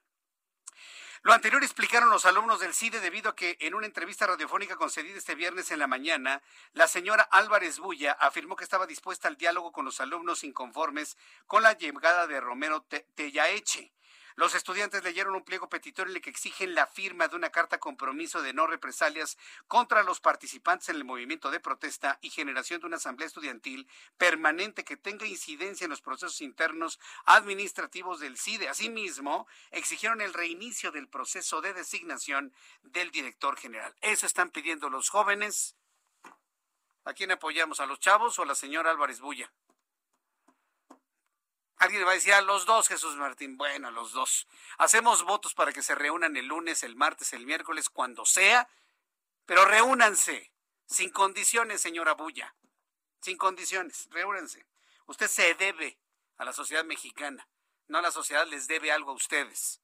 [1.22, 5.18] Lo anterior explicaron los alumnos del CIDE debido a que en una entrevista radiofónica concedida
[5.18, 6.42] este viernes en la mañana,
[6.74, 11.16] la señora Álvarez Bulla afirmó que estaba dispuesta al diálogo con los alumnos inconformes
[11.46, 13.92] con la llegada de Romero Tellaeche.
[14.38, 17.78] Los estudiantes leyeron un pliego petitorio en el que exigen la firma de una carta
[17.78, 19.36] compromiso de no represalias
[19.66, 24.84] contra los participantes en el movimiento de protesta y generación de una asamblea estudiantil permanente
[24.84, 28.68] que tenga incidencia en los procesos internos administrativos del CIDE.
[28.68, 33.92] Asimismo, exigieron el reinicio del proceso de designación del director general.
[34.02, 35.74] Eso están pidiendo los jóvenes.
[37.04, 37.80] ¿A quién apoyamos?
[37.80, 39.52] ¿A los chavos o a la señora Álvarez Bulla?
[41.78, 43.56] Alguien va a decir a los dos, Jesús Martín.
[43.56, 44.48] Bueno, a los dos.
[44.78, 48.68] Hacemos votos para que se reúnan el lunes, el martes, el miércoles, cuando sea,
[49.46, 50.50] pero reúnanse.
[50.86, 52.54] Sin condiciones, señora Bulla.
[53.20, 54.66] Sin condiciones, reúnanse.
[55.06, 55.98] Usted se debe
[56.38, 57.46] a la sociedad mexicana.
[57.86, 59.80] No la sociedad les debe algo a ustedes.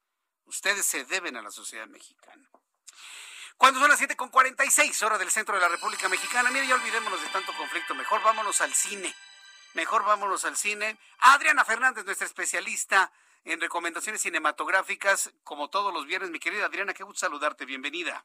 [0.46, 2.48] Ustedes se deben a la sociedad mexicana.
[3.56, 6.74] Cuando son las 7 con 46 horas del centro de la República Mexicana, mire, ya
[6.74, 9.14] olvidémonos de tanto conflicto, mejor vámonos al cine.
[9.74, 10.96] Mejor vámonos al cine.
[11.18, 13.10] Adriana Fernández, nuestra especialista
[13.44, 16.30] en recomendaciones cinematográficas, como todos los viernes.
[16.30, 18.24] Mi querida Adriana, qué gusto saludarte, bienvenida.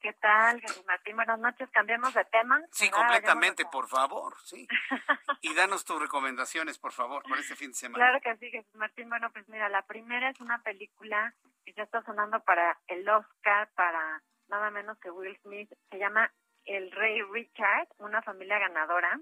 [0.00, 1.16] ¿Qué tal, Jesús Martín?
[1.16, 2.62] Buenas noches, cambiamos de tema.
[2.70, 4.66] Sí, completamente, por favor, sí.
[5.42, 8.02] y danos tus recomendaciones, por favor, por este fin de semana.
[8.02, 9.10] Claro que sí, Jesús Martín.
[9.10, 11.34] Bueno, pues mira, la primera es una película
[11.66, 15.70] que ya está sonando para el Oscar, para nada menos que Will Smith.
[15.90, 16.32] Se llama
[16.64, 19.20] El Rey Richard, una familia ganadora.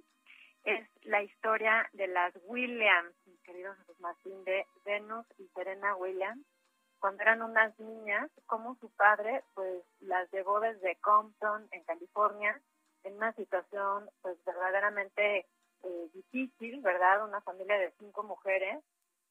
[0.64, 6.44] Es la historia de las Williams, mi querido Jesús Martín, de Venus y Serena Williams
[6.98, 12.60] cuando eran unas niñas, como su padre pues las llevó desde Compton, en California,
[13.04, 15.46] en una situación pues verdaderamente
[15.82, 17.24] eh, difícil, ¿verdad?
[17.24, 18.82] Una familia de cinco mujeres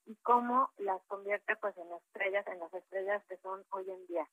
[0.05, 4.27] y cómo las convierte pues en estrellas, en las estrellas que son hoy en día.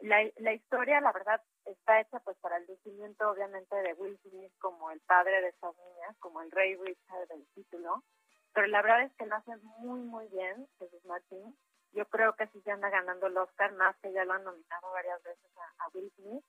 [0.00, 4.52] La, la historia, la verdad, está hecha pues para el lucimiento obviamente de Will Smith
[4.58, 8.02] como el padre de estas niñas, como el rey Richard del título,
[8.54, 11.56] pero la verdad es que lo hacen muy, muy bien, Jesús Martín,
[11.92, 14.90] yo creo que sí se anda ganando el Oscar, más que ya lo han nominado
[14.92, 16.44] varias veces a, Will Smith.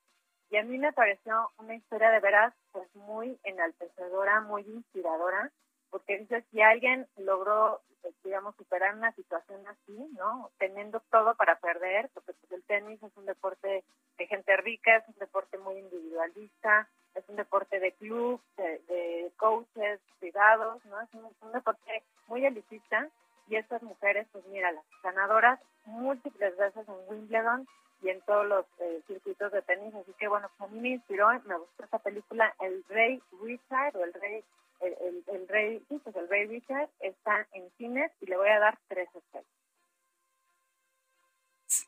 [0.49, 5.51] Y a mí me pareció una historia de veras pues muy enaltecedora, muy inspiradora,
[5.95, 10.51] porque dice, si alguien logró, eh, digamos, superar una situación así, ¿no?
[10.57, 13.85] Teniendo todo para perder, porque pues, el tenis es un deporte
[14.17, 20.01] de gente rica, es un deporte muy individualista, es un deporte de club, de, coaches
[20.19, 20.99] privados, ¿no?
[20.99, 23.09] Es un, un deporte muy elitista
[23.47, 27.65] y estas mujeres, pues mira, las ganadoras múltiples veces en Wimbledon
[28.01, 30.89] y en todos los eh, circuitos de tenis, así que bueno, pues a mí me
[30.89, 34.43] inspiró, me gustó esta película, El Rey Richard, o El Rey,
[34.85, 38.59] el, el, Rey, sí, pues El Rey Richard, está en cines y le voy a
[38.59, 39.47] dar tres estrellas.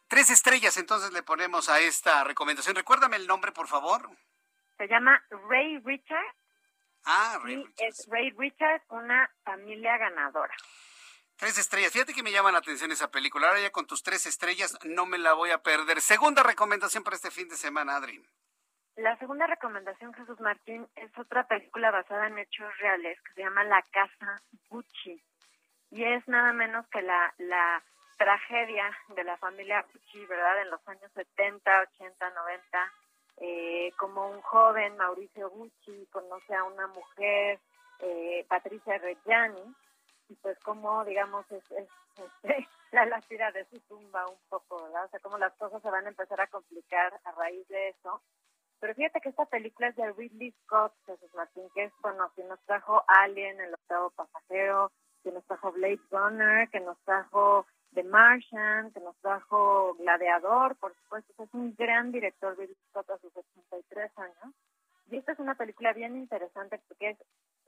[0.07, 2.75] Tres estrellas entonces le ponemos a esta recomendación.
[2.75, 4.09] Recuérdame el nombre, por favor.
[4.77, 6.35] Se llama Ray Richard.
[7.05, 10.53] Ah, Ray y Es Ray Richard, una familia ganadora.
[11.37, 11.91] Tres estrellas.
[11.91, 13.47] Fíjate que me llama la atención esa película.
[13.47, 16.01] Ahora ya con tus tres estrellas no me la voy a perder.
[16.01, 18.21] Segunda recomendación para este fin de semana, Adri.
[18.97, 23.63] La segunda recomendación, Jesús Martín, es otra película basada en hechos reales que se llama
[23.63, 25.21] La Casa Gucci.
[25.91, 27.83] Y es nada menos que la, la
[28.17, 30.63] tragedia de la familia Gucci, ¿verdad?
[30.63, 32.93] En los años 70, 80, 90.
[33.37, 37.59] Eh, como un joven, Mauricio Gucci, conoce a una mujer,
[37.99, 39.75] eh, Patricia Reggiani,
[40.29, 41.87] y pues como, digamos, es, es,
[42.17, 45.05] este, la lápida de su tumba un poco, ¿verdad?
[45.05, 48.23] O sea, como las cosas se van a empezar a complicar a raíz de eso.
[48.79, 52.43] Pero fíjate que esta película es de Ridley Scott, Jesús Martín, que es, bueno, que
[52.43, 54.91] nos trajo Alien, El octavo pasajero,
[55.23, 60.95] que nos trajo Blade Runner, que nos trajo The Martian, que nos trajo Gladiador, por
[60.95, 64.55] supuesto, es un gran director Ridley Scott a sus 83 años.
[65.09, 67.17] Y esta es una película bien interesante porque es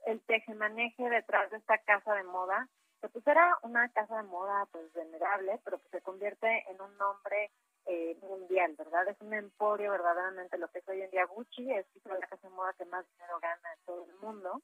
[0.06, 2.68] el tejemaneje detrás de esta casa de moda,
[3.00, 6.96] que pues era una casa de moda pues venerable, pero que se convierte en un
[6.98, 7.50] nombre
[7.90, 9.08] eh, mundial, ¿verdad?
[9.08, 12.54] Es un emporio verdaderamente lo que es hoy en día Gucci, es la casa de
[12.54, 14.62] moda que más dinero gana en todo el mundo.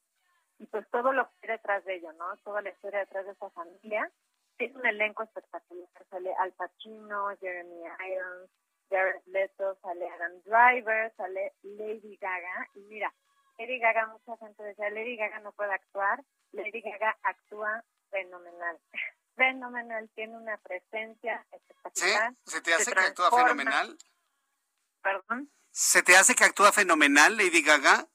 [0.59, 2.37] Y pues todo lo que hay detrás de ello, ¿no?
[2.37, 4.09] Toda la historia detrás de esta familia.
[4.55, 5.89] Tiene un elenco espectacular.
[6.09, 8.49] Sale Al Pacino, Jeremy Irons,
[8.89, 12.69] Jared Leto, sale Adam Driver, sale Lady Gaga.
[12.75, 13.13] Y mira,
[13.59, 16.23] Lady Gaga, mucha gente decía, Lady Gaga no puede actuar,
[16.53, 18.79] Lady Gaga actúa fenomenal.
[19.37, 22.33] fenomenal, tiene una presencia espectacular.
[22.43, 22.51] ¿Sí?
[22.51, 23.97] ¿Se te hace que actúa fenomenal?
[25.01, 25.49] ¿Perdón?
[25.71, 28.07] ¿Se te hace que actúa fenomenal Lady Gaga?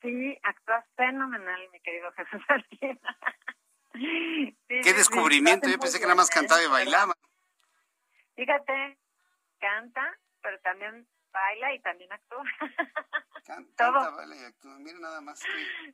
[0.00, 2.40] Sí, actúa fenomenal, mi querido Jesús
[4.68, 7.14] Qué descubrimiento, yo pensé que nada más cantaba y bailaba.
[8.34, 8.98] Fíjate,
[9.58, 12.44] canta, pero también baila y también actúa.
[13.76, 13.98] Todo.
[13.98, 14.78] Canta, y actúa.
[14.78, 15.42] Mira nada más.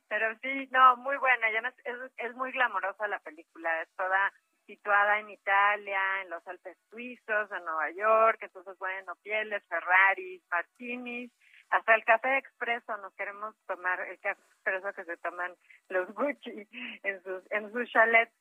[0.07, 1.51] Pero sí, no, muy buena.
[1.51, 3.81] Ya es, es, muy glamorosa la película.
[3.81, 4.31] Es toda
[4.67, 8.37] situada en Italia, en los Alpes suizos, en Nueva York.
[8.41, 11.31] Entonces, bueno, pieles, Ferraris, martinis.
[11.69, 15.55] Hasta el café expreso nos queremos tomar, el café expreso que se toman
[15.89, 16.67] los Gucci
[17.03, 18.31] en sus, en sus chalets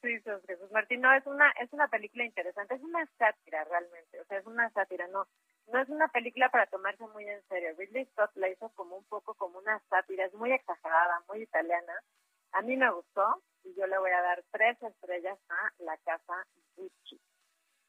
[0.00, 1.00] suizos, Jesús Martín.
[1.00, 4.68] No, es una, es una película interesante, es una sátira realmente, o sea, es una
[4.70, 5.26] sátira, no,
[5.68, 7.70] no es una película para tomarse muy en serio.
[7.78, 11.94] Ridley Scott la hizo como un poco como una sátira, es muy exagerada, muy italiana.
[12.52, 16.46] A mí me gustó y yo le voy a dar tres estrellas a la casa
[16.76, 17.20] Gucci.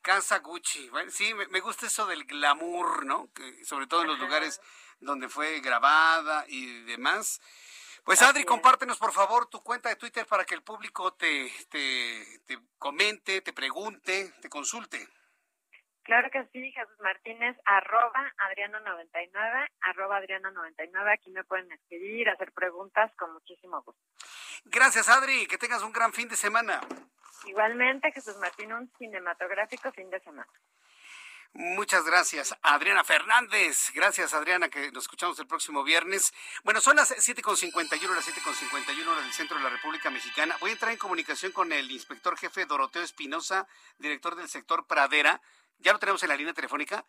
[0.01, 3.31] Casa Gucci, bueno, sí, me, gusta eso del glamour, ¿no?
[3.33, 4.61] Que, sobre todo en los lugares
[4.99, 7.41] donde fue grabada y demás.
[8.03, 12.41] Pues Adri, compártenos por favor tu cuenta de Twitter para que el público te, te,
[12.45, 15.07] te comente, te pregunte, te consulte.
[16.03, 21.13] Claro que sí, Jesús Martínez, arroba Adriano99, arroba Adriano99.
[21.13, 24.01] Aquí me pueden escribir, hacer preguntas con muchísimo gusto.
[24.65, 25.47] Gracias, Adri.
[25.47, 26.81] Que tengas un gran fin de semana.
[27.45, 30.51] Igualmente, Jesús Martín, un cinematográfico fin de semana.
[31.55, 33.91] Muchas gracias, Adriana Fernández.
[33.93, 36.33] Gracias, Adriana, que nos escuchamos el próximo viernes.
[36.63, 40.57] Bueno, son las 7.51, las 7.51 horas del centro de la República Mexicana.
[40.59, 43.67] Voy a entrar en comunicación con el inspector jefe Doroteo Espinosa,
[43.99, 45.41] director del sector Pradera.
[45.79, 47.05] Ya lo tenemos en la línea telefónica.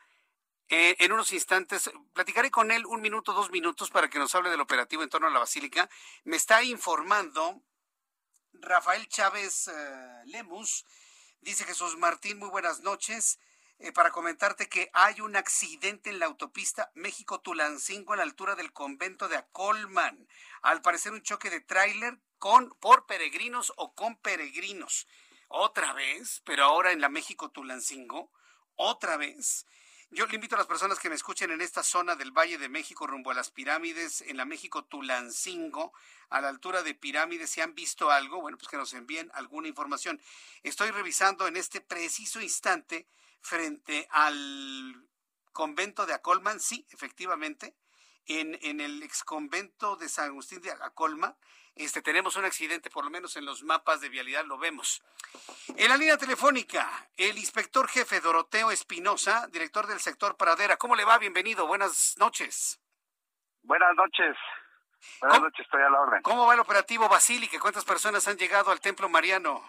[0.69, 4.51] Eh, en unos instantes platicaré con él un minuto, dos minutos para que nos hable
[4.51, 5.91] del operativo en torno a la Basílica.
[6.25, 7.63] Me está informando
[8.55, 10.85] Rafael Chávez eh, Lemus.
[11.41, 13.39] Dice Jesús Martín, muy buenas noches.
[13.79, 18.73] Eh, para comentarte que hay un accidente en la autopista México-Tulancingo a la altura del
[18.73, 20.29] convento de Acolman.
[20.63, 25.07] Al parecer un choque de tráiler con por peregrinos o con peregrinos.
[25.49, 28.31] Otra vez, pero ahora en la México-Tulancingo,
[28.77, 29.67] otra vez.
[30.11, 32.69] Yo le invito a las personas que me escuchen en esta zona del Valle de
[32.69, 35.93] México rumbo a las pirámides, en la México Tulancingo,
[36.29, 39.67] a la altura de pirámides, si han visto algo, bueno, pues que nos envíen alguna
[39.67, 40.21] información.
[40.63, 43.09] Estoy revisando en este preciso instante
[43.41, 45.09] frente al
[45.53, 47.75] convento de Acolman, sí, efectivamente,
[48.27, 51.37] en, en el exconvento de San Agustín de Acolma,
[51.77, 55.03] este, tenemos un accidente, por lo menos en los mapas de vialidad lo vemos.
[55.77, 60.77] En la línea telefónica, el inspector jefe Doroteo Espinosa, director del sector Pradera.
[60.77, 61.19] ¿Cómo le va?
[61.19, 62.81] Bienvenido, buenas noches.
[63.63, 64.37] Buenas noches.
[65.21, 66.23] Buenas noches, estoy a la orden.
[66.23, 67.59] ¿Cómo va el operativo Basílica?
[67.59, 69.69] ¿Cuántas personas han llegado al templo mariano,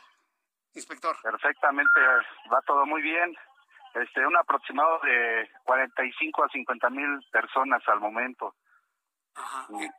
[0.75, 1.17] inspector?
[1.23, 1.99] Perfectamente,
[2.53, 3.35] va todo muy bien
[3.95, 8.55] este, un aproximado de 45 a 50 mil personas al momento.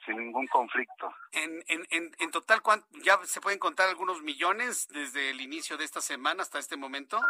[0.06, 1.14] Sin, ningún conflicto.
[1.32, 2.62] En, en, en, total,
[3.04, 7.20] ¿ya se pueden contar algunos millones desde el inicio de esta semana hasta este momento?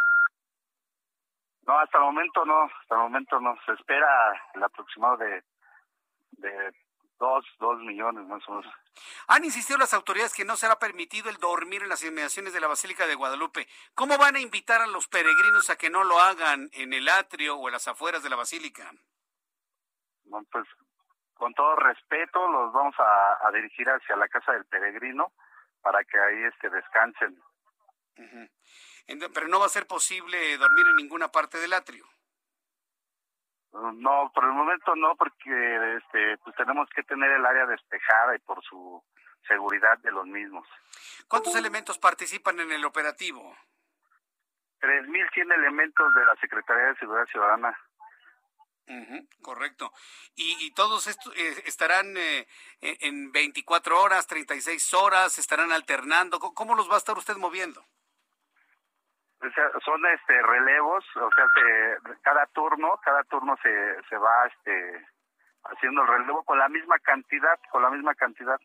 [1.66, 3.59] No, hasta el momento no, hasta el momento no.
[3.66, 4.09] Se espera
[4.55, 5.43] el aproximado de,
[6.30, 6.72] de
[7.18, 8.74] dos, dos millones más o menos.
[9.28, 12.68] Han insistido las autoridades que no será permitido el dormir en las inmediaciones de la
[12.68, 13.66] Basílica de Guadalupe.
[13.94, 17.56] ¿Cómo van a invitar a los peregrinos a que no lo hagan en el atrio
[17.56, 18.90] o en las afueras de la Basílica?
[20.51, 20.66] pues
[21.34, 25.32] con todo respeto los vamos a, dirigir hacia la casa del peregrino
[25.80, 27.40] para que ahí este descansen.
[29.34, 32.06] Pero no va a ser posible dormir en ninguna parte del atrio.
[33.72, 38.38] No, por el momento no, porque este, pues tenemos que tener el área despejada y
[38.38, 39.02] por su
[39.47, 40.66] seguridad de los mismos.
[41.28, 43.56] ¿Cuántos elementos participan en el operativo?
[44.80, 47.78] 3.100 elementos de la Secretaría de Seguridad Ciudadana.
[49.43, 49.93] correcto.
[50.36, 52.47] ¿Y, y todos estos eh, estarán eh,
[52.80, 56.38] en 24 horas, 36 horas, estarán alternando?
[56.38, 57.84] ¿Cómo los va a estar usted moviendo?
[59.84, 61.46] Son este relevos, o sea,
[62.22, 65.06] cada turno, cada turno se, se va este
[65.64, 68.58] haciendo el relevo con la misma cantidad, con la misma cantidad.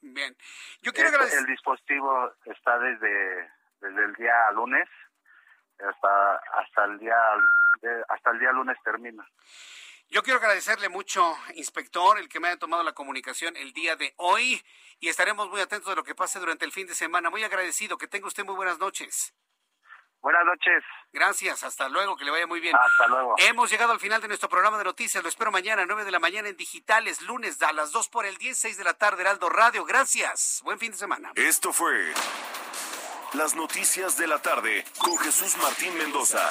[0.00, 0.34] Bien.
[0.82, 3.50] Yo quiero este, El dispositivo está desde
[3.80, 4.88] desde el día lunes
[5.78, 7.16] hasta hasta el día
[8.08, 9.26] hasta el día lunes termina.
[10.08, 14.12] Yo quiero agradecerle mucho, inspector, el que me haya tomado la comunicación el día de
[14.16, 14.60] hoy
[14.98, 17.30] y estaremos muy atentos de lo que pase durante el fin de semana.
[17.30, 17.96] Muy agradecido.
[17.96, 19.32] Que tenga usted muy buenas noches.
[20.22, 20.84] Buenas noches.
[21.12, 22.76] Gracias, hasta luego, que le vaya muy bien.
[22.76, 23.34] Hasta luego.
[23.38, 25.22] Hemos llegado al final de nuestro programa de noticias.
[25.22, 28.26] Lo espero mañana a 9 de la mañana en digitales, lunes a las 2 por
[28.26, 29.84] el 10, 6 de la tarde, Heraldo Radio.
[29.84, 30.60] Gracias.
[30.62, 31.32] Buen fin de semana.
[31.34, 32.12] Esto fue
[33.32, 36.50] Las Noticias de la Tarde con Jesús Martín Mendoza.